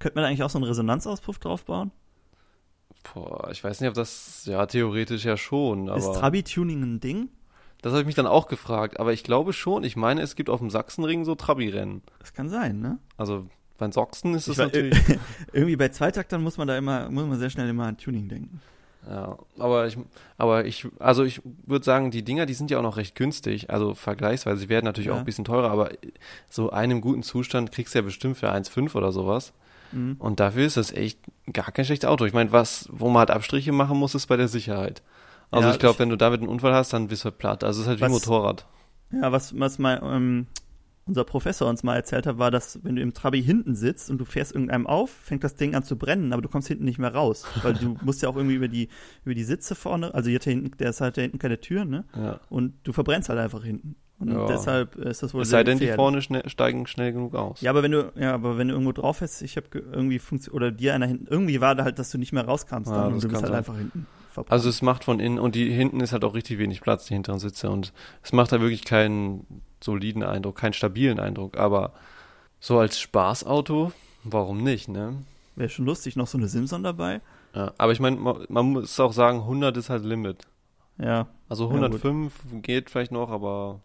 Könnte 0.00 0.16
man 0.18 0.24
eigentlich 0.24 0.42
auch 0.42 0.50
so 0.50 0.58
einen 0.58 0.64
Resonanzauspuff 0.66 1.38
draufbauen? 1.38 1.92
Boah, 3.14 3.48
ich 3.50 3.62
weiß 3.62 3.80
nicht, 3.80 3.88
ob 3.88 3.94
das, 3.94 4.44
ja, 4.46 4.66
theoretisch 4.66 5.24
ja 5.24 5.36
schon, 5.36 5.88
aber 5.88 5.98
ist 5.98 6.12
Trabi-Tuning 6.18 6.82
ein 6.82 7.00
Ding? 7.00 7.28
das 7.82 7.92
habe 7.92 8.00
ich 8.02 8.06
mich 8.06 8.14
dann 8.14 8.26
auch 8.26 8.46
gefragt. 8.46 9.00
Aber 9.00 9.12
ich 9.14 9.24
glaube 9.24 9.54
schon, 9.54 9.84
ich 9.84 9.96
meine, 9.96 10.20
es 10.20 10.36
gibt 10.36 10.50
auf 10.50 10.60
dem 10.60 10.68
Sachsenring 10.68 11.24
so 11.24 11.34
Trabi-Rennen. 11.34 12.02
Das 12.18 12.34
kann 12.34 12.50
sein, 12.50 12.80
ne? 12.80 12.98
Also 13.16 13.46
bei 13.78 13.90
Sachsen 13.90 14.34
ist 14.34 14.48
es 14.48 14.58
natürlich, 14.58 14.94
Irgendwie 15.54 15.76
bei 15.76 15.88
Zweitaktern 15.88 16.42
muss 16.42 16.58
man 16.58 16.68
da 16.68 16.76
immer, 16.76 17.08
muss 17.08 17.24
man 17.24 17.38
sehr 17.38 17.48
schnell 17.48 17.70
immer 17.70 17.86
an 17.86 17.96
Tuning 17.96 18.28
denken. 18.28 18.60
ja, 19.08 19.38
aber 19.58 19.86
ich, 19.86 19.96
aber 20.36 20.66
ich, 20.66 20.86
also 20.98 21.24
ich 21.24 21.40
würde 21.64 21.86
sagen, 21.86 22.10
die 22.10 22.22
Dinger, 22.22 22.44
die 22.44 22.52
sind 22.52 22.70
ja 22.70 22.78
auch 22.78 22.82
noch 22.82 22.98
recht 22.98 23.14
günstig, 23.14 23.70
also 23.70 23.94
vergleichsweise, 23.94 24.58
sie 24.58 24.68
werden 24.68 24.84
natürlich 24.84 25.06
Ja. 25.08 25.14
auch 25.14 25.18
ein 25.20 25.24
bisschen 25.24 25.46
teurer, 25.46 25.70
aber 25.70 25.90
so 26.50 26.68
einen 26.68 27.00
guten 27.00 27.22
Zustand 27.22 27.72
kriegst 27.72 27.94
du 27.94 28.00
ja 28.00 28.02
bestimmt 28.02 28.36
für 28.36 28.52
1,5 28.52 28.94
oder 28.94 29.10
sowas. 29.12 29.54
Mhm. 29.92 30.16
Und 30.18 30.40
dafür 30.40 30.66
ist 30.66 30.76
das 30.76 30.92
echt 30.92 31.18
gar 31.52 31.70
kein 31.72 31.84
schlechtes 31.84 32.08
Auto. 32.08 32.24
Ich 32.24 32.32
meine, 32.32 32.52
was, 32.52 32.88
wo 32.92 33.08
man 33.08 33.20
halt 33.20 33.30
Abstriche 33.30 33.72
machen 33.72 33.98
muss, 33.98 34.14
ist 34.14 34.26
bei 34.26 34.36
der 34.36 34.48
Sicherheit. 34.48 35.02
Also 35.50 35.66
Ja, 35.68 35.72
ich 35.74 35.80
glaube, 35.80 35.98
wenn 35.98 36.08
du 36.10 36.16
damit 36.16 36.40
einen 36.40 36.48
Unfall 36.48 36.72
hast, 36.72 36.92
dann 36.92 37.08
bist 37.08 37.24
du 37.24 37.30
halt 37.30 37.38
platt. 37.38 37.64
Also 37.64 37.80
es 37.80 37.84
ist 37.86 37.88
halt 37.88 37.98
wie 38.00 38.04
Was- 38.04 38.12
Motorrad. 38.12 38.66
Ja, 39.12 39.32
was, 39.32 39.58
was 39.58 39.78
mal, 39.80 40.00
ähm, 40.04 40.46
unser 41.06 41.24
Professor 41.24 41.68
uns 41.68 41.82
mal 41.82 41.96
erzählt 41.96 42.26
hat, 42.28 42.38
war, 42.38 42.52
dass 42.52 42.84
wenn 42.84 42.94
du 42.94 43.02
im 43.02 43.12
Trabi 43.12 43.42
hinten 43.42 43.74
sitzt 43.74 44.08
und 44.10 44.18
du 44.18 44.24
fährst 44.24 44.52
irgendeinem 44.52 44.86
auf, 44.86 45.10
fängt 45.10 45.42
das 45.42 45.56
Ding 45.56 45.74
an 45.74 45.82
zu 45.82 45.96
brennen, 45.98 46.32
aber 46.32 46.40
du 46.42 46.48
kommst 46.48 46.68
hinten 46.68 46.84
nicht 46.84 47.00
mehr 47.00 47.12
raus. 47.12 47.44
Weil 47.64 47.74
du 47.74 47.96
musst 48.04 48.22
ja 48.22 48.28
auch 48.28 48.36
irgendwie 48.36 48.54
über 48.54 48.68
die, 48.68 48.88
über 49.24 49.34
die 49.34 49.42
Sitze 49.42 49.74
vorne, 49.74 50.14
also 50.14 50.30
hier 50.30 50.38
hinten, 50.40 50.70
der 50.78 50.90
ist 50.90 51.00
halt 51.00 51.16
da 51.16 51.22
hinten 51.22 51.40
keine 51.40 51.60
Tür, 51.60 51.84
ne? 51.84 52.04
Ja. 52.14 52.38
Und 52.48 52.74
du 52.84 52.92
verbrennst 52.92 53.28
halt 53.28 53.40
einfach 53.40 53.64
hinten. 53.64 53.96
Und 54.20 54.30
Ja. 54.32 54.46
deshalb 54.46 54.96
ist 54.96 55.22
das 55.22 55.32
wohl 55.32 55.40
Es 55.42 55.48
sehr 55.48 55.60
sei 55.60 55.64
denn, 55.64 55.78
die 55.78 55.88
vorne 55.92 56.20
schnell, 56.20 56.46
steigen 56.48 56.86
schnell 56.86 57.12
genug 57.12 57.34
aus. 57.34 57.62
Ja, 57.62 57.70
aber 57.70 57.82
wenn 57.82 57.92
du, 57.92 58.12
ja, 58.16 58.34
aber 58.34 58.58
wenn 58.58 58.68
du 58.68 58.74
irgendwo 58.74 58.92
drauf 58.92 59.16
fährst, 59.18 59.40
ich 59.40 59.56
habe 59.56 59.66
irgendwie 59.72 60.18
funktioniert, 60.18 60.54
oder 60.56 60.70
dir 60.70 60.94
einer 60.94 61.06
hinten, 61.06 61.26
irgendwie 61.26 61.60
war 61.62 61.74
da 61.74 61.84
halt, 61.84 61.98
dass 61.98 62.10
du 62.10 62.18
nicht 62.18 62.32
mehr 62.32 62.44
rauskamst 62.44 62.90
Ja, 62.90 63.04
dann 63.04 63.14
und 63.14 63.24
du 63.24 63.28
bist 63.28 63.42
halt 63.42 63.48
sein. 63.48 63.56
einfach 63.58 63.76
hinten 63.76 64.06
verbrannt. 64.30 64.52
Also 64.52 64.68
es 64.68 64.82
macht 64.82 65.04
von 65.04 65.20
innen 65.20 65.38
und 65.38 65.54
die 65.54 65.72
hinten 65.72 66.00
ist 66.00 66.12
halt 66.12 66.24
auch 66.24 66.34
richtig 66.34 66.58
wenig 66.58 66.82
Platz, 66.82 67.06
die 67.06 67.14
hinteren 67.14 67.38
Sitze. 67.38 67.70
Und 67.70 67.94
es 68.22 68.32
macht 68.34 68.52
halt 68.52 68.60
wirklich 68.60 68.84
keinen 68.84 69.46
soliden 69.82 70.22
Eindruck, 70.22 70.56
keinen 70.56 70.74
stabilen 70.74 71.18
Eindruck. 71.18 71.56
Aber 71.56 71.94
so 72.60 72.78
als 72.78 73.00
Spaßauto, 73.00 73.92
warum 74.24 74.62
nicht, 74.62 74.88
ne? 74.88 75.14
Wäre 75.56 75.70
schon 75.70 75.86
lustig, 75.86 76.14
noch 76.16 76.26
so 76.26 76.36
eine 76.36 76.48
Simson 76.48 76.82
dabei. 76.82 77.22
Ja, 77.54 77.72
aber 77.78 77.92
ich 77.92 78.00
meine, 78.00 78.16
man, 78.16 78.44
man 78.50 78.66
muss 78.66 79.00
auch 79.00 79.14
sagen, 79.14 79.38
100 79.40 79.76
ist 79.78 79.88
halt 79.88 80.04
Limit. 80.04 80.46
Ja. 80.98 81.26
Also 81.48 81.64
Ja, 81.64 81.88
gut. 81.88 82.04
105 82.04 82.32
geht 82.62 82.90
vielleicht 82.90 83.12
noch, 83.12 83.30
aber 83.30 83.80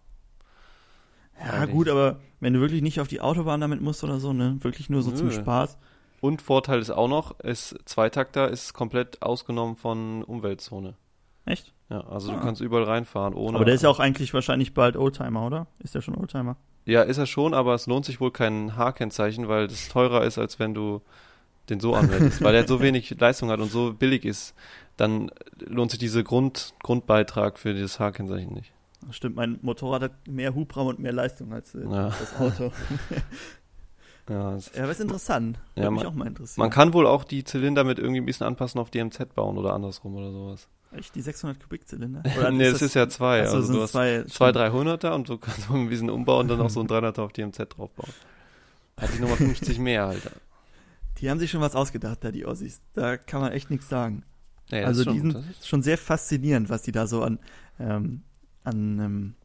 Ja, 1.43 1.65
gut, 1.65 1.89
aber 1.89 2.19
wenn 2.39 2.53
du 2.53 2.59
wirklich 2.61 2.81
nicht 2.81 2.99
auf 2.99 3.07
die 3.07 3.21
Autobahn 3.21 3.61
damit 3.61 3.81
musst 3.81 4.03
oder 4.03 4.19
so, 4.19 4.33
ne? 4.33 4.57
Wirklich 4.61 4.89
nur 4.89 5.01
so 5.01 5.11
zum 5.11 5.27
Nö. 5.27 5.33
Spaß. 5.33 5.77
Und 6.21 6.41
Vorteil 6.41 6.79
ist 6.79 6.89
auch 6.91 7.07
noch, 7.07 7.39
ist 7.41 7.75
Zweitakter 7.85 8.49
ist 8.49 8.73
komplett 8.73 9.21
ausgenommen 9.21 9.75
von 9.75 10.23
Umweltzone. 10.23 10.95
Echt? 11.45 11.73
Ja, 11.89 12.01
also 12.07 12.31
Ah. 12.31 12.35
du 12.35 12.41
kannst 12.41 12.61
überall 12.61 12.83
reinfahren 12.85 13.33
ohne. 13.35 13.55
Aber 13.57 13.65
der 13.65 13.75
ist 13.75 13.83
ja 13.83 13.89
auch 13.89 13.99
eigentlich 13.99 14.33
wahrscheinlich 14.33 14.73
bald 14.73 14.95
Oldtimer, 14.97 15.45
oder? 15.45 15.67
Ist 15.79 15.93
der 15.93 16.01
schon 16.01 16.15
Oldtimer? 16.15 16.55
Ja, 16.85 17.01
ist 17.03 17.17
er 17.17 17.25
schon, 17.27 17.53
aber 17.53 17.73
es 17.75 17.85
lohnt 17.87 18.05
sich 18.05 18.19
wohl 18.21 18.31
kein 18.31 18.75
H-Kennzeichen, 18.75 19.47
weil 19.47 19.67
das 19.67 19.87
teurer 19.89 20.23
ist, 20.23 20.37
als 20.37 20.57
wenn 20.59 20.73
du 20.73 21.01
den 21.69 21.79
so 21.79 21.93
anwendest, 21.95 22.43
weil 22.43 22.55
er 22.55 22.67
so 22.67 22.79
wenig 22.81 23.19
Leistung 23.19 23.49
hat 23.49 23.59
und 23.59 23.71
so 23.71 23.93
billig 23.93 24.23
ist, 24.25 24.55
dann 24.97 25.29
lohnt 25.59 25.91
sich 25.91 25.99
dieser 25.99 26.23
Grund, 26.23 26.73
Grundbeitrag 26.81 27.59
für 27.59 27.73
dieses 27.73 27.99
H-Kennzeichen 27.99 28.53
nicht. 28.53 28.71
Stimmt, 29.11 29.35
mein 29.35 29.59
Motorrad 29.61 30.01
hat 30.01 30.27
mehr 30.27 30.53
Hubraum 30.55 30.87
und 30.87 30.99
mehr 30.99 31.13
Leistung 31.13 31.53
als 31.53 31.75
äh, 31.75 31.83
Ja. 31.83 32.09
das 32.09 32.35
Auto. 32.39 32.71
Ja, 34.27 34.55
es- 34.55 34.71
ja, 34.75 34.83
aber 34.83 34.91
ist 34.91 35.01
interessant. 35.01 35.59
Ja, 35.75 35.83
Würde 35.83 35.91
mich 35.91 36.03
man- 36.03 36.11
auch 36.11 36.15
mal 36.15 36.27
interessieren. 36.27 36.63
man 36.63 36.71
kann 36.71 36.93
wohl 36.93 37.05
auch 37.05 37.23
die 37.23 37.43
Zylinder 37.43 37.83
mit 37.83 37.99
irgendwie 37.99 38.21
ein 38.21 38.25
bisschen 38.25 38.47
anpassen 38.47 38.79
auf 38.81 38.89
die 38.89 38.99
MZ 39.03 39.35
bauen 39.35 39.55
oder 39.57 39.73
andersrum 39.73 40.15
oder 40.15 40.31
sowas. 40.31 40.67
Echt 40.91 41.13
die 41.13 41.21
600 41.21 41.61
Kubikzylinder? 41.61 42.23
nee, 42.51 42.71
das 42.71 42.81
ist 42.81 42.95
ja 42.95 43.07
zwei. 43.07 43.41
Also 43.41 43.61
sind 43.61 43.75
du 43.75 43.81
hast 43.83 43.91
zwei, 43.91 44.23
zwei 44.23 44.49
300er 44.49 45.11
und 45.13 45.29
du 45.29 45.37
kannst 45.37 45.69
ein 45.69 45.89
bisschen 45.89 46.09
umbauen 46.09 46.41
und 46.41 46.47
dann 46.47 46.57
noch 46.57 46.69
so 46.71 46.79
ein 46.79 46.87
300er 46.87 47.21
auf 47.21 47.33
die 47.33 47.45
MZ 47.45 47.57
draufbauen. 47.77 48.09
Hat 48.99 49.09
die 49.15 49.19
Nummer 49.21 49.35
50 49.35 49.77
mehr, 49.77 50.05
Alter. 50.07 50.31
Die 51.19 51.29
haben 51.29 51.37
sich 51.37 51.51
schon 51.51 51.61
was 51.61 51.75
ausgedacht, 51.75 52.23
da 52.23 52.31
die 52.31 52.45
Ossis. 52.47 52.81
Da 52.93 53.17
kann 53.17 53.41
man 53.41 53.51
echt 53.51 53.69
nichts 53.69 53.89
sagen. 53.89 54.23
Ja, 54.71 54.79
das 54.81 54.87
also 54.87 55.03
schon- 55.03 55.13
die 55.13 55.19
sind 55.19 55.35
das 55.35 55.67
schon 55.67 55.83
sehr 55.83 55.97
faszinierend, 55.99 56.69
was 56.69 56.81
die 56.81 56.91
da 56.91 57.05
so 57.05 57.21
an, 57.21 57.37
ähm, 57.79 58.23
an 58.65 58.99
ähm, 58.99 59.35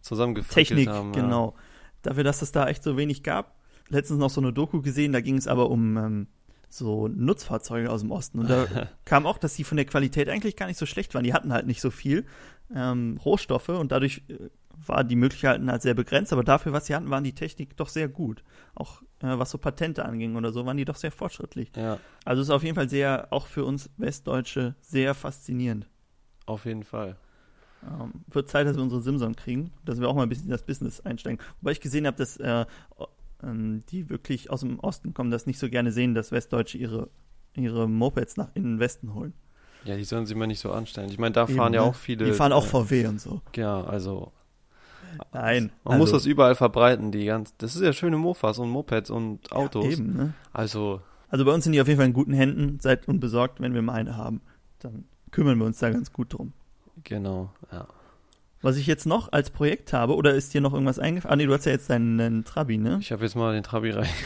zusammengefrickelt 0.00 0.68
Technik, 0.68 0.88
haben. 0.88 1.12
ja. 1.14 1.20
genau. 1.22 1.54
Dafür, 2.02 2.24
dass 2.24 2.42
es 2.42 2.52
da 2.52 2.68
echt 2.68 2.82
so 2.82 2.96
wenig 2.96 3.22
gab. 3.22 3.56
Letztens 3.88 4.18
noch 4.20 4.30
so 4.30 4.40
eine 4.40 4.52
Doku 4.52 4.82
gesehen, 4.82 5.12
da 5.12 5.20
ging 5.20 5.36
es 5.36 5.48
aber 5.48 5.70
um 5.70 5.96
ähm, 5.96 6.26
so 6.68 7.08
Nutzfahrzeuge 7.08 7.90
aus 7.90 8.02
dem 8.02 8.10
Osten. 8.10 8.38
Und 8.38 8.50
da 8.50 8.66
kam 9.04 9.26
auch, 9.26 9.38
dass 9.38 9.54
die 9.54 9.64
von 9.64 9.76
der 9.76 9.86
Qualität 9.86 10.28
eigentlich 10.28 10.56
gar 10.56 10.66
nicht 10.66 10.78
so 10.78 10.86
schlecht 10.86 11.14
waren. 11.14 11.24
Die 11.24 11.32
hatten 11.32 11.52
halt 11.52 11.66
nicht 11.66 11.80
so 11.80 11.90
viel 11.90 12.26
ähm, 12.74 13.18
Rohstoffe 13.24 13.70
und 13.70 13.90
dadurch 13.92 14.22
äh, 14.28 14.50
war 14.86 15.02
die 15.02 15.16
Möglichkeiten 15.16 15.70
halt 15.70 15.82
sehr 15.82 15.94
begrenzt. 15.94 16.32
Aber 16.32 16.44
dafür, 16.44 16.72
was 16.72 16.86
sie 16.86 16.94
hatten, 16.94 17.10
waren 17.10 17.24
die 17.24 17.34
Technik 17.34 17.76
doch 17.76 17.88
sehr 17.88 18.08
gut. 18.08 18.44
Auch 18.74 19.02
äh, 19.22 19.38
was 19.38 19.50
so 19.50 19.58
Patente 19.58 20.04
anging 20.04 20.36
oder 20.36 20.52
so, 20.52 20.66
waren 20.66 20.76
die 20.76 20.84
doch 20.84 20.96
sehr 20.96 21.10
fortschrittlich. 21.10 21.72
Ja, 21.76 21.98
Also 22.24 22.42
ist 22.42 22.50
auf 22.50 22.62
jeden 22.62 22.76
Fall 22.76 22.88
sehr, 22.88 23.28
auch 23.30 23.46
für 23.46 23.64
uns 23.64 23.90
Westdeutsche, 23.96 24.76
sehr 24.80 25.14
faszinierend. 25.14 25.88
auf 26.46 26.64
jeden 26.64 26.84
Fall. 26.84 27.16
Ähm, 27.82 28.12
wird 28.28 28.48
Zeit, 28.48 28.66
dass 28.66 28.76
wir 28.76 28.82
unsere 28.82 29.00
Simson 29.00 29.36
kriegen, 29.36 29.70
dass 29.84 30.00
wir 30.00 30.08
auch 30.08 30.14
mal 30.14 30.24
ein 30.24 30.28
bisschen 30.28 30.46
in 30.46 30.50
das 30.50 30.64
Business 30.64 31.00
einsteigen. 31.00 31.38
Wobei 31.60 31.72
ich 31.72 31.80
gesehen 31.80 32.06
habe, 32.06 32.16
dass 32.16 32.36
äh, 32.38 32.66
ähm, 33.42 33.84
die 33.90 34.10
wirklich 34.10 34.50
aus 34.50 34.60
dem 34.60 34.80
Osten 34.80 35.14
kommen, 35.14 35.30
das 35.30 35.46
nicht 35.46 35.58
so 35.58 35.68
gerne 35.68 35.92
sehen, 35.92 36.14
dass 36.14 36.32
Westdeutsche 36.32 36.76
ihre, 36.78 37.08
ihre 37.54 37.88
Mopeds 37.88 38.36
nach 38.36 38.48
in 38.54 38.64
den 38.64 38.78
Westen 38.80 39.14
holen. 39.14 39.32
Ja, 39.84 39.96
die 39.96 40.04
sollen 40.04 40.26
sich 40.26 40.36
mal 40.36 40.46
nicht 40.48 40.58
so 40.60 40.72
anstellen. 40.72 41.08
Ich 41.10 41.18
meine, 41.18 41.32
da 41.32 41.46
fahren 41.46 41.72
Eben, 41.72 41.74
ja 41.74 41.82
ne? 41.82 41.88
auch 41.88 41.94
viele. 41.94 42.24
Die 42.24 42.32
fahren 42.32 42.52
auch 42.52 42.64
äh, 42.64 42.68
VW 42.68 43.06
und 43.06 43.20
so. 43.20 43.40
Ja, 43.54 43.84
also 43.84 44.32
Nein. 45.32 45.70
man 45.84 45.98
muss 45.98 46.08
also- 46.08 46.16
das 46.18 46.26
überall 46.26 46.56
verbreiten, 46.56 47.12
die 47.12 47.24
ganz. 47.26 47.54
Das 47.58 47.76
ist 47.76 47.82
ja 47.82 47.92
schöne 47.92 48.16
Mofas 48.16 48.58
und 48.58 48.70
Mopeds 48.70 49.10
und 49.10 49.52
Autos. 49.52 49.84
Ja, 49.84 49.90
eben, 49.92 50.16
ne? 50.16 50.34
Also, 50.52 51.00
Also 51.28 51.44
bei 51.44 51.52
uns 51.54 51.64
sind 51.64 51.74
die 51.74 51.80
auf 51.80 51.86
jeden 51.86 51.98
Fall 51.98 52.08
in 52.08 52.12
guten 52.12 52.32
Händen. 52.32 52.80
Seid 52.80 53.06
unbesorgt, 53.06 53.60
wenn 53.60 53.72
wir 53.72 53.82
mal 53.82 53.94
eine 53.94 54.16
haben. 54.16 54.40
Dann 54.80 55.04
kümmern 55.30 55.58
wir 55.58 55.66
uns 55.66 55.78
da 55.78 55.90
ganz 55.90 56.12
gut 56.12 56.34
drum. 56.34 56.52
Genau, 57.08 57.50
ja. 57.72 57.86
Was 58.60 58.76
ich 58.76 58.88
jetzt 58.88 59.06
noch 59.06 59.30
als 59.32 59.50
Projekt 59.50 59.92
habe, 59.92 60.16
oder 60.16 60.34
ist 60.34 60.52
dir 60.52 60.60
noch 60.60 60.72
irgendwas 60.72 60.98
eingefallen? 60.98 61.32
Ah, 61.32 61.36
nee, 61.36 61.46
du 61.46 61.54
hast 61.54 61.64
ja 61.64 61.70
jetzt 61.70 61.88
deinen, 61.90 62.18
deinen 62.18 62.44
Trabi, 62.44 62.76
ne? 62.76 62.98
Ich 63.00 63.12
habe 63.12 63.22
jetzt 63.22 63.36
mal 63.36 63.52
den 63.52 63.62
Trabi 63.62 63.90
rein. 63.90 64.08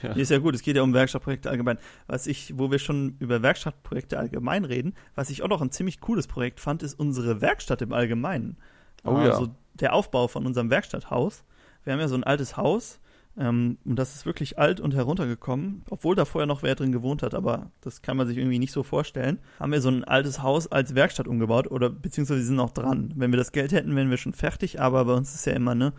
Ja. 0.00 0.14
Nee, 0.14 0.22
ist 0.22 0.30
ja 0.30 0.38
gut, 0.38 0.54
es 0.54 0.62
geht 0.62 0.76
ja 0.76 0.82
um 0.82 0.94
Werkstattprojekte 0.94 1.50
allgemein. 1.50 1.76
Was 2.06 2.28
ich, 2.28 2.56
wo 2.56 2.70
wir 2.70 2.78
schon 2.78 3.16
über 3.18 3.42
Werkstattprojekte 3.42 4.16
allgemein 4.16 4.64
reden, 4.64 4.94
was 5.16 5.28
ich 5.28 5.42
auch 5.42 5.48
noch 5.48 5.60
ein 5.60 5.72
ziemlich 5.72 6.00
cooles 6.00 6.28
Projekt 6.28 6.60
fand, 6.60 6.84
ist 6.84 6.94
unsere 6.94 7.40
Werkstatt 7.40 7.82
im 7.82 7.92
Allgemeinen. 7.92 8.58
Oh 9.02 9.14
ja. 9.14 9.30
Also 9.30 9.48
der 9.74 9.94
Aufbau 9.94 10.28
von 10.28 10.46
unserem 10.46 10.70
Werkstatthaus. 10.70 11.42
Wir 11.82 11.92
haben 11.92 11.98
ja 11.98 12.06
so 12.06 12.14
ein 12.14 12.22
altes 12.22 12.56
Haus 12.56 13.00
ähm, 13.38 13.78
und 13.84 13.96
das 13.96 14.16
ist 14.16 14.26
wirklich 14.26 14.58
alt 14.58 14.80
und 14.80 14.94
heruntergekommen, 14.94 15.82
obwohl 15.90 16.16
da 16.16 16.24
vorher 16.24 16.46
noch 16.46 16.62
wer 16.62 16.74
drin 16.74 16.92
gewohnt 16.92 17.22
hat, 17.22 17.34
aber 17.34 17.70
das 17.80 18.02
kann 18.02 18.16
man 18.16 18.26
sich 18.26 18.36
irgendwie 18.36 18.58
nicht 18.58 18.72
so 18.72 18.82
vorstellen. 18.82 19.38
Haben 19.60 19.72
wir 19.72 19.80
so 19.80 19.90
ein 19.90 20.04
altes 20.04 20.42
Haus 20.42 20.70
als 20.70 20.94
Werkstatt 20.94 21.28
umgebaut 21.28 21.70
oder 21.70 21.88
beziehungsweise 21.88 22.42
sind 22.42 22.56
noch 22.56 22.70
dran. 22.70 23.12
Wenn 23.16 23.32
wir 23.32 23.36
das 23.36 23.52
Geld 23.52 23.72
hätten, 23.72 23.94
wären 23.94 24.10
wir 24.10 24.16
schon 24.16 24.32
fertig, 24.32 24.80
aber 24.80 25.04
bei 25.04 25.14
uns 25.14 25.34
ist 25.34 25.46
ja 25.46 25.52
immer 25.52 25.74
ne 25.74 25.92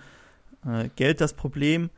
äh, 0.65 0.89
Geld 0.95 1.21
das 1.21 1.33
Problem. 1.33 1.89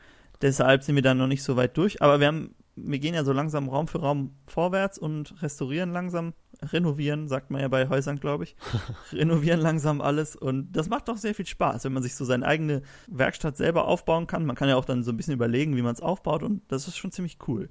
Deshalb 0.41 0.83
sind 0.83 0.95
wir 0.95 1.01
da 1.01 1.13
noch 1.13 1.27
nicht 1.27 1.43
so 1.43 1.55
weit 1.55 1.75
durch. 1.77 2.01
Aber 2.01 2.19
wir 2.19 2.27
haben, 2.27 2.55
wir 2.75 2.99
gehen 2.99 3.13
ja 3.13 3.23
so 3.23 3.33
langsam 3.33 3.69
Raum 3.69 3.87
für 3.87 3.99
Raum 3.99 4.35
vorwärts 4.47 4.97
und 4.97 5.41
restaurieren 5.41 5.91
langsam, 5.91 6.33
renovieren, 6.71 7.27
sagt 7.27 7.51
man 7.51 7.61
ja 7.61 7.67
bei 7.67 7.89
Häusern, 7.89 8.19
glaube 8.19 8.43
ich. 8.43 8.55
renovieren 9.11 9.59
langsam 9.59 10.01
alles. 10.01 10.35
Und 10.35 10.71
das 10.73 10.89
macht 10.89 11.07
doch 11.07 11.17
sehr 11.17 11.35
viel 11.35 11.45
Spaß, 11.45 11.83
wenn 11.85 11.93
man 11.93 12.03
sich 12.03 12.15
so 12.15 12.25
seine 12.25 12.45
eigene 12.45 12.81
Werkstatt 13.07 13.57
selber 13.57 13.87
aufbauen 13.87 14.27
kann. 14.27 14.45
Man 14.45 14.55
kann 14.55 14.69
ja 14.69 14.75
auch 14.75 14.85
dann 14.85 15.03
so 15.03 15.11
ein 15.11 15.17
bisschen 15.17 15.33
überlegen, 15.33 15.75
wie 15.75 15.81
man 15.81 15.93
es 15.93 16.01
aufbaut. 16.01 16.43
Und 16.43 16.61
das 16.67 16.87
ist 16.87 16.97
schon 16.97 17.11
ziemlich 17.11 17.37
cool. 17.47 17.69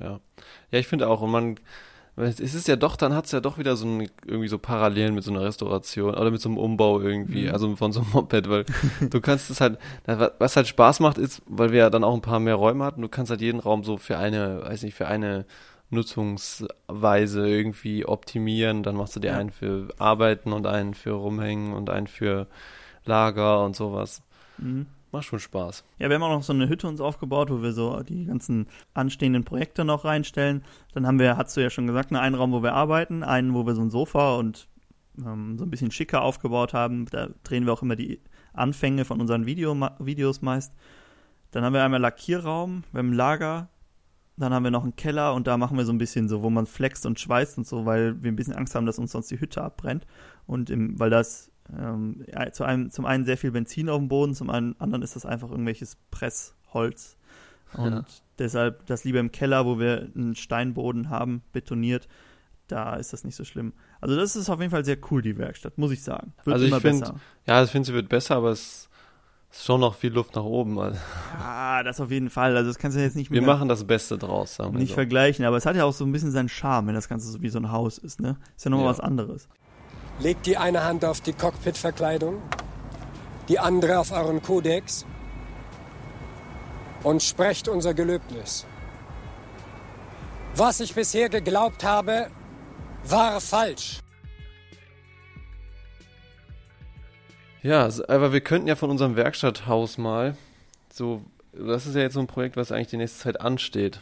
Ja, 0.00 0.20
ja 0.70 0.78
ich 0.78 0.86
finde 0.86 1.08
auch. 1.08 1.22
Und 1.22 1.30
man, 1.30 1.56
es 2.16 2.38
ist 2.38 2.68
ja 2.68 2.76
doch, 2.76 2.96
dann 2.96 3.12
hat 3.14 3.24
es 3.26 3.32
ja 3.32 3.40
doch 3.40 3.58
wieder 3.58 3.74
so 3.76 3.86
ein, 3.86 4.08
irgendwie 4.24 4.48
so 4.48 4.58
Parallelen 4.58 5.14
mit 5.14 5.24
so 5.24 5.32
einer 5.32 5.42
Restauration 5.42 6.14
oder 6.14 6.30
mit 6.30 6.40
so 6.40 6.48
einem 6.48 6.58
Umbau 6.58 7.00
irgendwie, 7.00 7.48
Mhm. 7.48 7.52
also 7.52 7.74
von 7.76 7.92
so 7.92 8.00
einem 8.00 8.10
Moped, 8.12 8.48
weil 8.48 8.64
du 9.10 9.20
kannst 9.20 9.50
es 9.50 9.60
halt, 9.60 9.78
was 10.38 10.56
halt 10.56 10.68
Spaß 10.68 11.00
macht, 11.00 11.18
ist, 11.18 11.42
weil 11.46 11.72
wir 11.72 11.80
ja 11.80 11.90
dann 11.90 12.04
auch 12.04 12.14
ein 12.14 12.22
paar 12.22 12.38
mehr 12.38 12.54
Räume 12.54 12.84
hatten, 12.84 13.02
du 13.02 13.08
kannst 13.08 13.30
halt 13.30 13.40
jeden 13.40 13.58
Raum 13.58 13.82
so 13.82 13.96
für 13.96 14.16
eine, 14.16 14.62
weiß 14.62 14.82
nicht, 14.84 14.94
für 14.94 15.08
eine 15.08 15.44
Nutzungsweise 15.94 17.48
irgendwie 17.48 18.04
optimieren. 18.06 18.82
Dann 18.82 18.96
machst 18.96 19.16
du 19.16 19.20
dir 19.20 19.32
Ja. 19.32 19.38
einen 19.38 19.50
für 19.50 19.88
Arbeiten 19.98 20.52
und 20.52 20.66
einen 20.66 20.94
für 20.94 21.12
Rumhängen 21.12 21.72
und 21.72 21.90
einen 21.90 22.06
für 22.06 22.46
Lager 23.04 23.64
und 23.64 23.76
sowas. 23.76 24.22
Mhm. 24.58 24.86
Macht 25.12 25.26
schon 25.26 25.38
Spaß. 25.38 25.84
Ja, 25.98 26.08
wir 26.08 26.16
haben 26.16 26.22
auch 26.24 26.30
noch 26.34 26.42
so 26.42 26.52
eine 26.52 26.68
Hütte 26.68 26.88
uns 26.88 27.00
aufgebaut, 27.00 27.48
wo 27.50 27.62
wir 27.62 27.72
so 27.72 28.02
die 28.02 28.24
ganzen 28.26 28.66
anstehenden 28.94 29.44
Projekte 29.44 29.84
noch 29.84 30.04
reinstellen. 30.04 30.64
Dann 30.92 31.06
haben 31.06 31.20
wir, 31.20 31.36
hast 31.36 31.56
du 31.56 31.60
ja 31.62 31.70
schon 31.70 31.86
gesagt, 31.86 32.10
ne, 32.10 32.20
einen 32.20 32.34
Raum, 32.34 32.50
wo 32.50 32.62
wir 32.64 32.74
arbeiten, 32.74 33.22
einen, 33.22 33.54
wo 33.54 33.64
wir 33.64 33.76
so 33.76 33.82
ein 33.82 33.90
Sofa 33.90 34.34
und 34.36 34.66
ähm, 35.24 35.56
so 35.56 35.64
ein 35.64 35.70
bisschen 35.70 35.92
schicker 35.92 36.22
aufgebaut 36.22 36.74
haben. 36.74 37.06
Da 37.06 37.28
drehen 37.44 37.64
wir 37.64 37.72
auch 37.72 37.82
immer 37.82 37.94
die 37.94 38.20
Anfänge 38.54 39.04
von 39.04 39.20
unseren 39.20 39.46
Video, 39.46 39.76
Videos 40.00 40.42
meist. 40.42 40.72
Dann 41.52 41.62
haben 41.64 41.74
wir 41.74 41.84
einmal 41.84 42.00
Lackierraum, 42.00 42.82
wir 42.90 42.98
haben 42.98 43.12
Lager, 43.12 43.68
dann 44.36 44.52
haben 44.52 44.64
wir 44.64 44.70
noch 44.70 44.82
einen 44.82 44.96
Keller 44.96 45.34
und 45.34 45.46
da 45.46 45.56
machen 45.56 45.76
wir 45.76 45.84
so 45.84 45.92
ein 45.92 45.98
bisschen 45.98 46.28
so, 46.28 46.42
wo 46.42 46.50
man 46.50 46.66
flext 46.66 47.06
und 47.06 47.20
schweißt 47.20 47.58
und 47.58 47.66
so, 47.66 47.86
weil 47.86 48.22
wir 48.22 48.32
ein 48.32 48.36
bisschen 48.36 48.54
Angst 48.54 48.74
haben, 48.74 48.86
dass 48.86 48.98
uns 48.98 49.12
sonst 49.12 49.30
die 49.30 49.40
Hütte 49.40 49.62
abbrennt. 49.62 50.06
Und 50.46 50.70
im, 50.70 50.98
weil 50.98 51.10
das 51.10 51.50
ähm, 51.78 52.24
zu 52.52 52.64
einem, 52.64 52.90
zum 52.90 53.04
einen 53.06 53.24
sehr 53.24 53.38
viel 53.38 53.52
Benzin 53.52 53.88
auf 53.88 53.98
dem 53.98 54.08
Boden, 54.08 54.34
zum 54.34 54.50
anderen 54.50 55.02
ist 55.02 55.14
das 55.16 55.24
einfach 55.24 55.50
irgendwelches 55.50 55.96
Pressholz. 56.10 57.16
Und 57.74 57.90
Ja. 57.92 58.04
deshalb 58.38 58.86
das 58.86 59.04
lieber 59.04 59.20
im 59.20 59.32
Keller, 59.32 59.64
wo 59.66 59.78
wir 59.78 60.10
einen 60.14 60.34
Steinboden 60.34 61.10
haben, 61.10 61.42
betoniert, 61.52 62.08
da 62.68 62.96
ist 62.96 63.12
das 63.12 63.24
nicht 63.24 63.36
so 63.36 63.44
schlimm. 63.44 63.72
Also 64.00 64.16
das 64.16 64.36
ist 64.36 64.48
auf 64.50 64.58
jeden 64.60 64.70
Fall 64.70 64.84
sehr 64.84 64.96
cool, 65.10 65.22
die 65.22 65.36
Werkstatt, 65.38 65.76
muss 65.78 65.90
ich 65.92 66.02
sagen. 66.02 66.32
Wird 66.44 66.54
Also 66.54 66.64
ich 66.66 66.70
immer 66.72 66.80
find- 66.80 67.00
besser. 67.00 67.16
Ja, 67.46 67.62
ich 67.62 67.70
finde, 67.70 67.86
sie 67.86 67.94
wird 67.94 68.08
besser, 68.08 68.36
aber 68.36 68.50
es 68.50 68.88
ist 69.56 69.64
schon 69.64 69.80
noch 69.80 69.94
viel 69.94 70.12
Luft 70.12 70.34
nach 70.34 70.42
oben. 70.42 70.78
Also 70.78 70.98
Ja, 71.38 71.82
das 71.82 72.00
auf 72.00 72.10
jeden 72.10 72.30
Fall. 72.30 72.56
Also 72.56 72.70
das 72.70 72.78
kannst 72.78 72.96
du 72.96 73.02
jetzt 73.02 73.16
nicht 73.16 73.30
wir 73.30 73.40
mit 73.40 73.46
machen 73.48 73.68
das 73.68 73.84
Beste 73.84 74.18
draus, 74.18 74.56
sagen 74.56 74.72
wir 74.72 74.80
nicht 74.80 74.90
so. 74.90 74.94
vergleichen, 74.94 75.44
aber 75.44 75.56
es 75.56 75.66
hat 75.66 75.76
ja 75.76 75.84
auch 75.84 75.92
so 75.92 76.04
ein 76.04 76.12
bisschen 76.12 76.30
seinen 76.32 76.48
Charme, 76.48 76.88
wenn 76.88 76.94
das 76.94 77.08
Ganze 77.08 77.30
so 77.30 77.40
wie 77.42 77.48
so 77.48 77.58
ein 77.58 77.70
Haus 77.70 77.98
ist, 77.98 78.20
ne? 78.20 78.36
Ist 78.56 78.64
ja 78.64 78.70
nochmal 78.70 78.86
Ja. 78.86 78.90
was 78.92 79.00
anderes. 79.00 79.48
Legt 80.20 80.46
die 80.46 80.56
eine 80.56 80.84
Hand 80.84 81.04
auf 81.04 81.20
die 81.20 81.32
Cockpitverkleidung, 81.32 82.40
die 83.48 83.58
andere 83.58 83.98
auf 83.98 84.12
euren 84.12 84.42
Kodex 84.42 85.04
und 87.02 87.22
sprecht 87.22 87.68
unser 87.68 87.94
Gelöbnis. 87.94 88.66
Was 90.56 90.78
ich 90.80 90.94
bisher 90.94 91.28
geglaubt 91.28 91.82
habe, 91.84 92.28
war 93.04 93.40
falsch. 93.40 93.98
Ja, 97.64 97.88
aber 98.08 98.32
wir 98.32 98.40
könnten 98.42 98.68
ja 98.68 98.76
von 98.76 98.90
unserem 98.90 99.16
Werkstatthaus 99.16 99.96
mal 99.98 100.36
so, 100.92 101.22
das 101.52 101.86
ist 101.86 101.94
ja 101.94 102.02
jetzt 102.02 102.12
so 102.14 102.20
ein 102.20 102.26
Projekt, 102.26 102.56
was 102.56 102.70
eigentlich 102.70 102.88
die 102.88 102.98
nächste 102.98 103.18
Zeit 103.20 103.40
ansteht. 103.40 104.00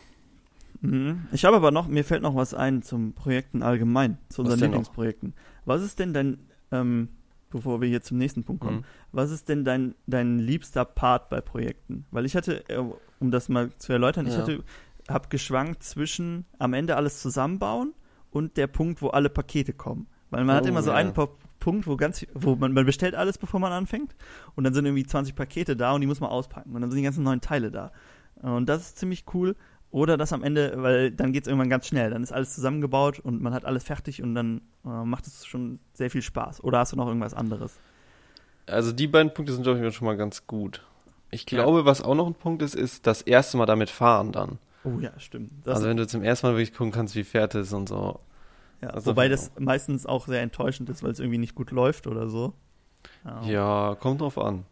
Mhm. 0.80 1.26
Ich 1.32 1.44
habe 1.44 1.56
aber 1.56 1.70
noch, 1.70 1.86
mir 1.86 2.04
fällt 2.04 2.22
noch 2.22 2.34
was 2.34 2.54
ein 2.54 2.82
zum 2.82 3.12
Projekten 3.12 3.62
allgemein, 3.62 4.18
zu 4.28 4.42
unseren 4.42 4.58
noch? 4.58 4.66
Lieblingsprojekten. 4.66 5.32
Was 5.64 5.80
ist 5.82 6.00
denn 6.00 6.12
dein, 6.12 6.38
ähm, 6.72 7.08
bevor 7.50 7.80
wir 7.80 7.88
hier 7.88 8.02
zum 8.02 8.18
nächsten 8.18 8.42
Punkt 8.42 8.62
kommen, 8.62 8.78
Mhm. 8.78 8.84
was 9.12 9.30
ist 9.30 9.48
denn 9.48 9.64
dein, 9.64 9.94
dein 10.08 10.40
liebster 10.40 10.84
Part 10.84 11.30
bei 11.30 11.40
Projekten? 11.40 12.04
Weil 12.10 12.26
ich 12.26 12.34
hatte, 12.34 12.68
äh, 12.68 12.82
um 13.20 13.30
das 13.30 13.48
mal 13.48 13.70
zu 13.78 13.92
erläutern, 13.92 14.26
ich 14.26 14.32
Ja. 14.34 14.40
hatte, 14.40 14.64
hab 15.08 15.30
geschwankt 15.30 15.84
zwischen 15.84 16.46
am 16.58 16.72
Ende 16.74 16.96
alles 16.96 17.20
zusammenbauen 17.22 17.94
und 18.32 18.56
der 18.56 18.66
Punkt, 18.66 19.02
wo 19.02 19.08
alle 19.10 19.28
Pakete 19.30 19.72
kommen. 19.72 20.08
Weil 20.30 20.44
man 20.44 20.56
hat 20.56 20.64
Oh, 20.64 20.68
immer 20.68 20.82
so 20.82 20.90
ja. 20.90 20.96
einen 20.96 21.12
Po- 21.12 21.36
Punkt, 21.62 21.86
wo 21.86 21.96
ganz, 21.96 22.26
wo 22.34 22.56
man, 22.56 22.72
man 22.72 22.84
bestellt 22.84 23.14
alles, 23.14 23.38
bevor 23.38 23.60
man 23.60 23.70
anfängt 23.70 24.16
und 24.56 24.64
dann 24.64 24.74
sind 24.74 24.84
irgendwie 24.84 25.06
20 25.06 25.36
Pakete 25.36 25.76
da 25.76 25.92
und 25.92 26.00
die 26.00 26.08
muss 26.08 26.18
man 26.18 26.28
auspacken 26.28 26.74
und 26.74 26.80
dann 26.80 26.90
sind 26.90 26.98
die 26.98 27.04
ganzen 27.04 27.22
neuen 27.22 27.40
Teile 27.40 27.70
da. 27.70 27.92
Und 28.42 28.68
das 28.68 28.82
ist 28.82 28.98
ziemlich 28.98 29.24
cool. 29.32 29.54
Oder 29.92 30.16
das 30.16 30.32
am 30.32 30.42
Ende, 30.42 30.72
weil 30.78 31.12
dann 31.12 31.32
geht 31.32 31.44
es 31.44 31.48
irgendwann 31.48 31.68
ganz 31.68 31.86
schnell. 31.86 32.10
Dann 32.10 32.22
ist 32.22 32.32
alles 32.32 32.54
zusammengebaut 32.54 33.20
und 33.20 33.42
man 33.42 33.54
hat 33.54 33.64
alles 33.64 33.84
fertig 33.84 34.22
und 34.22 34.34
dann 34.34 34.62
äh, 34.84 34.88
macht 34.88 35.28
es 35.28 35.46
schon 35.46 35.78
sehr 35.92 36.10
viel 36.10 36.22
Spaß. 36.22 36.64
Oder 36.64 36.78
hast 36.78 36.92
du 36.92 36.96
noch 36.96 37.06
irgendwas 37.06 37.34
anderes? 37.34 37.78
Also 38.66 38.90
die 38.90 39.06
beiden 39.06 39.32
Punkte 39.32 39.52
sind, 39.52 39.62
glaube 39.62 39.86
ich, 39.86 39.94
schon 39.94 40.06
mal 40.06 40.16
ganz 40.16 40.46
gut. 40.48 40.82
Ich 41.30 41.46
glaube, 41.46 41.84
was 41.84 42.02
auch 42.02 42.14
noch 42.16 42.26
ein 42.26 42.34
Punkt 42.34 42.62
ist, 42.62 42.74
ist 42.74 43.06
das 43.06 43.22
erste 43.22 43.56
Mal 43.56 43.66
damit 43.66 43.90
fahren 43.90 44.32
dann. 44.32 44.58
Oh 44.82 44.98
ja, 44.98 45.12
stimmt. 45.18 45.52
Das, 45.62 45.76
also 45.76 45.88
wenn 45.88 45.96
du 45.96 46.06
zum 46.08 46.24
ersten 46.24 46.48
Mal 46.48 46.54
wirklich 46.54 46.74
gucken 46.74 46.92
kannst, 46.92 47.14
wie 47.14 47.24
fährt 47.24 47.54
es 47.54 47.72
und 47.72 47.88
so. 47.88 48.18
Ja, 48.82 48.90
also- 48.90 49.10
wobei 49.10 49.28
das 49.28 49.52
meistens 49.58 50.04
auch 50.06 50.26
sehr 50.26 50.42
enttäuschend 50.42 50.88
ist, 50.90 51.02
weil 51.02 51.10
es 51.12 51.20
irgendwie 51.20 51.38
nicht 51.38 51.54
gut 51.54 51.70
läuft 51.70 52.06
oder 52.06 52.28
so. 52.28 52.52
Ja. 53.24 53.42
Ja, 53.44 53.96
kommt 53.98 54.20
drauf 54.20 54.38
an. 54.38 54.64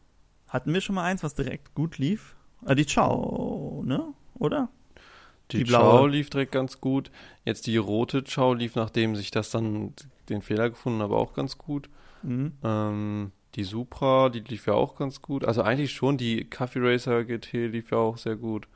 Hatten 0.48 0.72
wir 0.74 0.80
schon 0.80 0.96
mal 0.96 1.04
eins, 1.04 1.22
was 1.22 1.34
direkt 1.34 1.74
gut 1.74 1.98
lief? 1.98 2.34
Ah, 2.64 2.74
die 2.74 2.86
Ciao, 2.86 3.82
ne? 3.86 4.12
Oder? 4.34 4.68
Die, 5.52 5.58
Die 5.58 5.64
blaue. 5.64 6.08
lief 6.08 6.30
direkt 6.30 6.52
ganz 6.52 6.80
gut. 6.80 7.10
Jetzt 7.44 7.66
die 7.66 7.76
rote 7.76 8.22
Chow 8.22 8.54
lief, 8.54 8.76
nachdem 8.76 9.16
sich 9.16 9.30
das 9.30 9.50
dann 9.50 9.94
den 10.28 10.42
Fehler 10.42 10.70
gefunden 10.70 11.00
habe, 11.02 11.16
auch 11.16 11.32
ganz 11.34 11.58
gut. 11.58 11.88
Mhm. 12.22 12.52
Ähm, 12.62 13.32
die 13.56 13.64
Supra, 13.64 14.28
die 14.28 14.40
lief 14.40 14.66
ja 14.66 14.74
auch 14.74 14.94
ganz 14.96 15.22
gut. 15.22 15.44
Also 15.44 15.62
eigentlich 15.62 15.92
schon, 15.92 16.18
die 16.18 16.44
Coffee 16.48 16.78
Racer 16.80 17.24
GT 17.24 17.66
lief 17.68 17.90
ja 17.90 17.98
auch 17.98 18.16
sehr 18.16 18.36
gut. 18.36 18.68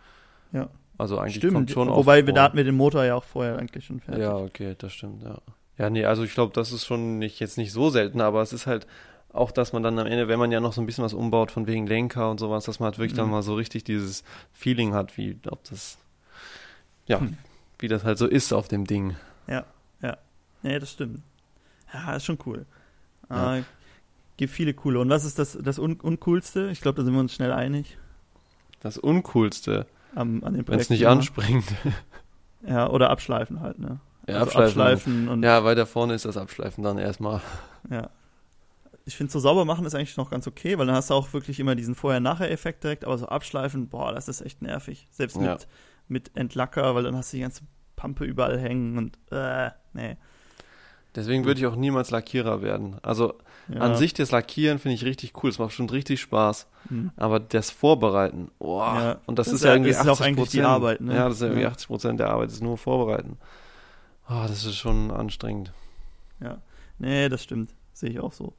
Ja. 0.53 0.69
Also 0.99 1.19
eigentlich 1.19 1.37
Stimmt, 1.37 1.55
kommt 1.55 1.71
schon 1.71 1.89
wobei 1.89 2.21
auf 2.21 2.27
wir, 2.27 2.35
da 2.35 2.45
hatten 2.45 2.57
wir 2.57 2.65
den 2.65 2.77
Motor 2.77 3.05
ja 3.05 3.15
auch 3.17 3.25
vorher 3.25 3.59
eigentlich 3.59 3.85
schon 3.85 4.01
fertig. 4.01 4.23
Ja, 4.23 4.37
okay, 4.37 4.75
das 4.79 4.93
stimmt, 4.93 5.23
ja. 5.23 5.39
Ja, 5.77 5.91
nee, 5.91 6.05
also 6.05 6.23
ich 6.23 6.35
glaube, 6.35 6.53
das 6.55 6.71
ist 6.71 6.85
schon 6.85 7.19
nicht 7.19 7.41
jetzt 7.41 7.59
nicht 7.59 7.73
so 7.73 7.91
selten, 7.91 8.21
aber 8.21 8.43
es 8.43 8.53
ist 8.53 8.67
halt 8.67 8.87
auch, 9.33 9.51
dass 9.51 9.73
man 9.73 9.83
dann 9.83 9.99
am 9.99 10.07
Ende, 10.07 10.29
wenn 10.29 10.39
man 10.39 10.53
ja 10.53 10.61
noch 10.61 10.73
so 10.73 10.81
ein 10.81 10.87
bisschen 10.87 11.03
was 11.05 11.13
umbaut 11.15 11.51
von 11.51 11.67
wegen 11.67 11.89
Lenker 11.89 12.31
und 12.31 12.39
sowas, 12.39 12.65
dass 12.67 12.79
man 12.79 12.87
halt 12.87 12.99
wirklich 12.99 13.15
dann 13.17 13.27
Mhm. 13.27 13.33
mal 13.33 13.43
so 13.43 13.55
richtig 13.57 13.83
dieses 13.83 14.23
Feeling 14.53 14.95
hat, 14.95 15.17
wie 15.17 15.37
ob 15.51 15.65
das 15.65 15.99
ja, 17.07 17.19
Hm. 17.21 17.37
wie 17.81 17.89
das 17.89 18.05
halt 18.05 18.19
so 18.19 18.27
ist 18.27 18.53
auf 18.53 18.69
dem 18.69 18.87
Ding. 18.87 19.17
Nee, 20.65 20.79
das 20.79 20.93
stimmt. 20.93 21.21
Ja, 21.93 22.17
ist 22.17 22.25
schon 22.25 22.39
cool. 22.47 22.65
Ja. 23.29 23.59
Äh, 23.59 23.63
gibt 24.39 24.51
viele 24.51 24.73
coole. 24.73 24.99
Und 24.99 25.11
was 25.11 25.27
ist 25.27 25.39
das, 25.39 25.59
das 25.61 25.79
Un 25.79 26.01
Uncoolste? 26.01 26.71
Ich 26.73 26.81
glaube, 26.81 26.97
da 26.97 27.05
sind 27.05 27.13
wir 27.13 27.21
uns 27.21 27.35
schnell 27.35 27.53
einig. 27.53 27.99
Das 28.81 28.97
Uncoolste, 28.97 29.87
Am, 30.15 30.43
an 30.45 30.55
den 30.55 30.67
wenn 30.69 30.81
es 30.81 30.87
Projekten. 30.89 30.93
nicht 30.95 31.07
anspringt. 31.07 31.65
Ja, 32.67 32.89
oder 32.89 33.11
abschleifen 33.11 33.61
halt, 33.61 33.79
ne? 33.79 34.01
Ja, 34.27 34.37
Also 34.37 34.47
abschleifen. 34.47 34.63
abschleifen 34.81 35.29
und 35.29 35.43
Ja, 35.43 35.65
weiter 35.65 35.85
vorne 35.85 36.15
ist 36.15 36.25
das 36.25 36.39
Abschleifen 36.39 36.83
dann 36.83 36.97
erstmal. 36.99 37.41
Ja. 37.91 38.09
Ich 39.05 39.17
finde, 39.19 39.31
so 39.31 39.39
sauber 39.39 39.67
machen 39.67 39.85
ist 39.85 39.95
eigentlich 39.95 40.17
noch 40.17 40.31
ganz 40.31 40.47
okay, 40.47 40.79
weil 40.79 40.87
dann 40.87 40.97
hast 40.97 41.11
du 41.11 41.15
auch 41.15 41.35
wirklich 41.35 41.61
immer 41.61 41.75
diesen 41.75 41.95
Vorher-Nachher-Effekt 41.95 42.83
direkt, 42.83 43.05
aber 43.05 43.19
so 43.19 43.27
abschleifen, 43.27 43.89
boah, 43.89 44.15
das 44.15 44.29
ist 44.29 44.41
echt 44.41 44.63
nervig. 44.63 45.07
Selbst 45.11 45.37
mit, 45.37 45.47
Ja. 45.47 45.59
mit 46.09 46.35
Entlacker, 46.39 46.95
weil 46.95 47.03
dann 47.03 47.15
hast 47.15 47.31
du 47.35 47.37
die 47.37 47.43
ganze 47.43 47.65
Pampe 47.97 48.25
überall 48.25 48.59
hängen 48.59 48.97
und, 48.97 49.19
äh, 49.31 49.71
nee. 49.93 50.17
Deswegen 51.15 51.45
würde 51.45 51.61
ich 51.61 51.67
auch 51.67 51.77
niemals 51.77 52.11
Lackierer 52.11 52.63
werden. 52.63 52.97
Also 53.03 53.35
Ja. 53.69 53.81
an 53.81 53.97
sich 53.97 54.13
das 54.13 54.31
Lackieren 54.31 54.79
finde 54.79 54.97
ich 54.97 55.05
richtig 55.05 55.33
cool. 55.43 55.51
Es 55.51 55.59
macht 55.59 55.73
schon 55.73 55.89
richtig 55.89 56.21
Spaß. 56.21 56.67
Hm. 56.89 57.11
Aber 57.17 57.41
das 57.41 57.71
Vorbereiten, 57.71 58.51
oh, 58.59 58.79
Ja, 58.81 59.21
und 59.27 59.39
das, 59.39 59.47
das 59.47 59.55
ist 59.55 59.61
ist 59.61 59.65
ja 59.65 59.73
irgendwie 59.73 59.91
ist 59.91 59.99
80 59.99 60.11
auch 60.11 60.21
eigentlich 60.21 60.51
die 60.51 60.63
Arbeit, 60.63 61.01
ne? 61.01 61.15
Ja, 61.15 61.29
das 61.29 61.37
ist 61.37 61.41
ja 61.41 61.47
irgendwie 61.47 61.63
Ja. 61.63 61.71
80 61.71 61.87
Prozent 61.87 62.21
der 62.21 62.31
Arbeit, 62.31 62.51
ist 62.51 62.63
nur 62.63 62.77
Vorbereiten. 62.77 63.39
Oh, 64.29 64.45
das 64.47 64.65
ist 64.65 64.77
schon 64.77 65.11
anstrengend. 65.11 65.73
Ja. 66.41 66.59
Nee, 66.99 67.29
das 67.29 67.43
stimmt. 67.43 67.71
Sehe 67.93 68.11
ich 68.11 68.21
auch 68.21 68.33
so. 68.33 68.55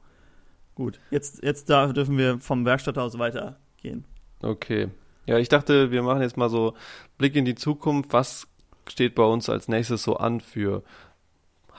Gut, 0.74 1.00
jetzt, 1.10 1.42
jetzt 1.42 1.70
da 1.70 1.92
dürfen 1.92 2.18
wir 2.18 2.38
vom 2.38 2.64
Werkstatthaus 2.64 3.18
weitergehen. 3.18 4.04
Okay. 4.42 4.88
Ja, 5.26 5.38
ich 5.38 5.48
dachte, 5.48 5.90
wir 5.90 6.02
machen 6.02 6.22
jetzt 6.22 6.36
mal 6.36 6.50
so 6.50 6.74
Blick 7.18 7.34
in 7.34 7.44
die 7.44 7.54
Zukunft. 7.54 8.12
Was 8.12 8.46
steht 8.86 9.14
bei 9.14 9.24
uns 9.24 9.48
als 9.48 9.68
nächstes 9.68 10.02
so 10.02 10.16
an 10.16 10.40
für 10.40 10.82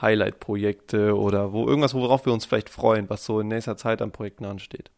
Highlight-Projekte 0.00 1.16
oder 1.16 1.52
wo 1.52 1.66
irgendwas, 1.66 1.94
worauf 1.94 2.26
wir 2.26 2.32
uns 2.32 2.44
vielleicht 2.44 2.70
freuen, 2.70 3.08
was 3.10 3.24
so 3.24 3.40
in 3.40 3.48
nächster 3.48 3.76
Zeit 3.76 4.02
an 4.02 4.12
Projekten 4.12 4.44
ansteht? 4.44 4.90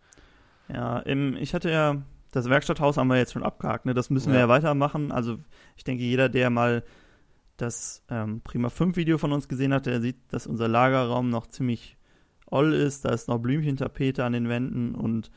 Ja, 0.72 0.98
im, 1.01 1.36
ich 1.36 1.55
hatte 1.55 1.70
ja, 1.70 2.03
das 2.32 2.48
Werkstatthaus 2.48 2.96
haben 2.96 3.09
wir 3.09 3.16
jetzt 3.16 3.32
schon 3.32 3.42
abgehakt, 3.42 3.86
ne? 3.86 3.94
Das 3.94 4.11
müssen 4.11 4.28
wir 4.32 4.38
Ja. 4.38 4.46
ja 4.46 4.48
weitermachen. 4.48 5.11
Also 5.12 5.38
ich 5.76 5.84
denke, 5.84 6.05
jeder, 6.05 6.28
der 6.28 6.51
mal 6.51 6.84
das 7.57 8.03
ähm, 8.09 8.40
Prima 8.42 8.70
5 8.70 8.96
Video 8.96 9.18
von 9.18 9.32
uns 9.32 9.48
gesehen 9.48 9.74
hat, 9.74 9.86
der 9.86 10.01
sieht, 10.01 10.16
dass 10.30 10.46
unser 10.46 10.68
Lagerraum 10.68 11.28
noch 11.28 11.46
ziemlich 11.46 11.96
oll 12.46 12.72
ist. 12.72 13.05
Da 13.05 13.11
ist 13.11 13.28
noch 13.28 13.38
Blümchentapete 13.38 14.24
an 14.24 14.32
den 14.32 14.48
Wänden 14.48 14.94
und 14.94 15.30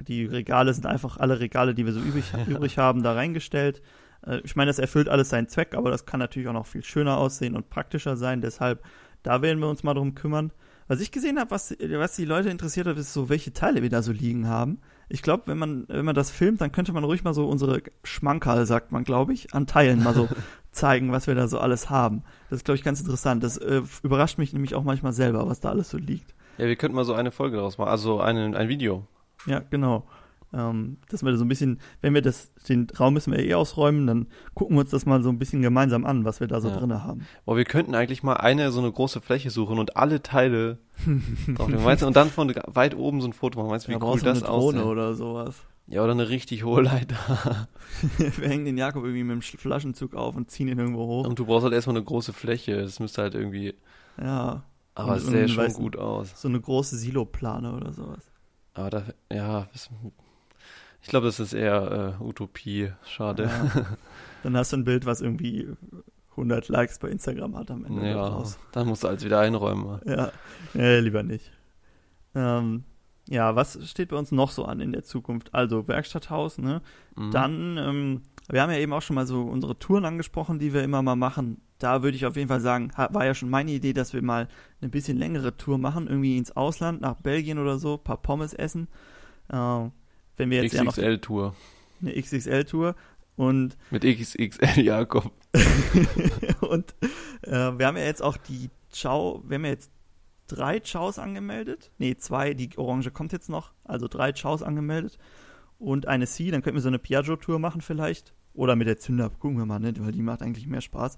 die 0.00 0.24
Regale 0.24 0.72
sind 0.74 0.86
einfach 0.86 1.16
alle 1.16 1.40
Regale, 1.40 1.74
die 1.74 1.84
wir 1.84 1.92
so 1.92 2.00
übrig, 2.00 2.32
übrig 2.46 2.78
haben, 2.78 3.02
da 3.02 3.12
reingestellt. 3.12 3.82
Äh, 4.26 4.40
ich 4.44 4.56
meine, 4.56 4.70
das 4.70 4.78
erfüllt 4.78 5.08
alles 5.08 5.28
seinen 5.28 5.48
Zweck, 5.48 5.74
aber 5.74 5.90
das 5.90 6.06
kann 6.06 6.20
natürlich 6.20 6.48
auch 6.48 6.52
noch 6.54 6.66
viel 6.66 6.84
schöner 6.84 7.18
aussehen 7.18 7.54
und 7.54 7.70
praktischer 7.70 8.16
sein. 8.16 8.40
Deshalb, 8.40 8.82
da 9.28 9.42
werden 9.42 9.58
wir 9.60 9.68
uns 9.68 9.82
mal 9.82 9.92
drum 9.92 10.14
kümmern. 10.14 10.52
Was 10.86 11.00
ich 11.00 11.12
gesehen 11.12 11.38
habe, 11.38 11.50
was, 11.50 11.76
was 11.78 12.16
die 12.16 12.24
Leute 12.24 12.48
interessiert 12.48 12.86
hat, 12.86 12.96
ist 12.96 13.12
so, 13.12 13.28
welche 13.28 13.52
Teile 13.52 13.82
wir 13.82 13.90
da 13.90 14.00
so 14.00 14.10
liegen 14.10 14.48
haben. 14.48 14.80
Ich 15.10 15.20
glaube, 15.20 15.42
wenn 15.44 15.58
man, 15.58 15.84
wenn 15.88 16.06
man 16.06 16.14
das 16.14 16.30
filmt, 16.30 16.62
dann 16.62 16.72
könnte 16.72 16.94
man 16.94 17.04
ruhig 17.04 17.24
mal 17.24 17.34
so 17.34 17.46
unsere 17.46 17.82
Schmankerl, 18.04 18.64
sagt 18.64 18.90
man, 18.90 19.04
glaube 19.04 19.34
ich, 19.34 19.52
an 19.52 19.66
Teilen 19.66 20.02
mal 20.02 20.14
so 20.14 20.30
zeigen, 20.70 21.12
was 21.12 21.26
wir 21.26 21.34
da 21.34 21.46
so 21.46 21.58
alles 21.58 21.90
haben. 21.90 22.22
Das 22.48 22.60
ist, 22.60 22.64
glaube 22.64 22.76
ich, 22.76 22.84
ganz 22.84 23.00
interessant. 23.00 23.44
Das 23.44 23.58
äh, 23.58 23.82
überrascht 24.02 24.38
mich 24.38 24.54
nämlich 24.54 24.74
auch 24.74 24.82
manchmal 24.82 25.12
selber, 25.12 25.46
was 25.46 25.60
da 25.60 25.68
alles 25.68 25.90
so 25.90 25.98
liegt. 25.98 26.34
Ja, 26.56 26.64
wir 26.64 26.76
könnten 26.76 26.96
mal 26.96 27.04
so 27.04 27.12
eine 27.12 27.32
Folge 27.32 27.58
daraus 27.58 27.76
machen, 27.76 27.90
also 27.90 28.22
eine, 28.22 28.56
ein 28.56 28.68
Video. 28.70 29.06
Ja, 29.44 29.58
genau. 29.58 30.08
Ähm, 30.52 30.96
dass 31.10 31.22
wir 31.22 31.36
so 31.36 31.44
ein 31.44 31.48
bisschen, 31.48 31.78
wenn 32.00 32.14
wir 32.14 32.22
das, 32.22 32.50
den 32.68 32.86
Raum 32.98 33.12
müssen 33.12 33.32
wir 33.34 33.40
eh 33.40 33.52
ausräumen, 33.52 34.06
dann 34.06 34.28
gucken 34.54 34.76
wir 34.76 34.80
uns 34.80 34.90
das 34.90 35.04
mal 35.04 35.22
so 35.22 35.28
ein 35.28 35.38
bisschen 35.38 35.60
gemeinsam 35.60 36.06
an, 36.06 36.24
was 36.24 36.40
wir 36.40 36.46
da 36.46 36.60
so 36.62 36.68
Ja. 36.68 36.76
drinne 36.76 37.04
haben. 37.04 37.26
Boah, 37.44 37.56
wir 37.58 37.64
könnten 37.64 37.94
eigentlich 37.94 38.22
mal 38.22 38.34
eine 38.38 38.70
so 38.72 38.80
eine 38.80 38.90
große 38.90 39.20
Fläche 39.20 39.50
suchen 39.50 39.78
und 39.78 39.96
alle 39.98 40.22
Teile 40.22 40.78
drauf. 41.54 41.68
Meinst 41.68 42.02
und 42.02 42.16
dann 42.16 42.30
von 42.30 42.54
weit 42.66 42.96
oben 42.96 43.20
so 43.20 43.28
ein 43.28 43.34
Foto 43.34 43.58
machen. 43.58 43.68
Meinst 43.70 43.86
du, 43.88 43.90
wie 43.92 43.98
Da 43.98 44.06
cool 44.06 44.20
das 44.20 44.42
eine 44.42 44.50
aussieht? 44.50 44.80
oder 44.82 45.14
sowas. 45.14 45.56
Ja, 45.86 46.02
oder 46.02 46.12
eine 46.12 46.28
richtig 46.30 46.64
hohe 46.64 46.82
Leiter. 46.82 47.68
wir 48.18 48.48
hängen 48.48 48.64
den 48.64 48.76
Jakob 48.78 49.04
irgendwie 49.04 49.24
mit 49.24 49.34
dem 49.34 49.40
Sch- 49.40 49.58
Flaschenzug 49.58 50.14
auf 50.14 50.34
und 50.36 50.50
ziehen 50.50 50.68
ihn 50.68 50.78
irgendwo 50.78 51.06
hoch. 51.06 51.26
Und 51.26 51.38
du 51.38 51.44
brauchst 51.46 51.64
halt 51.64 51.72
erstmal 51.74 51.96
eine 51.96 52.04
große 52.04 52.32
Fläche. 52.32 52.82
Das 52.82 53.00
müsste 53.00 53.22
halt 53.22 53.34
irgendwie, 53.34 53.74
ja, 54.20 54.64
aber 54.94 55.16
es 55.16 55.26
sähe 55.26 55.48
schon 55.48 55.56
weißt 55.64 55.76
du- 55.78 55.82
gut 55.82 55.96
aus. 55.98 56.40
so 56.40 56.48
eine 56.48 56.60
große 56.60 56.96
Siloplane 56.96 57.72
oder 57.74 57.92
sowas. 57.92 58.30
Aber 58.74 58.90
da, 58.90 59.02
ja, 59.32 59.66
das, 59.72 59.88
ich 61.02 61.08
glaube, 61.08 61.26
das 61.26 61.40
ist 61.40 61.52
eher 61.52 62.16
äh, 62.20 62.22
Utopie. 62.22 62.92
Schade. 63.04 63.44
Ja. 63.44 63.86
Dann 64.42 64.56
hast 64.56 64.72
du 64.72 64.76
ein 64.76 64.84
Bild, 64.84 65.06
was 65.06 65.20
irgendwie 65.20 65.68
100 66.30 66.68
Likes 66.68 66.98
bei 66.98 67.08
Instagram 67.08 67.56
hat 67.56 67.70
am 67.70 67.84
Ende. 67.84 68.06
Ja, 68.06 68.14
daraus. 68.14 68.58
dann 68.72 68.86
musst 68.86 69.02
du 69.02 69.08
alles 69.08 69.24
wieder 69.24 69.40
einräumen. 69.40 70.00
Ja, 70.04 70.30
nee, 70.74 71.00
lieber 71.00 71.22
nicht. 71.24 71.50
Ähm, 72.34 72.84
ja, 73.28 73.56
was 73.56 73.78
steht 73.88 74.08
bei 74.10 74.16
uns 74.16 74.32
noch 74.32 74.50
so 74.50 74.64
an 74.64 74.80
in 74.80 74.92
der 74.92 75.02
Zukunft? 75.02 75.52
Also 75.54 75.86
Werkstatthaus, 75.88 76.58
ne? 76.58 76.80
Mhm. 77.16 77.30
Dann, 77.30 77.76
ähm, 77.76 78.22
wir 78.48 78.62
haben 78.62 78.70
ja 78.70 78.78
eben 78.78 78.92
auch 78.92 79.02
schon 79.02 79.16
mal 79.16 79.26
so 79.26 79.42
unsere 79.42 79.78
Touren 79.78 80.04
angesprochen, 80.04 80.58
die 80.58 80.72
wir 80.72 80.82
immer 80.82 81.02
mal 81.02 81.16
machen. 81.16 81.60
Da 81.78 82.02
würde 82.02 82.16
ich 82.16 82.24
auf 82.24 82.36
jeden 82.36 82.48
Fall 82.48 82.60
sagen, 82.60 82.90
war 82.96 83.24
ja 83.24 83.34
schon 83.34 83.50
meine 83.50 83.70
Idee, 83.70 83.92
dass 83.92 84.12
wir 84.12 84.22
mal 84.22 84.48
eine 84.80 84.90
bisschen 84.90 85.18
längere 85.18 85.56
Tour 85.56 85.78
machen, 85.78 86.06
irgendwie 86.06 86.38
ins 86.38 86.56
Ausland, 86.56 87.00
nach 87.00 87.16
Belgien 87.20 87.58
oder 87.58 87.78
so, 87.78 87.98
paar 87.98 88.16
Pommes 88.16 88.54
essen. 88.54 88.88
Äh, 89.48 89.88
wenn 90.38 90.50
wir 90.50 90.62
jetzt 90.62 90.74
ja 90.74 90.84
noch 90.84 90.92
XXL-Tour. 90.92 91.54
eine 92.00 92.20
XXL-Tour 92.20 92.94
und 93.36 93.76
Mit 93.90 94.04
XXL 94.04 94.80
Jakob. 94.80 95.30
und 96.60 96.94
äh, 97.42 97.50
wir 97.78 97.86
haben 97.86 97.96
ja 97.96 98.04
jetzt 98.04 98.22
auch 98.22 98.36
die 98.36 98.70
Chow, 98.90 99.42
wir 99.46 99.56
haben 99.56 99.64
ja 99.64 99.70
jetzt 99.70 99.90
drei 100.48 100.80
Chows 100.80 101.18
angemeldet. 101.18 101.90
Nee, 101.98 102.16
zwei, 102.16 102.54
die 102.54 102.70
Orange 102.76 103.10
kommt 103.10 103.32
jetzt 103.32 103.48
noch. 103.48 103.72
Also 103.84 104.08
drei 104.08 104.32
Chows 104.32 104.62
angemeldet. 104.62 105.18
Und 105.78 106.08
eine 106.08 106.26
C, 106.26 106.50
dann 106.50 106.62
könnten 106.62 106.78
wir 106.78 106.82
so 106.82 106.88
eine 106.88 106.98
Piaggio-Tour 106.98 107.58
machen 107.58 107.80
vielleicht. 107.80 108.34
Oder 108.54 108.74
mit 108.74 108.88
der 108.88 108.98
Zünder, 108.98 109.30
gucken 109.30 109.58
wir 109.58 109.66
mal, 109.66 109.78
ne? 109.78 109.92
weil 109.98 110.12
die 110.12 110.22
macht 110.22 110.42
eigentlich 110.42 110.66
mehr 110.66 110.80
Spaß. 110.80 111.16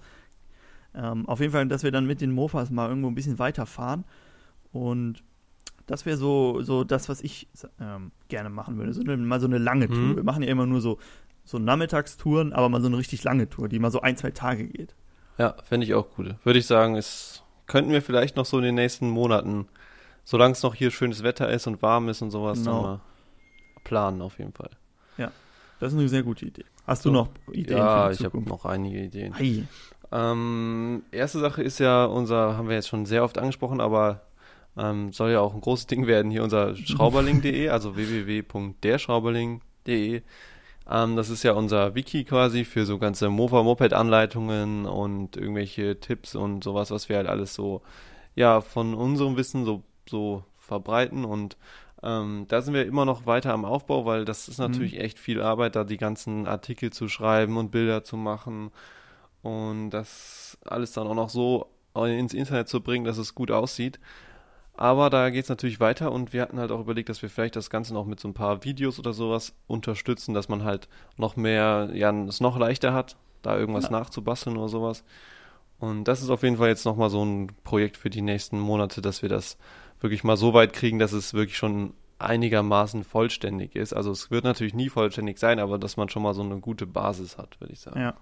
Ähm, 0.94 1.26
auf 1.26 1.40
jeden 1.40 1.52
Fall, 1.52 1.66
dass 1.68 1.82
wir 1.82 1.92
dann 1.92 2.06
mit 2.06 2.20
den 2.20 2.32
Mofas 2.32 2.70
mal 2.70 2.88
irgendwo 2.88 3.08
ein 3.08 3.14
bisschen 3.14 3.38
weiterfahren. 3.38 4.04
Und 4.72 5.22
das 5.90 6.06
wäre 6.06 6.16
so, 6.16 6.62
so 6.62 6.84
das, 6.84 7.08
was 7.08 7.20
ich 7.20 7.48
ähm, 7.80 8.12
gerne 8.28 8.48
machen 8.48 8.78
würde. 8.78 8.92
So 8.92 9.02
eine, 9.02 9.16
mal 9.16 9.40
so 9.40 9.46
eine 9.46 9.58
lange 9.58 9.88
Tour. 9.88 9.96
Mhm. 9.98 10.16
Wir 10.16 10.22
machen 10.24 10.42
ja 10.42 10.48
immer 10.48 10.66
nur 10.66 10.80
so, 10.80 10.98
so 11.44 11.58
Nachmittagstouren, 11.58 12.52
aber 12.52 12.68
mal 12.68 12.80
so 12.80 12.86
eine 12.86 12.96
richtig 12.96 13.24
lange 13.24 13.48
Tour, 13.48 13.68
die 13.68 13.78
mal 13.78 13.90
so 13.90 14.00
ein, 14.00 14.16
zwei 14.16 14.30
Tage 14.30 14.66
geht. 14.68 14.94
Ja, 15.38 15.56
fände 15.64 15.84
ich 15.86 15.94
auch 15.94 16.08
gut. 16.10 16.34
Würde 16.44 16.58
ich 16.58 16.66
sagen, 16.66 16.96
es 16.96 17.42
könnten 17.66 17.90
wir 17.92 18.02
vielleicht 18.02 18.36
noch 18.36 18.44
so 18.46 18.58
in 18.58 18.64
den 18.64 18.74
nächsten 18.76 19.10
Monaten, 19.10 19.66
solange 20.24 20.52
es 20.52 20.62
noch 20.62 20.74
hier 20.74 20.90
schönes 20.90 21.22
Wetter 21.22 21.48
ist 21.50 21.66
und 21.66 21.82
warm 21.82 22.08
ist 22.08 22.22
und 22.22 22.30
sowas, 22.30 22.58
Genau. 22.58 22.72
dann 22.72 22.82
mal 22.82 23.00
planen 23.84 24.22
auf 24.22 24.38
jeden 24.38 24.52
Fall. 24.52 24.70
Das 25.80 25.94
ist 25.94 25.98
eine 25.98 26.10
sehr 26.10 26.22
gute 26.22 26.44
Idee. 26.44 26.66
Hast 26.86 27.04
So. 27.04 27.08
du 27.08 27.14
noch 27.14 27.28
Ideen 27.52 27.78
ja, 27.78 28.10
ich 28.10 28.22
habe 28.22 28.38
noch 28.42 28.66
einige 28.66 29.02
Ideen. 29.02 29.32
Ei. 29.32 29.64
Ähm, 30.12 31.02
erste 31.10 31.38
Sache 31.40 31.62
ist 31.62 31.78
ja 31.78 32.04
unser, 32.04 32.58
haben 32.58 32.68
wir 32.68 32.74
jetzt 32.76 32.88
schon 32.88 33.06
sehr 33.06 33.24
oft 33.24 33.38
angesprochen, 33.38 33.80
aber 33.80 34.20
ähm, 34.80 35.12
soll 35.12 35.32
ja 35.32 35.40
auch 35.40 35.54
ein 35.54 35.60
großes 35.60 35.86
Ding 35.86 36.06
werden 36.06 36.30
hier 36.30 36.42
unser 36.42 36.74
Schrauberling.de, 36.76 37.68
also 37.68 37.96
www.derschrauberling.de. 37.96 40.22
Ähm, 40.90 41.16
das 41.16 41.28
ist 41.30 41.42
ja 41.42 41.52
unser 41.52 41.94
Wiki 41.94 42.24
quasi 42.24 42.64
für 42.64 42.86
so 42.86 42.98
ganze 42.98 43.28
Mofa-Moped-Anleitungen 43.28 44.86
und 44.86 45.36
irgendwelche 45.36 46.00
Tipps 46.00 46.34
und 46.34 46.64
sowas, 46.64 46.90
was 46.90 47.08
wir 47.08 47.16
halt 47.16 47.28
alles 47.28 47.54
so, 47.54 47.82
ja, 48.34 48.60
von 48.60 48.94
unserem 48.94 49.36
Wissen 49.36 49.64
so, 49.64 49.82
so 50.08 50.44
verbreiten 50.58 51.24
und 51.24 51.56
ähm, 52.02 52.46
da 52.48 52.62
sind 52.62 52.72
wir 52.72 52.86
immer 52.86 53.04
noch 53.04 53.26
weiter 53.26 53.52
am 53.52 53.66
Aufbau, 53.66 54.06
weil 54.06 54.24
das 54.24 54.48
ist 54.48 54.58
natürlich 54.58 54.98
echt 54.98 55.18
viel 55.18 55.42
Arbeit, 55.42 55.76
da 55.76 55.84
die 55.84 55.98
ganzen 55.98 56.46
Artikel 56.46 56.90
zu 56.90 57.08
schreiben 57.08 57.58
und 57.58 57.70
Bilder 57.70 58.04
zu 58.04 58.16
machen 58.16 58.70
und 59.42 59.90
das 59.90 60.56
alles 60.64 60.92
dann 60.92 61.06
auch 61.06 61.14
noch 61.14 61.28
so 61.28 61.66
ins 61.94 62.32
Internet 62.32 62.68
zu 62.68 62.80
bringen, 62.80 63.04
dass 63.04 63.18
es 63.18 63.34
gut 63.34 63.50
aussieht. 63.50 64.00
Aber 64.74 65.10
da 65.10 65.28
geht 65.30 65.42
es 65.44 65.48
natürlich 65.50 65.78
weiter 65.80 66.10
und 66.10 66.32
wir 66.32 66.40
hatten 66.42 66.58
halt 66.58 66.72
auch 66.72 66.80
überlegt, 66.80 67.08
dass 67.10 67.20
wir 67.20 67.28
vielleicht 67.28 67.56
das 67.56 67.68
Ganze 67.68 67.92
noch 67.92 68.06
mit 68.06 68.18
so 68.18 68.28
ein 68.28 68.34
paar 68.34 68.64
Videos 68.64 68.98
oder 68.98 69.12
sowas 69.12 69.54
unterstützen, 69.66 70.32
dass 70.32 70.48
man 70.48 70.64
halt 70.64 70.88
noch 71.16 71.36
mehr, 71.36 71.90
ja, 71.92 72.10
es 72.24 72.40
noch 72.40 72.58
leichter 72.58 72.94
hat, 72.94 73.16
da 73.42 73.58
irgendwas 73.58 73.84
Ja. 73.84 73.90
nachzubasteln 73.90 74.56
oder 74.56 74.68
sowas. 74.68 75.04
Und 75.78 76.04
das 76.04 76.22
ist 76.22 76.30
auf 76.30 76.42
jeden 76.42 76.56
Fall 76.56 76.68
jetzt 76.68 76.84
nochmal 76.84 77.10
so 77.10 77.22
ein 77.24 77.52
Projekt 77.64 77.96
für 77.96 78.10
die 78.10 78.22
nächsten 78.22 78.58
Monate, 78.58 79.02
dass 79.02 79.22
wir 79.22 79.28
das 79.28 79.58
wirklich 80.00 80.24
mal 80.24 80.36
so 80.36 80.54
weit 80.54 80.72
kriegen, 80.72 80.98
dass 80.98 81.12
es 81.12 81.34
wirklich 81.34 81.56
schon 81.58 81.94
einigermaßen 82.18 83.02
vollständig 83.04 83.74
ist. 83.76 83.92
Also 83.94 84.10
es 84.10 84.30
wird 84.30 84.44
natürlich 84.44 84.74
nie 84.74 84.88
vollständig 84.90 85.38
sein, 85.38 85.58
aber 85.58 85.78
dass 85.78 85.96
man 85.96 86.08
schon 86.08 86.22
mal 86.22 86.34
so 86.34 86.42
eine 86.42 86.58
gute 86.60 86.86
Basis 86.86 87.38
hat, 87.38 87.60
würde 87.60 87.72
ich 87.72 87.80
sagen. 87.80 88.00
Ja. 88.00 88.14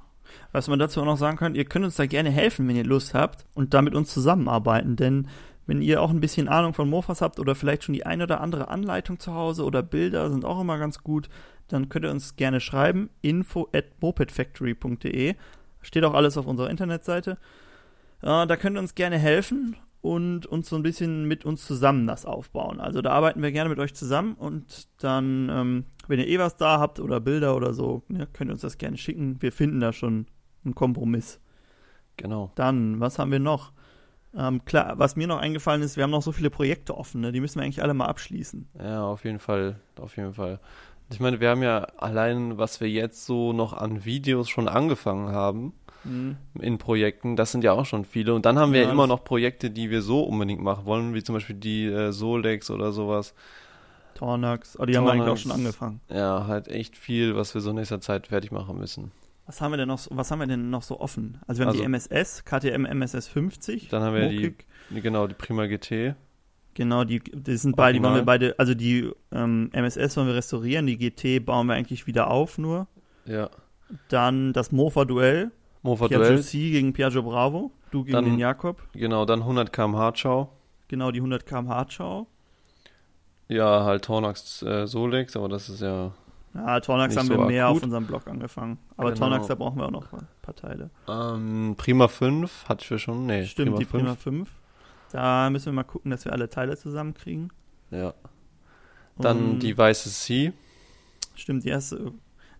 Was 0.52 0.68
man 0.68 0.78
dazu 0.78 1.00
auch 1.00 1.04
noch 1.06 1.16
sagen 1.16 1.36
kann, 1.36 1.54
ihr 1.54 1.64
könnt 1.64 1.84
uns 1.84 1.96
da 1.96 2.06
gerne 2.06 2.30
helfen, 2.30 2.68
wenn 2.68 2.76
ihr 2.76 2.84
Lust 2.84 3.14
habt 3.14 3.46
und 3.54 3.74
da 3.74 3.82
mit 3.82 3.94
uns 3.94 4.12
zusammenarbeiten, 4.12 4.94
denn 4.94 5.26
wenn 5.68 5.82
ihr 5.82 6.00
auch 6.00 6.10
ein 6.10 6.20
bisschen 6.20 6.48
Ahnung 6.48 6.72
von 6.72 6.88
Mofas 6.88 7.20
habt 7.20 7.38
oder 7.38 7.54
vielleicht 7.54 7.84
schon 7.84 7.92
die 7.92 8.06
ein 8.06 8.22
oder 8.22 8.40
andere 8.40 8.68
Anleitung 8.68 9.20
zu 9.20 9.34
Hause 9.34 9.64
oder 9.64 9.82
Bilder 9.82 10.30
sind 10.30 10.46
auch 10.46 10.60
immer 10.60 10.78
ganz 10.78 11.04
gut, 11.04 11.28
dann 11.68 11.90
könnt 11.90 12.06
ihr 12.06 12.10
uns 12.10 12.36
gerne 12.36 12.60
schreiben, 12.60 13.10
info 13.20 13.68
at 13.74 13.84
mopedfactory.de. 14.00 15.34
Steht 15.82 16.04
auch 16.04 16.14
alles 16.14 16.38
auf 16.38 16.46
unserer 16.46 16.70
Internetseite. 16.70 17.32
Äh, 18.22 18.46
da 18.46 18.56
könnt 18.56 18.78
ihr 18.78 18.80
uns 18.80 18.94
gerne 18.94 19.18
helfen 19.18 19.76
und 20.00 20.46
uns 20.46 20.70
so 20.70 20.76
ein 20.76 20.82
bisschen 20.82 21.28
mit 21.28 21.44
uns 21.44 21.66
zusammen 21.66 22.06
das 22.06 22.24
aufbauen. 22.24 22.80
Also 22.80 23.02
da 23.02 23.10
arbeiten 23.10 23.42
wir 23.42 23.52
gerne 23.52 23.68
mit 23.68 23.78
euch 23.78 23.92
zusammen 23.92 24.36
und 24.36 24.88
dann, 25.02 25.50
ähm, 25.50 25.84
wenn 26.06 26.18
ihr 26.18 26.28
eh 26.28 26.38
was 26.38 26.56
da 26.56 26.80
habt 26.80 26.98
oder 26.98 27.20
Bilder 27.20 27.54
oder 27.54 27.74
so, 27.74 28.02
ne, 28.08 28.26
könnt 28.32 28.50
ihr 28.50 28.54
uns 28.54 28.62
das 28.62 28.78
gerne 28.78 28.96
schicken. 28.96 29.42
Wir 29.42 29.52
finden 29.52 29.80
da 29.80 29.92
schon 29.92 30.28
einen 30.64 30.74
Kompromiss. 30.74 31.40
Genau. 32.16 32.52
Dann, 32.54 33.00
was 33.00 33.18
haben 33.18 33.32
wir 33.32 33.38
noch? 33.38 33.72
Ähm, 34.36 34.64
klar, 34.64 34.98
was 34.98 35.16
mir 35.16 35.26
noch 35.26 35.38
eingefallen 35.38 35.82
ist, 35.82 35.96
wir 35.96 36.04
haben 36.04 36.10
noch 36.10 36.22
so 36.22 36.32
viele 36.32 36.50
Projekte 36.50 36.96
offen, 36.96 37.20
ne? 37.20 37.32
die 37.32 37.40
müssen 37.40 37.58
wir 37.58 37.64
eigentlich 37.64 37.82
alle 37.82 37.94
mal 37.94 38.06
abschließen. 38.06 38.68
Ja, 38.78 39.04
auf 39.06 39.24
jeden 39.24 39.38
Fall, 39.38 39.76
auf 39.98 40.16
jeden 40.16 40.34
Fall. 40.34 40.60
Ich 41.10 41.20
meine, 41.20 41.40
wir 41.40 41.48
haben 41.50 41.62
ja 41.62 41.86
allein, 41.96 42.58
was 42.58 42.80
wir 42.80 42.88
jetzt 42.90 43.24
so 43.24 43.52
noch 43.54 43.72
an 43.72 44.04
Videos 44.04 44.48
schon 44.50 44.68
angefangen 44.68 45.30
haben 45.30 45.72
in 46.58 46.78
Projekten, 46.78 47.36
das 47.36 47.52
sind 47.52 47.64
ja 47.64 47.72
auch 47.72 47.84
schon 47.84 48.04
viele. 48.04 48.32
Und 48.34 48.46
dann 48.46 48.58
haben 48.58 48.72
wir 48.72 48.80
Ja, 48.80 48.86
ja 48.86 48.92
immer 48.92 49.06
noch 49.06 49.24
Projekte, 49.24 49.70
die 49.70 49.90
wir 49.90 50.00
so 50.00 50.22
unbedingt 50.22 50.62
machen 50.62 50.86
wollen, 50.86 51.12
wie 51.12 51.22
zum 51.22 51.34
Beispiel 51.34 51.56
die 51.56 51.84
äh, 51.86 52.12
Solex 52.12 52.70
oder 52.70 52.92
sowas. 52.92 53.34
Tornax, 54.14 54.78
oh, 54.80 54.86
die 54.86 54.96
haben 54.96 55.04
wir 55.04 55.12
eigentlich 55.12 55.22
auch 55.22 55.26
Tornax. 55.26 55.42
schon 55.42 55.52
angefangen. 55.52 56.00
Ja, 56.08 56.46
halt 56.46 56.68
echt 56.68 56.96
viel, 56.96 57.36
was 57.36 57.52
wir 57.54 57.60
so 57.60 57.70
in 57.70 57.76
nächster 57.76 58.00
Zeit 58.00 58.28
fertig 58.28 58.52
machen 58.52 58.78
müssen. 58.78 59.12
Was 59.48 59.60
haben 59.60 59.72
wir 59.72 59.78
denn 59.78 59.88
noch, 59.88 59.98
so- 59.98 60.10
was 60.14 60.30
haben 60.30 60.38
wir 60.40 60.46
denn 60.46 60.68
noch 60.70 60.82
so 60.82 61.00
offen? 61.00 61.38
Also 61.48 61.58
wir 61.60 61.64
haben 61.66 61.70
Also- 61.70 61.80
die 61.80 61.86
MSS, 61.86 62.44
KTM 62.44 62.84
MSS 62.84 63.26
50. 63.28 63.88
Dann 63.88 64.02
haben 64.02 64.14
wir 64.14 64.28
die, 64.28 64.36
Mokik. 64.36 64.66
die, 64.90 65.00
genau, 65.00 65.26
die 65.26 65.34
Prima 65.34 65.66
GT. 65.66 66.14
Genau, 66.74 67.02
die, 67.04 67.18
die 67.20 67.56
sind 67.56 67.74
beide, 67.74 67.98
die 67.98 68.04
wollen 68.04 68.14
wir 68.14 68.22
beide, 68.24 68.54
also 68.58 68.74
die 68.74 69.10
ähm, 69.32 69.70
MSS 69.72 70.16
wollen 70.16 70.28
wir 70.28 70.34
restaurieren, 70.36 70.86
die 70.86 70.96
GT 70.98 71.40
bauen 71.44 71.66
wir 71.66 71.74
eigentlich 71.74 72.06
wieder 72.06 72.30
auf 72.30 72.56
nur. 72.58 72.86
Ja. 73.24 73.48
Dann 74.10 74.52
das 74.52 74.70
Mofa-Duell, 74.70 75.50
Mofa 75.82 76.08
Piaggio. 76.08 76.38
C 76.42 76.70
gegen 76.70 76.92
Piaggio 76.92 77.22
Bravo, 77.22 77.72
du 77.90 78.04
gegen 78.04 78.12
Dann- 78.12 78.24
den 78.26 78.38
Jakob. 78.38 78.82
Genau, 78.92 79.24
dann 79.24 79.40
100 79.44 79.72
km 79.72 79.96
Hardschau. 79.96 80.52
Genau, 80.88 81.10
die 81.10 81.20
100 81.20 81.46
km 81.46 81.68
Hardschau. 81.68 82.26
Ja, 83.48 83.84
halt 83.84 84.04
Tornax 84.04 84.62
äh, 84.62 84.86
Solex, 84.86 85.34
aber 85.36 85.48
das 85.48 85.68
ist 85.70 85.80
ja 85.80 86.12
Ja, 86.66 86.80
Tornax 86.80 87.16
haben 87.16 87.26
so 87.28 87.38
wir 87.38 87.46
mehr 87.46 87.66
akut. 87.66 87.76
auf 87.78 87.82
unserem 87.84 88.06
Blog 88.06 88.26
angefangen. 88.26 88.78
Aber 88.96 89.10
Genau. 89.12 89.26
Tornax, 89.26 89.46
da 89.46 89.54
brauchen 89.54 89.78
wir 89.78 89.86
auch 89.86 89.90
noch 89.90 90.12
ein 90.12 90.26
paar 90.42 90.54
Teile. 90.56 90.90
ähm, 91.08 91.74
Prima 91.76 92.08
5 92.08 92.68
hatten 92.68 92.84
wir 92.90 92.98
schon. 92.98 93.26
Nee, 93.26 93.44
Stimmt, 93.46 93.68
Prima 93.68 93.78
die 93.78 93.84
5. 93.84 94.02
Prima 94.04 94.14
5. 94.16 94.50
Da 95.12 95.50
müssen 95.50 95.66
wir 95.66 95.72
mal 95.72 95.84
gucken, 95.84 96.10
dass 96.10 96.24
wir 96.24 96.32
alle 96.32 96.48
Teile 96.50 96.76
zusammenkriegen. 96.76 97.52
Ja. 97.90 98.12
Dann 99.18 99.52
Und- 99.52 99.58
die 99.60 99.76
weiße 99.76 100.10
C. 100.10 100.52
Stimmt, 101.34 101.64
die 101.64 101.72
hast, 101.74 101.92
du- 101.92 102.12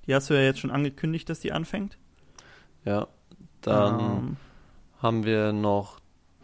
die 0.06 0.14
hast 0.14 0.30
du 0.30 0.34
ja 0.34 0.40
jetzt 0.40 0.60
schon 0.60 0.70
angekündigt, 0.70 1.28
dass 1.28 1.40
die 1.40 1.52
anfängt. 1.52 1.98
Ja. 2.84 3.08
Dann 3.60 4.00
Ähm, 4.00 4.36
haben 5.02 5.24
wir 5.24 5.52
noch. 5.52 5.98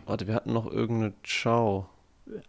Warte, 0.07 0.27
wir 0.27 0.35
hatten 0.35 0.53
noch 0.53 0.67
irgendeine 0.71 1.15
Ciao. 1.25 1.89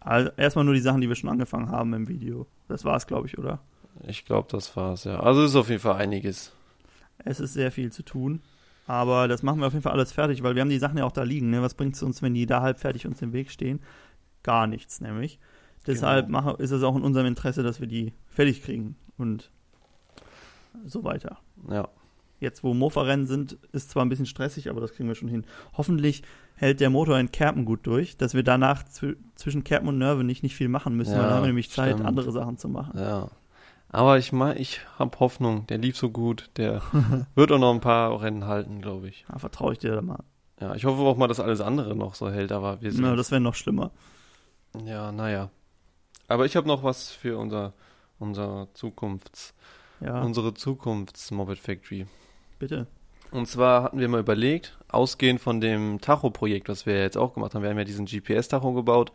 also 0.00 0.30
erstmal 0.36 0.64
nur 0.64 0.74
die 0.74 0.80
Sachen, 0.80 1.00
die 1.00 1.08
wir 1.08 1.14
schon 1.14 1.30
angefangen 1.30 1.70
haben 1.70 1.92
im 1.94 2.08
Video. 2.08 2.46
Das 2.68 2.84
war's, 2.84 3.06
glaube 3.06 3.26
ich, 3.28 3.38
oder? 3.38 3.60
Ich 4.06 4.24
glaube, 4.24 4.48
das 4.50 4.76
war's, 4.76 5.04
ja. 5.04 5.20
Also 5.20 5.42
ist 5.44 5.56
auf 5.56 5.68
jeden 5.68 5.80
Fall 5.80 5.96
einiges. 5.96 6.52
Es 7.18 7.40
ist 7.40 7.54
sehr 7.54 7.70
viel 7.72 7.90
zu 7.92 8.02
tun. 8.02 8.40
Aber 8.88 9.26
das 9.26 9.42
machen 9.42 9.58
wir 9.60 9.66
auf 9.66 9.72
jeden 9.72 9.82
Fall 9.82 9.92
alles 9.92 10.12
fertig, 10.12 10.42
weil 10.44 10.54
wir 10.54 10.62
haben 10.62 10.68
die 10.68 10.78
Sachen 10.78 10.98
ja 10.98 11.04
auch 11.04 11.12
da 11.12 11.24
liegen. 11.24 11.50
Ne? 11.50 11.60
Was 11.60 11.74
bringt 11.74 11.96
es 11.96 12.02
uns, 12.04 12.22
wenn 12.22 12.34
die 12.34 12.46
da 12.46 12.62
halb 12.62 12.78
fertig 12.78 13.04
uns 13.06 13.20
im 13.20 13.32
Weg 13.32 13.50
stehen? 13.50 13.80
Gar 14.44 14.68
nichts, 14.68 15.00
nämlich. 15.00 15.40
Deshalb 15.88 16.26
Genau. 16.26 16.40
mache, 16.42 16.62
ist 16.62 16.70
es 16.70 16.82
auch 16.84 16.94
in 16.94 17.02
unserem 17.02 17.26
Interesse, 17.26 17.62
dass 17.64 17.80
wir 17.80 17.88
die 17.88 18.12
fertig 18.28 18.62
kriegen 18.62 18.96
und 19.18 19.50
so 20.84 21.02
weiter. 21.04 21.38
Ja. 21.68 21.88
Jetzt, 22.38 22.62
wo 22.62 22.74
Mofa-Rennen 22.74 23.26
sind, 23.26 23.56
ist 23.72 23.90
zwar 23.90 24.04
ein 24.04 24.08
bisschen 24.10 24.26
stressig, 24.26 24.68
aber 24.68 24.80
das 24.80 24.92
kriegen 24.92 25.08
wir 25.08 25.14
schon 25.14 25.28
hin. 25.28 25.44
Hoffentlich 25.76 26.22
hält 26.54 26.80
der 26.80 26.90
Motor 26.90 27.18
in 27.18 27.32
Kerpen 27.32 27.64
gut 27.64 27.86
durch, 27.86 28.16
dass 28.18 28.34
wir 28.34 28.42
danach 28.42 28.84
zw 28.84 29.14
zwischen 29.36 29.64
Kerpen 29.64 29.88
und 29.88 29.98
Nerven 29.98 30.26
nicht, 30.26 30.42
nicht 30.42 30.54
viel 30.54 30.68
machen 30.68 30.96
müssen, 30.96 31.12
Ja, 31.12 31.18
weil 31.18 31.24
dann 31.24 31.34
haben 31.34 31.42
wir 31.44 31.48
nämlich 31.48 31.70
Zeit, 31.70 31.94
stimmt. 31.94 32.06
andere 32.06 32.30
Sachen 32.32 32.58
zu 32.58 32.68
machen. 32.68 32.98
Ja. 32.98 33.28
Aber 33.90 34.18
ich 34.18 34.32
mein, 34.32 34.56
ich 34.58 34.80
habe 34.98 35.18
Hoffnung. 35.20 35.66
Der 35.68 35.78
lief 35.78 35.96
so 35.96 36.10
gut. 36.10 36.50
Der 36.56 36.82
wird 37.34 37.52
auch 37.52 37.58
noch 37.58 37.72
ein 37.72 37.80
paar 37.80 38.20
Rennen 38.20 38.44
halten, 38.46 38.80
glaube 38.82 39.08
ich. 39.08 39.24
Da 39.28 39.38
vertraue 39.38 39.72
ich 39.72 39.78
dir 39.78 39.94
da 39.94 40.02
mal. 40.02 40.22
Ja, 40.60 40.74
ich 40.74 40.84
hoffe 40.84 41.02
auch 41.02 41.16
mal, 41.16 41.28
dass 41.28 41.40
alles 41.40 41.60
andere 41.60 41.94
noch 41.94 42.14
so 42.14 42.30
hält, 42.30 42.50
aber 42.52 42.80
wir 42.80 42.90
sind. 42.92 43.02
Na, 43.02 43.14
das 43.14 43.30
wäre 43.30 43.40
noch 43.40 43.54
schlimmer. 43.54 43.90
ja, 44.84 45.12
naja. 45.12 45.50
Aber 46.28 46.44
ich 46.46 46.56
habe 46.56 46.66
noch 46.66 46.82
was 46.82 47.10
für 47.10 47.38
unser, 47.38 47.72
unser 48.18 48.66
Zukunfts, 48.74 49.54
Ja, 50.00 50.20
unsere 50.22 50.54
Zukunfts-Moped 50.54 51.58
Factory. 51.58 52.06
bitte. 52.58 52.86
Und 53.30 53.46
zwar 53.48 53.82
hatten 53.82 53.98
wir 53.98 54.08
mal 54.08 54.20
überlegt, 54.20 54.78
ausgehend 54.88 55.40
von 55.40 55.60
dem 55.60 56.00
Tacho-Projekt, 56.00 56.68
was 56.68 56.86
wir 56.86 57.00
jetzt 57.00 57.16
auch 57.18 57.34
gemacht 57.34 57.54
haben, 57.54 57.62
wir 57.62 57.70
haben 57.70 57.78
ja 57.78 57.84
diesen 57.84 58.06
GPS-Tacho 58.06 58.72
gebaut. 58.72 59.12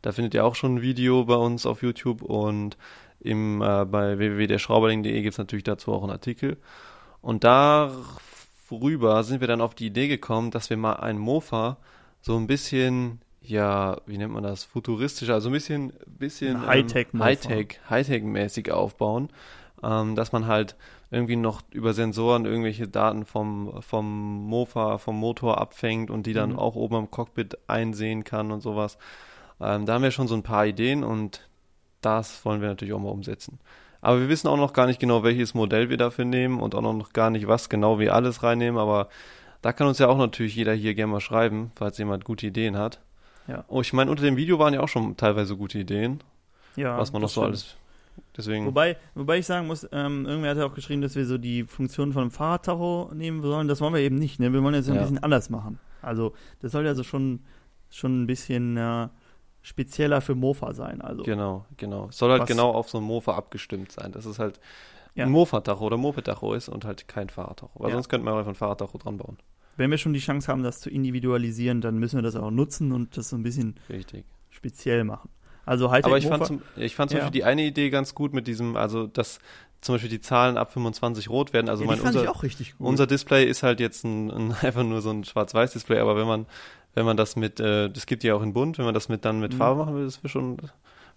Da 0.00 0.12
findet 0.12 0.32
ihr 0.34 0.44
auch 0.44 0.54
schon 0.54 0.76
ein 0.76 0.82
Video 0.82 1.24
bei 1.24 1.34
uns 1.34 1.66
auf 1.66 1.82
YouTube 1.82 2.22
und 2.22 2.76
im, 3.20 3.60
äh, 3.62 3.84
bei 3.84 4.18
www.derschrauberling.de 4.18 5.22
gibt 5.22 5.32
es 5.34 5.38
natürlich 5.38 5.64
dazu 5.64 5.92
auch 5.92 6.02
einen 6.02 6.12
Artikel. 6.12 6.56
Und 7.20 7.44
darüber 7.44 9.24
sind 9.24 9.40
wir 9.40 9.48
dann 9.48 9.60
auf 9.60 9.74
die 9.74 9.86
Idee 9.86 10.08
gekommen, 10.08 10.50
dass 10.50 10.70
wir 10.70 10.76
mal 10.76 10.94
ein 10.94 11.18
Mofa 11.18 11.78
so 12.20 12.36
ein 12.36 12.46
bisschen, 12.46 13.20
ja, 13.40 13.96
wie 14.06 14.18
nennt 14.18 14.32
man 14.32 14.42
das, 14.42 14.64
futuristisch, 14.64 15.30
also 15.30 15.48
ein 15.48 15.52
bisschen, 15.52 15.92
bisschen 16.06 16.56
Ein 16.56 16.66
Hightech-Mofa. 16.66 17.24
Hightech, 17.24 17.80
Hightech-mäßig 17.88 18.70
aufbauen, 18.72 19.30
ähm, 19.82 20.14
dass 20.14 20.32
man 20.32 20.46
halt 20.46 20.76
irgendwie 21.10 21.36
noch 21.36 21.62
über 21.70 21.94
Sensoren 21.94 22.44
irgendwelche 22.44 22.86
Daten 22.86 23.24
vom, 23.24 23.80
vom 23.82 24.44
Mofa, 24.44 24.98
vom 24.98 25.16
Motor 25.16 25.58
abfängt 25.58 26.10
und 26.10 26.26
die 26.26 26.34
dann 26.34 26.50
Mhm. 26.50 26.58
auch 26.58 26.74
oben 26.76 26.96
am 26.96 27.10
Cockpit 27.10 27.56
einsehen 27.66 28.24
kann 28.24 28.52
und 28.52 28.60
sowas. 28.60 28.98
Ähm, 29.60 29.86
da 29.86 29.94
haben 29.94 30.02
wir 30.02 30.10
schon 30.10 30.28
so 30.28 30.34
ein 30.34 30.42
paar 30.42 30.66
Ideen 30.66 31.02
und 31.02 31.47
das 32.00 32.44
wollen 32.44 32.60
wir 32.60 32.68
natürlich 32.68 32.94
auch 32.94 33.00
mal 33.00 33.10
umsetzen. 33.10 33.58
Aber 34.00 34.20
wir 34.20 34.28
wissen 34.28 34.46
auch 34.48 34.56
noch 34.56 34.72
gar 34.72 34.86
nicht 34.86 35.00
genau, 35.00 35.24
welches 35.24 35.54
Modell 35.54 35.90
wir 35.90 35.96
dafür 35.96 36.24
nehmen 36.24 36.60
und 36.60 36.74
auch 36.74 36.82
noch 36.82 37.12
gar 37.12 37.30
nicht, 37.30 37.48
was 37.48 37.68
genau 37.68 37.98
wir 37.98 38.14
alles 38.14 38.42
reinnehmen, 38.42 38.78
aber 38.80 39.08
da 39.62 39.72
kann 39.72 39.88
uns 39.88 39.98
ja 39.98 40.06
auch 40.06 40.18
natürlich 40.18 40.54
jeder 40.54 40.72
hier 40.72 40.94
gerne 40.94 41.12
mal 41.12 41.20
schreiben, 41.20 41.72
falls 41.74 41.98
jemand 41.98 42.24
gute 42.24 42.46
Ideen 42.46 42.76
hat. 42.76 43.00
Ja. 43.48 43.64
Oh, 43.66 43.80
ich 43.80 43.92
meine, 43.92 44.10
unter 44.10 44.22
dem 44.22 44.36
Video 44.36 44.58
waren 44.60 44.72
ja 44.74 44.80
auch 44.80 44.88
schon 44.88 45.16
teilweise 45.16 45.56
gute 45.56 45.78
Ideen, 45.80 46.22
Ja, 46.76 46.96
was 46.96 47.12
man 47.12 47.22
noch 47.22 47.28
so 47.28 47.40
stimmt. 47.40 47.46
alles. 47.54 47.76
Deswegen. 48.36 48.66
Wobei, 48.66 48.96
wobei 49.14 49.38
ich 49.38 49.46
sagen 49.46 49.66
muss, 49.66 49.88
ähm, 49.90 50.26
irgendwer 50.26 50.50
hat 50.50 50.58
ja 50.58 50.66
auch 50.66 50.74
geschrieben, 50.74 51.02
dass 51.02 51.14
wir 51.16 51.24
so 51.24 51.38
die 51.38 51.64
Funktion 51.64 52.12
von 52.12 52.22
einem 52.22 52.30
Fahrradtacho 52.30 53.10
nehmen 53.14 53.42
sollen. 53.42 53.66
Das 53.68 53.80
wollen 53.80 53.94
wir 53.94 54.00
eben 54.00 54.16
nicht. 54.16 54.38
Ne? 54.38 54.52
Wir 54.52 54.62
wollen 54.62 54.74
jetzt 54.74 54.88
ein 54.88 54.94
Ja. 54.96 55.02
bisschen 55.02 55.22
anders 55.22 55.50
machen. 55.50 55.78
Also 56.02 56.34
das 56.60 56.72
soll 56.72 56.84
ja 56.84 56.94
so 56.94 57.02
schon, 57.04 57.40
schon 57.90 58.22
ein 58.22 58.26
bisschen 58.26 58.76
äh, 58.76 59.08
spezieller 59.62 60.20
für 60.20 60.34
Mofa 60.34 60.72
sein. 60.74 61.00
Also 61.00 61.22
Genau, 61.22 61.64
genau. 61.76 62.06
Es 62.08 62.18
soll 62.18 62.30
halt 62.30 62.46
genau 62.46 62.70
auf 62.70 62.88
so 62.88 62.98
ein 62.98 63.04
Mofa 63.04 63.34
abgestimmt 63.36 63.92
sein, 63.92 64.12
dass 64.12 64.24
es 64.24 64.38
halt 64.38 64.60
Ja. 65.14 65.24
ein 65.24 65.30
Mofa-Tacho 65.30 65.84
oder 65.84 65.96
Moped-Tacho 65.96 66.54
ist 66.54 66.68
und 66.68 66.84
halt 66.84 67.08
kein 67.08 67.28
Fahrradtacho. 67.28 67.72
Weil 67.80 67.88
Ja. 67.90 67.94
sonst 67.96 68.08
könnten 68.08 68.26
wir 68.26 68.34
einfach 68.34 68.48
ein 68.48 68.54
Fahrradtacho 68.54 68.98
dran 68.98 69.16
bauen. 69.18 69.36
wenn 69.76 69.90
wir 69.92 69.98
schon 69.98 70.12
die 70.12 70.18
Chance 70.20 70.50
haben, 70.50 70.64
das 70.64 70.80
zu 70.80 70.90
individualisieren, 70.90 71.80
dann 71.80 71.98
müssen 71.98 72.16
wir 72.18 72.22
das 72.22 72.34
auch 72.34 72.50
nutzen 72.50 72.90
und 72.92 73.16
das 73.16 73.28
so 73.28 73.36
ein 73.36 73.44
bisschen 73.44 73.76
Richtig. 73.88 74.24
speziell 74.50 75.04
machen. 75.04 75.30
Also 75.66 75.90
Hightech 75.90 76.06
Aber 76.06 76.18
ich 76.18 76.26
fand, 76.26 76.46
zum, 76.46 76.62
ich 76.76 76.96
fand 76.96 77.10
zum 77.10 77.18
Ja. 77.18 77.24
Beispiel 77.26 77.40
die 77.40 77.44
eine 77.44 77.62
Idee 77.62 77.90
ganz 77.90 78.14
gut 78.14 78.32
mit 78.32 78.46
diesem, 78.48 78.74
also 78.76 79.06
dass 79.06 79.38
zum 79.80 79.94
Beispiel 79.94 80.10
die 80.10 80.20
Zahlen 80.20 80.56
ab 80.56 80.72
25 80.72 81.28
rot 81.30 81.52
werden. 81.52 81.68
Also 81.68 81.84
ja, 81.84 81.90
mein, 81.90 82.00
unser, 82.00 82.22
ich 82.24 82.28
auch 82.28 82.42
richtig 82.42 82.76
gut. 82.76 82.88
unser 82.88 83.06
Display 83.06 83.44
ist 83.44 83.62
halt 83.62 83.78
jetzt 83.78 84.02
ein, 84.04 84.30
ein, 84.30 84.52
einfach 84.62 84.82
nur 84.82 85.00
so 85.00 85.10
ein 85.10 85.22
Schwarz-Weiß-Display, 85.24 85.98
aber 86.00 86.16
wenn 86.16 86.26
man, 86.26 86.46
wenn 86.94 87.04
man 87.06 87.16
das 87.16 87.36
mit, 87.36 87.60
äh, 87.60 87.88
das 87.90 88.06
gibt 88.06 88.24
ja 88.24 88.34
auch 88.34 88.42
in 88.42 88.52
bunt, 88.52 88.78
wenn 88.78 88.84
man 88.84 88.94
das 88.94 89.08
mit 89.08 89.24
dann 89.24 89.40
mit 89.40 89.52
Mhm. 89.54 89.58
Farbe 89.58 89.78
machen 89.80 89.94
will, 89.94 90.04
das 90.04 90.18
wäre 90.22 90.28
schon, 90.28 90.56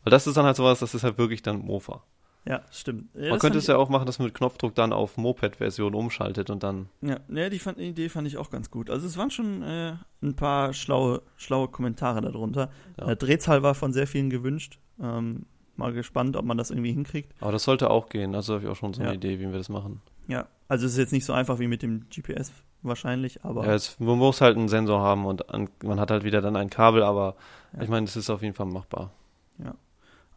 weil 0.04 0.12
das 0.12 0.28
ist 0.28 0.38
dann 0.38 0.46
halt 0.46 0.56
sowas, 0.56 0.80
das 0.80 0.94
ist 0.94 1.04
halt 1.04 1.18
wirklich 1.18 1.42
dann 1.42 1.60
Mofa. 1.60 2.04
Ja, 2.48 2.62
stimmt. 2.72 3.06
Ja, 3.14 3.30
Man 3.30 3.40
könnte 3.40 3.60
es 3.60 3.68
ja 3.68 3.78
auch 3.78 3.90
machen, 3.90 4.08
dass 4.08 4.18
man 4.18 4.26
mit 4.26 4.34
Knopfdruck 4.34 4.74
dann 4.74 4.94
auf 4.94 5.16
Moped-Version 5.16 5.94
umschaltet 5.94 6.50
und 6.50 6.64
dann. 6.64 6.90
Ja, 7.02 7.18
ja 7.30 7.50
die, 7.50 7.60
fand, 7.60 7.78
die 7.78 7.90
Idee 7.90 8.10
fand 8.10 8.28
ich 8.28 8.38
auch 8.38 8.50
ganz 8.50 8.72
gut. 8.72 8.90
Also 8.90 9.06
es 9.06 9.16
waren 9.16 9.30
schon 9.30 9.62
äh, 9.62 9.94
ein 10.24 10.36
paar 10.36 10.74
schlaue, 10.74 11.22
schlaue 11.38 11.68
Kommentare 11.68 12.20
darunter. 12.22 12.72
Ja. 13.00 13.10
Äh, 13.12 13.16
Drehzahl 13.16 13.62
war 13.62 13.76
von 13.76 13.94
sehr 13.94 14.08
vielen 14.08 14.32
gewünscht. 14.32 14.80
Ähm, 15.00 15.46
mal 15.76 15.94
gespannt, 15.94 16.36
ob 16.36 16.44
man 16.46 16.58
das 16.58 16.72
irgendwie 16.72 16.92
hinkriegt. 16.92 17.32
Aber 17.42 17.52
das 17.52 17.64
sollte 17.64 17.92
auch 17.92 18.10
gehen. 18.10 18.34
Also 18.34 18.56
habe 18.56 18.64
ich 18.64 18.70
auch 18.72 18.76
schon 18.76 18.94
so 18.96 19.02
eine 19.02 19.12
Ja. 19.12 19.16
Idee, 19.16 19.40
wie 19.40 19.46
wir 19.52 19.58
das 19.60 19.70
machen. 19.70 20.02
Ja, 20.32 20.48
also 20.70 20.86
es 20.86 20.94
ist 20.94 20.98
jetzt 20.98 21.12
nicht 21.12 21.26
so 21.26 21.34
einfach 21.34 21.60
wie 21.60 21.68
mit 21.68 21.82
dem 21.82 22.06
GPS 22.10 22.52
wahrscheinlich, 22.82 23.44
aber 23.44 23.66
Ja, 23.66 23.74
es, 23.74 24.00
man 24.00 24.18
muss 24.18 24.40
halt 24.40 24.56
einen 24.58 24.70
Sensor 24.70 25.02
haben 25.02 25.26
und 25.26 25.50
an, 25.54 25.70
man 25.84 26.00
hat 26.00 26.10
halt 26.10 26.24
wieder 26.24 26.42
dann 26.42 26.56
ein 26.56 26.70
Kabel, 26.70 27.04
aber 27.04 27.36
Ja. 27.74 27.82
ich 27.84 27.90
meine, 27.90 28.06
es 28.06 28.16
ist 28.16 28.30
auf 28.30 28.42
jeden 28.42 28.56
Fall 28.56 28.66
machbar. 28.68 29.12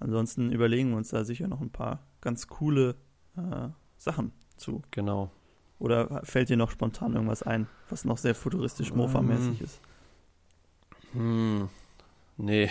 ansonsten 0.00 0.50
überlegen 0.52 0.90
wir 0.90 0.96
uns 0.96 1.08
da 1.10 1.24
sicher 1.24 1.46
noch 1.48 1.60
ein 1.60 1.70
paar 1.70 2.00
ganz 2.20 2.48
coole 2.48 2.96
äh, 3.36 3.68
Sachen 3.96 4.32
zu. 4.56 4.82
Genau. 4.90 5.30
Oder 5.78 6.20
fällt 6.24 6.48
dir 6.48 6.56
noch 6.56 6.70
spontan 6.72 7.14
irgendwas 7.14 7.42
ein, 7.44 7.68
was 7.88 8.04
noch 8.04 8.18
sehr 8.18 8.34
futuristisch 8.34 8.92
Mofa-mäßig 8.92 9.60
ist? 9.62 9.80
Hm, 11.12 11.68
nee. 12.36 12.70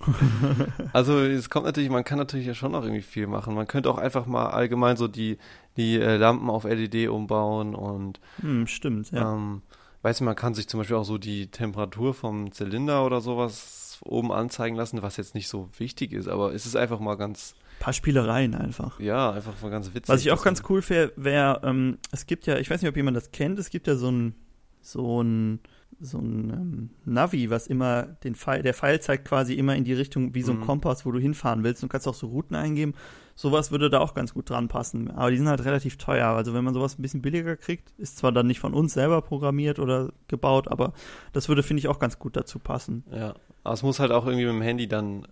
also 0.92 1.18
es 1.20 1.50
kommt 1.50 1.66
natürlich, 1.66 1.90
man 1.90 2.04
kann 2.04 2.18
natürlich 2.18 2.46
ja 2.46 2.54
schon 2.54 2.72
noch 2.72 2.82
irgendwie 2.82 3.02
viel 3.02 3.26
machen. 3.26 3.54
Man 3.54 3.66
könnte 3.66 3.90
auch 3.90 3.98
einfach 3.98 4.26
mal 4.26 4.46
allgemein 4.46 4.96
so 4.96 5.08
die, 5.08 5.38
die 5.76 5.96
äh, 6.00 6.16
Lampen 6.16 6.48
auf 6.50 6.64
LED 6.64 7.08
umbauen 7.08 7.74
und 7.74 8.20
Hm, 8.40 8.66
stimmt, 8.66 9.10
ja. 9.10 9.34
ähm, 9.34 9.62
weiß 10.02 10.20
nicht, 10.20 10.26
man 10.26 10.36
kann 10.36 10.54
sich 10.54 10.68
zum 10.68 10.80
Beispiel 10.80 10.96
auch 10.96 11.04
so 11.04 11.18
die 11.18 11.48
Temperatur 11.48 12.14
vom 12.14 12.52
Zylinder 12.52 13.04
oder 13.04 13.20
sowas 13.20 13.98
oben 14.04 14.32
anzeigen 14.32 14.76
lassen, 14.76 15.02
was 15.02 15.18
jetzt 15.18 15.34
nicht 15.34 15.48
so 15.48 15.68
wichtig 15.76 16.12
ist, 16.12 16.26
aber 16.28 16.54
es 16.54 16.64
ist 16.64 16.74
einfach 16.76 17.00
mal 17.00 17.16
ganz, 17.16 17.54
Ein 17.78 17.82
paar 17.84 17.92
Spielereien 17.92 18.54
einfach. 18.54 18.98
ja, 18.98 19.30
einfach 19.32 19.52
mal 19.60 19.70
ganz 19.70 19.88
witzig. 19.94 20.08
Was 20.08 20.22
ich 20.22 20.30
auch 20.32 20.42
ganz 20.42 20.62
cool 20.70 20.82
wäre, 20.88 21.12
wär, 21.16 21.60
ähm, 21.62 21.98
es 22.10 22.24
gibt 22.24 22.46
ja, 22.46 22.56
ich 22.56 22.70
weiß 22.70 22.80
nicht, 22.80 22.88
ob 22.88 22.96
jemand 22.96 23.16
das 23.18 23.30
kennt, 23.30 23.58
es 23.58 23.68
gibt 23.68 23.86
ja 23.86 23.96
so 23.96 24.10
ein, 24.10 24.34
so 24.80 25.22
ein, 25.22 25.60
so 26.00 26.18
ein 26.18 26.50
ähm, 26.50 26.90
Navi, 27.04 27.50
was 27.50 27.66
immer 27.66 28.04
den 28.04 28.34
Pfeil, 28.34 28.62
der 28.62 28.72
Pfeil 28.74 29.00
zeigt 29.00 29.26
quasi 29.26 29.54
immer 29.54 29.76
in 29.76 29.84
die 29.84 29.92
Richtung 29.92 30.34
wie 30.34 30.42
so 30.42 30.52
ein 30.52 30.60
Mhm. 30.60 30.64
Kompass, 30.66 31.04
wo 31.04 31.10
du 31.10 31.18
hinfahren 31.18 31.62
willst. 31.64 31.82
Du 31.82 31.88
kannst 31.88 32.06
auch 32.08 32.14
so 32.14 32.28
Routen 32.28 32.56
eingeben. 32.56 32.94
Sowas 33.34 33.70
würde 33.70 33.90
da 33.90 34.00
auch 34.00 34.14
ganz 34.14 34.32
gut 34.34 34.48
dran 34.50 34.68
passen. 34.68 35.10
Aber 35.10 35.30
die 35.30 35.36
sind 35.36 35.48
halt 35.48 35.64
relativ 35.64 35.96
teuer. 35.98 36.28
Also 36.28 36.54
wenn 36.54 36.64
man 36.64 36.74
sowas 36.74 36.98
ein 36.98 37.02
bisschen 37.02 37.22
billiger 37.22 37.56
kriegt, 37.56 37.90
ist 37.98 38.18
zwar 38.18 38.32
dann 38.32 38.46
nicht 38.46 38.60
von 38.60 38.72
uns 38.74 38.94
selber 38.94 39.20
programmiert 39.22 39.78
oder 39.78 40.10
gebaut, 40.28 40.68
aber 40.68 40.92
das 41.32 41.48
würde, 41.48 41.62
finde 41.62 41.80
ich, 41.80 41.88
auch 41.88 41.98
ganz 41.98 42.18
gut 42.18 42.36
dazu 42.36 42.58
passen. 42.58 43.04
Ja, 43.12 43.34
aber 43.64 43.74
es 43.74 43.82
muss 43.82 43.98
halt 44.00 44.12
auch 44.12 44.26
irgendwie 44.26 44.46
mit 44.46 44.54
dem 44.54 44.62
Handy 44.62 44.88
dann 44.88 45.26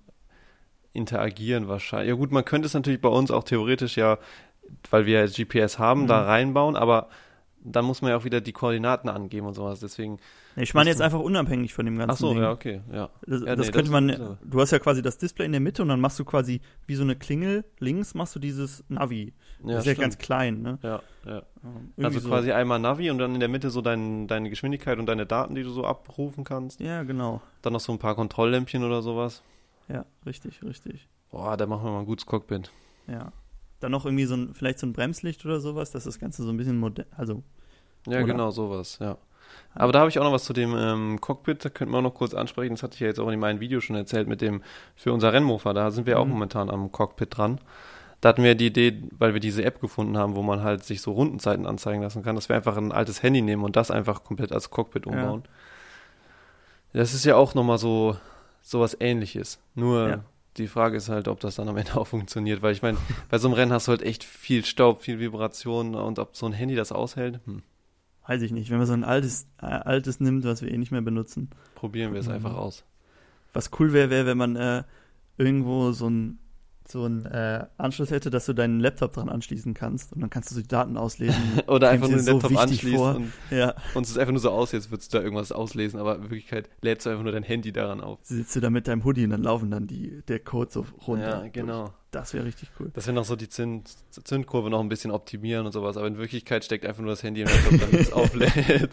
interagieren 0.92 1.68
wahrscheinlich. 1.68 2.08
Ja 2.08 2.14
gut, 2.14 2.32
man 2.32 2.44
könnte 2.44 2.66
es 2.66 2.74
natürlich 2.74 3.00
bei 3.00 3.08
uns 3.08 3.30
auch 3.30 3.44
theoretisch 3.44 3.96
ja, 3.96 4.18
weil 4.90 5.06
wir 5.06 5.20
jetzt 5.20 5.36
GPS 5.36 5.78
haben, 5.78 6.06
da 6.06 6.22
Mhm. 6.22 6.26
reinbauen, 6.28 6.76
aber 6.76 7.08
dann 7.64 7.84
muss 7.84 8.02
man 8.02 8.10
ja 8.10 8.16
auch 8.16 8.24
wieder 8.24 8.40
die 8.40 8.52
Koordinaten 8.52 9.08
angeben 9.08 9.46
und 9.46 9.54
sowas. 9.54 9.80
Deswegen. 9.80 10.18
Ich 10.56 10.74
meine 10.74 10.90
jetzt 10.90 11.00
einfach 11.02 11.20
unabhängig 11.20 11.74
von 11.74 11.84
dem 11.84 11.96
ganzen 11.98 12.10
Ach 12.12 12.16
so, 12.16 12.32
Ding. 12.32 12.42
ja, 12.42 12.50
okay, 12.50 12.80
ja. 12.92 13.10
Das, 13.26 13.42
Ja, 13.42 13.56
das 13.56 13.66
nee, 13.66 13.72
könnte 13.72 13.90
das- 13.90 13.90
man, 13.90 14.16
so. 14.16 14.38
du 14.44 14.60
hast 14.60 14.70
ja 14.70 14.78
quasi 14.78 15.02
das 15.02 15.18
Display 15.18 15.46
in 15.46 15.52
der 15.52 15.60
Mitte 15.60 15.82
und 15.82 15.88
dann 15.88 16.00
machst 16.00 16.18
du 16.18 16.24
quasi 16.24 16.60
wie 16.86 16.94
so 16.94 17.02
eine 17.02 17.16
Klingel, 17.16 17.64
links 17.78 18.14
machst 18.14 18.34
du 18.34 18.40
dieses 18.40 18.82
Navi. 18.88 19.32
Ja, 19.64 19.74
das 19.74 19.86
ist 19.86 19.96
ja 19.96 20.02
ganz 20.02 20.18
klein, 20.18 20.62
ne? 20.62 20.78
Ja, 20.82 21.00
ja. 21.26 21.42
Irgendwie 21.62 22.04
Also 22.04 22.20
so. 22.20 22.28
quasi 22.28 22.52
einmal 22.52 22.78
Navi 22.78 23.10
und 23.10 23.18
dann 23.18 23.34
in 23.34 23.40
der 23.40 23.48
Mitte 23.48 23.70
so 23.70 23.80
dein, 23.82 24.26
deine 24.28 24.50
Geschwindigkeit 24.50 24.98
und 24.98 25.06
deine 25.06 25.26
Daten, 25.26 25.54
die 25.54 25.62
du 25.64 25.70
so 25.70 25.84
abrufen 25.84 26.44
kannst. 26.44 26.80
Ja, 26.80 27.02
genau. 27.02 27.40
Dann 27.62 27.72
noch 27.72 27.80
so 27.80 27.92
ein 27.92 27.98
paar 27.98 28.14
Kontrolllämpchen 28.14 28.84
oder 28.84 29.02
sowas. 29.02 29.42
Ja, 29.88 30.04
richtig, 30.26 30.62
richtig. 30.62 31.08
Boah, 31.30 31.56
da 31.56 31.66
machen 31.66 31.84
wir 31.84 31.90
mal 31.92 32.00
ein 32.00 32.06
gutes 32.06 32.24
Cockpit. 32.26 32.70
Ja. 33.06 33.32
Dann 33.80 33.92
noch 33.92 34.04
irgendwie 34.04 34.24
so 34.24 34.34
ein, 34.34 34.54
vielleicht 34.54 34.78
so 34.80 34.86
ein 34.86 34.92
Bremslicht 34.92 35.44
oder 35.44 35.60
sowas, 35.60 35.90
dass 35.92 36.04
das 36.04 36.18
Ganze 36.18 36.42
so 36.42 36.50
ein 36.50 36.56
bisschen 36.56 36.78
modern, 36.78 37.06
also, 37.16 37.42
Ja, 38.06 38.18
Oder? 38.18 38.26
genau, 38.26 38.50
sowas, 38.50 38.98
ja. 39.00 39.16
Aber 39.74 39.92
da 39.92 40.00
habe 40.00 40.10
ich 40.10 40.18
auch 40.18 40.24
noch 40.24 40.32
was 40.32 40.44
zu 40.44 40.52
dem 40.52 40.74
ähm, 40.76 41.20
Cockpit, 41.20 41.64
da 41.64 41.68
könnten 41.68 41.92
wir 41.94 41.98
auch 41.98 42.02
noch 42.02 42.14
kurz 42.14 42.34
ansprechen. 42.34 42.74
Das 42.74 42.82
hatte 42.82 42.94
ich 42.94 43.00
ja 43.00 43.06
jetzt 43.06 43.18
auch 43.20 43.28
in 43.30 43.38
meinem 43.40 43.60
Video 43.60 43.80
schon 43.80 43.96
erzählt 43.96 44.28
mit 44.28 44.40
dem 44.40 44.62
für 44.94 45.12
unser 45.12 45.32
Rennmofa. 45.32 45.72
Da 45.72 45.90
sind 45.90 46.06
wir 46.06 46.18
auch 46.18 46.24
Mhm. 46.24 46.32
momentan 46.32 46.70
am 46.70 46.90
Cockpit 46.92 47.36
dran. 47.36 47.60
Da 48.20 48.30
hatten 48.30 48.42
wir 48.42 48.54
die 48.56 48.66
Idee, 48.66 49.02
weil 49.18 49.32
wir 49.32 49.40
diese 49.40 49.64
App 49.64 49.80
gefunden 49.80 50.18
haben, 50.18 50.34
wo 50.34 50.42
man 50.42 50.62
halt 50.62 50.84
sich 50.84 51.00
so 51.00 51.12
Rundenzeiten 51.12 51.66
anzeigen 51.66 52.02
lassen 52.02 52.22
kann, 52.24 52.34
dass 52.34 52.48
wir 52.48 52.56
einfach 52.56 52.76
ein 52.76 52.90
altes 52.92 53.22
Handy 53.22 53.40
nehmen 53.42 53.62
und 53.62 53.76
das 53.76 53.90
einfach 53.90 54.24
komplett 54.24 54.52
als 54.52 54.70
Cockpit 54.70 55.06
Ja. 55.06 55.12
umbauen. 55.12 55.44
Das 56.92 57.14
ist 57.14 57.24
ja 57.24 57.36
auch 57.36 57.54
nochmal 57.54 57.78
so 57.78 58.16
sowas 58.62 58.96
ähnliches. 59.00 59.60
Nur 59.74 60.08
Ja. 60.08 60.24
Die 60.58 60.68
Frage 60.68 60.96
ist 60.96 61.08
halt, 61.08 61.28
ob 61.28 61.40
das 61.40 61.56
dann 61.56 61.68
am 61.68 61.76
Ende 61.76 61.96
auch 61.96 62.06
funktioniert, 62.06 62.62
weil 62.62 62.72
ich 62.72 62.82
meine, 62.82 62.98
bei 63.30 63.38
so 63.38 63.48
einem 63.48 63.54
Rennen 63.54 63.72
hast 63.72 63.86
du 63.88 63.90
halt 63.92 64.02
echt 64.02 64.24
viel 64.24 64.64
Staub, 64.64 65.02
viel 65.02 65.20
Vibration 65.20 65.94
und 65.94 66.18
ob 66.18 66.36
so 66.36 66.46
ein 66.46 66.52
Handy 66.52 66.74
das 66.74 66.92
aushält, 66.92 67.40
hm, 67.46 67.62
weiß 68.26 68.42
ich 68.42 68.52
nicht, 68.52 68.70
wenn 68.70 68.78
man 68.78 68.86
so 68.86 68.92
ein 68.92 69.04
altes, 69.04 69.46
äh, 69.62 69.66
altes 69.66 70.20
nimmt, 70.20 70.44
was 70.44 70.60
wir 70.62 70.70
eh 70.70 70.76
nicht 70.78 70.92
mehr 70.92 71.00
benutzen. 71.00 71.48
probieren 71.74 72.12
wir 72.12 72.20
es 72.20 72.26
Mhm. 72.28 72.34
einfach 72.34 72.56
aus. 72.56 72.84
Was 73.54 73.70
cool 73.78 73.92
wäre, 73.92 74.10
wäre, 74.10 74.26
wenn 74.26 74.36
man 74.38 74.56
äh, 74.56 74.82
irgendwo 75.38 75.92
so 75.92 76.08
ein 76.10 76.38
so 76.90 77.04
ein 77.04 77.26
äh, 77.26 77.66
Anschluss 77.76 78.10
hätte, 78.10 78.30
dass 78.30 78.46
du 78.46 78.52
deinen 78.52 78.80
Laptop 78.80 79.12
dran 79.12 79.28
anschließen 79.28 79.74
kannst 79.74 80.12
und 80.12 80.20
dann 80.20 80.30
kannst 80.30 80.50
du 80.50 80.54
so 80.54 80.60
die 80.60 80.68
Daten 80.68 80.96
auslesen. 80.96 81.40
Oder 81.66 81.90
einfach 81.90 82.08
nur 82.08 82.18
den 82.18 82.24
so 82.24 82.32
Laptop 82.32 82.56
anschließen 82.56 82.96
vor. 82.96 83.16
und, 83.16 83.32
ja, 83.50 83.74
und 83.94 84.04
es 84.04 84.10
ist 84.10 84.18
einfach 84.18 84.32
nur 84.32 84.40
so 84.40 84.50
aus, 84.50 84.72
jetzt 84.72 84.90
würdest 84.90 85.12
du 85.12 85.18
da 85.18 85.24
irgendwas 85.24 85.52
auslesen, 85.52 86.00
aber 86.00 86.16
in 86.16 86.22
Wirklichkeit 86.22 86.68
lädst 86.80 87.06
du 87.06 87.10
einfach 87.10 87.22
nur 87.22 87.32
dein 87.32 87.42
Handy 87.42 87.72
daran 87.72 88.00
auf. 88.00 88.18
sitzt 88.22 88.56
du 88.56 88.60
da 88.60 88.70
mit 88.70 88.88
deinem 88.88 89.04
Hoodie 89.04 89.24
und 89.24 89.30
dann 89.30 89.42
laufen 89.42 89.70
dann 89.70 89.86
die, 89.86 90.22
der 90.28 90.40
Code 90.40 90.70
so 90.70 90.86
runter. 91.06 91.44
Ja, 91.44 91.48
genau. 91.48 91.92
Das 92.10 92.32
wäre 92.32 92.46
richtig 92.46 92.70
cool. 92.80 92.90
Dass 92.94 93.06
wir 93.06 93.12
noch 93.12 93.26
so 93.26 93.36
die 93.36 93.50
Zünd, 93.50 93.90
Zündkurve 94.10 94.70
noch 94.70 94.80
ein 94.80 94.88
bisschen 94.88 95.10
optimieren 95.10 95.66
und 95.66 95.72
sowas, 95.72 95.98
aber 95.98 96.06
in 96.06 96.16
Wirklichkeit 96.16 96.64
steckt 96.64 96.86
einfach 96.86 97.02
nur 97.02 97.10
das 97.10 97.22
Handy 97.22 97.42
im 97.42 97.48
Laptop, 97.48 97.80
damit 97.80 98.00
es 98.00 98.12
auflädt. 98.14 98.88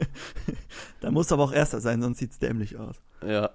da 1.00 1.10
muss 1.10 1.30
aber 1.30 1.44
auch 1.44 1.52
erster 1.52 1.80
sein, 1.80 2.00
sonst 2.00 2.18
sieht's 2.18 2.38
dämlich 2.38 2.78
aus. 2.78 2.96
Ja. 3.26 3.50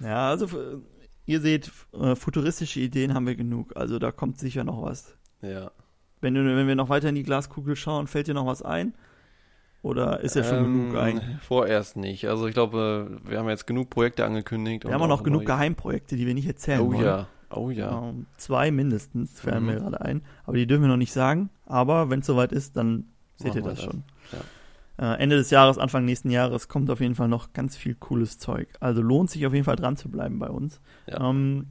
Ja, 0.00 0.30
also 0.30 0.48
ihr 1.26 1.40
seht, 1.40 1.70
äh, 1.92 2.14
futuristische 2.16 2.80
Ideen 2.80 3.14
haben 3.14 3.26
wir 3.26 3.36
genug. 3.36 3.76
Also 3.76 3.98
da 3.98 4.10
kommt 4.12 4.38
sicher 4.38 4.64
noch 4.64 4.82
was. 4.82 5.16
Ja. 5.40 5.70
Wenn, 6.20 6.34
du, 6.34 6.44
wenn 6.44 6.66
wir 6.68 6.74
noch 6.76 6.88
weiter 6.88 7.08
in 7.08 7.14
die 7.16 7.22
Glaskugel 7.24 7.74
schauen, 7.76 8.06
fällt 8.06 8.28
dir 8.28 8.34
noch 8.34 8.46
was 8.46 8.62
ein? 8.62 8.94
Oder 9.82 10.20
ist 10.20 10.36
ja 10.36 10.44
schon 10.44 10.58
Ähm, 10.64 10.64
genug 10.90 10.96
eigentlich? 10.96 11.40
Vorerst 11.42 11.96
nicht. 11.96 12.28
Also 12.28 12.46
ich 12.46 12.54
glaube, 12.54 13.18
wir 13.24 13.38
haben 13.38 13.48
jetzt 13.48 13.66
genug 13.66 13.90
Projekte 13.90 14.24
angekündigt. 14.24 14.84
Wir 14.84 14.92
haben 14.94 15.02
auch 15.02 15.08
noch 15.08 15.24
genug 15.24 15.44
Geheimprojekte, 15.44 16.14
die 16.16 16.26
wir 16.26 16.34
nicht 16.34 16.46
erzählen 16.46 16.80
Oh 16.80 16.92
wollen. 16.92 17.04
ja. 17.04 17.26
Oh 17.50 17.68
ja. 17.70 18.08
Ähm, 18.08 18.26
zwei 18.36 18.70
mindestens 18.70 19.40
fällen 19.40 19.64
Mhm. 19.64 19.70
mir 19.70 19.76
gerade 19.80 20.00
ein. 20.00 20.22
Aber 20.46 20.56
die 20.56 20.66
dürfen 20.68 20.82
wir 20.82 20.88
noch 20.88 20.96
nicht 20.96 21.12
sagen. 21.12 21.50
Aber 21.66 22.08
wenn 22.10 22.20
es 22.20 22.26
soweit 22.26 22.52
ist, 22.52 22.76
dann 22.76 23.06
seht 23.36 23.48
Machen 23.48 23.56
ihr 23.58 23.62
das 23.64 23.74
das. 23.80 23.84
schon. 23.84 24.04
Äh, 24.98 25.18
Ende 25.20 25.36
des 25.36 25.50
Jahres, 25.50 25.78
Anfang 25.78 26.04
nächsten 26.04 26.30
Jahres 26.30 26.68
kommt 26.68 26.90
auf 26.90 27.00
jeden 27.00 27.14
Fall 27.14 27.28
noch 27.28 27.52
ganz 27.52 27.76
viel 27.76 27.94
cooles 27.94 28.38
Zeug. 28.38 28.68
Also 28.80 29.02
lohnt 29.02 29.30
sich 29.30 29.46
auf 29.46 29.52
jeden 29.52 29.64
Fall 29.64 29.76
dran 29.76 29.96
zu 29.96 30.10
bleiben 30.10 30.38
bei 30.38 30.48
uns. 30.48 30.80
Ja. 31.06 31.28
Ähm, 31.30 31.66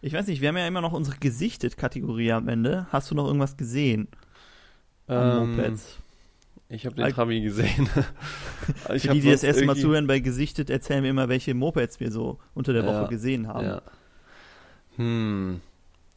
ich 0.00 0.12
weiß 0.14 0.26
nicht, 0.28 0.40
wir 0.40 0.48
haben 0.48 0.56
ja 0.56 0.66
immer 0.66 0.80
noch 0.80 0.92
unsere 0.92 1.18
Gesichtet-Kategorie 1.18 2.32
am 2.32 2.48
Ende. 2.48 2.86
Hast 2.90 3.10
du 3.10 3.14
noch 3.14 3.26
irgendwas 3.26 3.56
gesehen 3.56 4.08
Ähm, 5.08 5.78
ich 6.72 6.86
habe 6.86 6.94
den 6.94 7.04
Al- 7.04 7.12
Trabi 7.12 7.40
gesehen. 7.40 7.88
ich 8.94 9.02
die, 9.02 9.20
die 9.20 9.30
das 9.30 9.42
erste 9.42 9.64
Mal 9.66 9.76
zuhören 9.76 10.06
bei 10.06 10.20
Gesichtet, 10.20 10.70
erzählen 10.70 11.02
wir 11.02 11.10
immer, 11.10 11.28
welche 11.28 11.52
Mopeds 11.52 11.98
wir 11.98 12.12
so 12.12 12.38
unter 12.54 12.72
der 12.72 12.84
Ja, 12.84 12.88
Woche 13.02 13.08
gesehen 13.08 13.48
haben. 13.48 13.66
Ja. 13.66 13.82
Hm. 14.96 15.60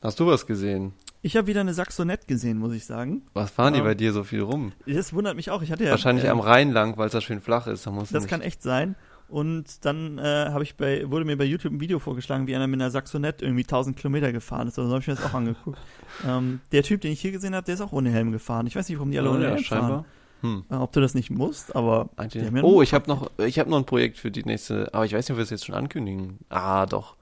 Hast 0.02 0.20
du 0.20 0.28
was 0.28 0.46
gesehen? 0.46 0.94
Ich 1.26 1.38
habe 1.38 1.48
wieder 1.48 1.62
eine 1.62 1.74
Saxonette 1.74 2.28
gesehen, 2.28 2.58
muss 2.60 2.74
ich 2.74 2.86
sagen. 2.86 3.24
Was 3.34 3.50
fahren 3.50 3.74
die 3.74 3.82
bei 3.82 3.96
dir 3.96 4.12
so 4.12 4.26
viel 4.26 4.42
rum? 4.42 4.74
Das 4.86 5.14
wundert 5.14 5.38
mich 5.38 5.50
auch. 5.50 5.62
Ich 5.62 5.72
hatte 5.72 5.86
ja, 5.86 5.92
Wahrscheinlich 5.92 6.26
äh, 6.26 6.30
am 6.30 6.42
Rhein 6.42 6.72
lang, 6.72 6.98
weil 6.98 7.08
es 7.08 7.14
da 7.14 7.22
schön 7.22 7.40
flach 7.40 7.66
ist. 7.66 7.88
Da 7.88 7.92
muss 7.92 8.10
Das 8.10 8.24
nicht- 8.24 8.30
kann 8.30 8.42
echt 8.42 8.62
sein. 8.62 8.96
Und 9.30 9.86
dann 9.86 10.18
äh, 10.20 10.22
habe 10.50 10.64
ich 10.64 10.76
bei, 10.76 11.10
wurde 11.10 11.24
mir 11.26 11.38
bei 11.38 11.46
YouTube 11.46 11.72
ein 11.72 11.80
Video 11.80 11.98
vorgeschlagen, 12.00 12.46
wie 12.46 12.56
einer 12.56 12.68
mit 12.68 12.80
einer 12.82 12.92
Saxonette 12.92 13.46
irgendwie 13.46 13.64
1000 13.64 13.96
Kilometer 13.96 14.34
gefahren 14.34 14.68
ist. 14.68 14.78
Also 14.78 14.92
habe 14.92 15.00
ich 15.02 15.08
mir 15.08 15.16
das 15.16 15.24
auch 15.26 15.34
angeguckt. 15.34 15.80
ähm, 16.28 16.60
der 16.74 16.84
Typ, 16.84 17.00
den 17.02 17.14
ich 17.14 17.22
hier 17.22 17.32
gesehen 17.32 17.56
habe, 17.56 17.66
der 17.66 17.76
ist 17.76 17.82
auch 17.82 17.94
ohne 17.94 18.10
Helm 18.12 18.34
gefahren. 18.34 18.68
Ich 18.68 18.76
weiß 18.76 18.90
nicht, 18.90 18.98
warum 19.00 19.12
die 19.12 19.18
alle 19.18 19.30
Oh, 19.32 19.36
ohne 19.36 19.44
ja, 19.46 19.50
Helm 19.52 19.64
scheinbar. 19.64 20.06
Hm. 20.42 20.66
fahren. 20.68 20.82
Äh, 20.82 20.84
ob 20.84 20.92
du 20.92 21.00
das 21.00 21.14
nicht 21.16 21.30
musst, 21.32 21.74
aber 21.74 22.10
ja 22.34 22.50
Oh, 22.64 22.82
ich 22.82 22.94
habe 22.94 23.08
noch, 23.10 23.32
ich 23.38 23.60
habe 23.60 23.70
noch 23.70 23.78
ein 23.78 23.86
Projekt 23.86 24.18
für 24.18 24.30
die 24.30 24.44
nächste, 24.44 24.94
aber 24.94 25.06
ich 25.06 25.14
weiß 25.14 25.24
nicht, 25.26 25.32
ob 25.32 25.38
wir 25.38 25.44
es 25.44 25.50
jetzt 25.52 25.66
schon 25.66 25.74
ankündigen. 25.76 26.40
Ah, 26.50 26.86
doch. 26.86 27.16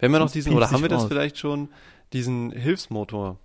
Wir 0.00 0.08
haben 0.08 0.12
ja 0.14 0.18
noch 0.18 0.30
diesen, 0.32 0.54
oder 0.54 0.70
haben 0.72 0.82
wir 0.82 0.88
das 0.88 1.02
raus. 1.02 1.08
vielleicht 1.08 1.38
schon, 1.38 1.68
diesen 2.12 2.50
Hilfsmotor. 2.50 3.38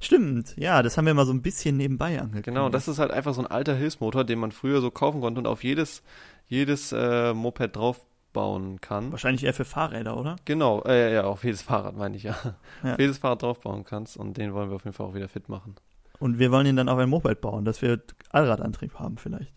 Stimmt, 0.00 0.56
ja, 0.56 0.82
das 0.82 0.96
haben 0.96 1.04
wir 1.06 1.14
mal 1.14 1.26
so 1.26 1.32
ein 1.32 1.42
bisschen 1.42 1.76
nebenbei 1.76 2.18
angekündigt. 2.18 2.44
Genau, 2.46 2.68
das 2.70 2.88
ist 2.88 2.98
halt 2.98 3.10
einfach 3.10 3.34
so 3.34 3.42
ein 3.42 3.46
alter 3.46 3.74
Hilfsmotor, 3.74 4.24
den 4.24 4.38
man 4.38 4.50
früher 4.50 4.80
so 4.80 4.90
kaufen 4.90 5.20
konnte 5.20 5.38
und 5.40 5.46
auf 5.46 5.62
jedes, 5.62 6.02
jedes 6.46 6.92
äh, 6.92 7.34
Moped 7.34 7.76
draufbauen 7.76 8.80
kann. 8.80 9.12
Wahrscheinlich 9.12 9.44
eher 9.44 9.52
für 9.54 9.66
Fahrräder, 9.66 10.16
oder? 10.16 10.36
Genau, 10.46 10.82
äh, 10.84 11.12
ja, 11.14 11.24
auf 11.24 11.44
jedes 11.44 11.60
Fahrrad 11.62 11.96
meine 11.96 12.16
ich 12.16 12.22
ja. 12.22 12.34
Ja. 12.82 12.94
Auf 12.94 12.98
jedes 12.98 13.18
Fahrrad 13.18 13.42
draufbauen 13.42 13.84
kannst 13.84 14.16
und 14.16 14.36
den 14.38 14.54
wollen 14.54 14.70
wir 14.70 14.76
auf 14.76 14.84
jeden 14.84 14.94
Fall 14.96 15.06
auch 15.06 15.14
wieder 15.14 15.28
fit 15.28 15.48
machen. 15.50 15.74
Und 16.18 16.38
wir 16.38 16.50
wollen 16.50 16.66
ihn 16.66 16.76
dann 16.76 16.88
auf 16.88 16.98
ein 16.98 17.08
Moped 17.08 17.40
bauen, 17.42 17.64
dass 17.64 17.82
wir 17.82 18.00
Allradantrieb 18.30 18.94
haben 18.98 19.16
vielleicht. 19.18 19.52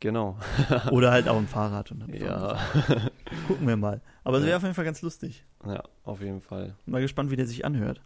Genau. 0.00 0.36
Oder 0.90 1.10
halt 1.10 1.28
auch 1.28 1.36
ein 1.38 1.46
Fahrrad. 1.48 1.90
Und 1.90 2.00
dann 2.00 2.12
Ja. 2.12 2.58
Gucken 3.48 3.66
wir 3.66 3.76
mal. 3.78 4.02
Aber 4.24 4.36
es 4.36 4.42
wäre 4.42 4.50
Ja. 4.52 4.56
auf 4.58 4.62
jeden 4.62 4.74
Fall 4.74 4.84
ganz 4.84 5.00
lustig. 5.00 5.44
ja, 5.66 5.82
auf 6.04 6.20
jeden 6.20 6.42
Fall. 6.42 6.74
Mal 6.84 7.00
gespannt, 7.00 7.30
wie 7.30 7.36
der 7.36 7.46
sich 7.46 7.64
anhört. 7.64 8.02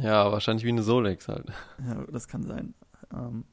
Ja, 0.00 0.32
wahrscheinlich 0.32 0.64
wie 0.64 0.70
eine 0.70 0.82
Solex 0.82 1.28
halt. 1.28 1.46
Ja, 1.86 2.04
das 2.10 2.26
kann 2.28 2.42
sein. 2.42 2.74
Ähm, 3.12 3.44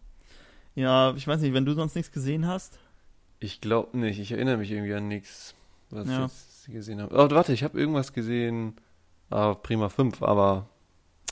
ja, 0.75 1.13
ich 1.15 1.27
weiß 1.27 1.41
nicht, 1.41 1.53
wenn 1.53 1.65
du 1.65 1.73
sonst 1.73 1.95
nichts 1.95 2.11
gesehen 2.11 2.47
hast. 2.47 2.79
Ich 3.39 3.59
glaube 3.61 3.97
nicht. 3.97 4.19
Ich 4.19 4.31
erinnere 4.31 4.57
mich 4.57 4.71
irgendwie 4.71 4.93
an 4.93 5.07
nichts, 5.07 5.55
was 5.89 6.07
Ja. 6.07 6.15
ich 6.15 6.21
jetzt 6.21 6.67
gesehen 6.71 7.01
habe. 7.01 7.13
Oh, 7.15 7.29
warte, 7.35 7.51
ich 7.53 7.63
habe 7.63 7.79
irgendwas 7.79 8.13
gesehen. 8.13 8.75
Ah, 9.29 9.53
Prima 9.55 9.89
5, 9.89 10.21
aber 10.23 10.67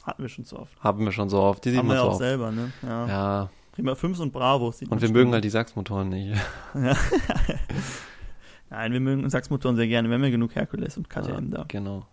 Hatten 0.05 0.21
wir 0.21 0.29
schon 0.29 0.45
zu 0.45 0.57
oft. 0.59 0.77
haben 0.81 1.05
wir 1.05 1.11
schon 1.11 1.29
so 1.29 1.39
oft. 1.39 1.63
Die 1.65 1.69
sieht 1.71 1.83
man 1.83 1.95
wir 1.95 1.97
so 2.01 2.03
auch 2.03 2.09
oft. 2.11 2.17
selber, 2.19 2.51
ne? 2.51 2.71
Ja. 2.81 3.07
Ja, 3.07 3.49
Prima 3.73 3.95
5 3.95 4.19
und 4.19 4.33
Bravo. 4.33 4.71
sieht 4.71 4.89
und 4.91 5.01
wir 5.01 5.09
mögen 5.11 5.31
halt 5.33 5.43
die 5.43 5.49
Sachsmotoren 5.49 6.09
nicht. 6.09 6.37
Ja. 6.75 6.95
Nein, 8.69 8.93
wir 8.93 8.99
mögen 8.99 9.27
Sachsmotoren 9.29 9.75
sehr 9.75 9.87
gerne. 9.87 10.09
Wir 10.09 10.15
haben 10.15 10.23
ja 10.23 10.29
genug 10.29 10.53
Herkules 10.55 10.95
und 10.97 11.09
KTM 11.09 11.49
da. 11.49 11.65
Genau. 11.67 12.05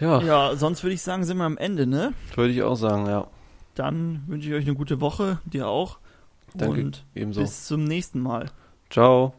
Ja, 0.00 0.20
Ja, 0.20 0.56
sonst 0.56 0.82
würde 0.82 0.94
ich 0.94 1.02
sagen, 1.02 1.24
sind 1.24 1.38
wir 1.38 1.44
am 1.44 1.58
Ende, 1.58 1.86
ne? 1.86 2.12
würde 2.34 2.52
ich 2.52 2.62
auch 2.62 2.76
sagen, 2.76 3.06
ja. 3.06 3.26
Dann 3.74 4.22
wünsche 4.26 4.48
ich 4.48 4.54
euch 4.54 4.64
eine 4.64 4.74
gute 4.74 5.00
Woche, 5.00 5.38
dir 5.44 5.68
auch. 5.68 5.98
Danke, 6.54 6.80
und 6.80 7.04
ebenso. 7.14 7.40
bis 7.40 7.66
zum 7.66 7.84
nächsten 7.84 8.20
Mal. 8.20 8.50
Ciao. 8.90 9.34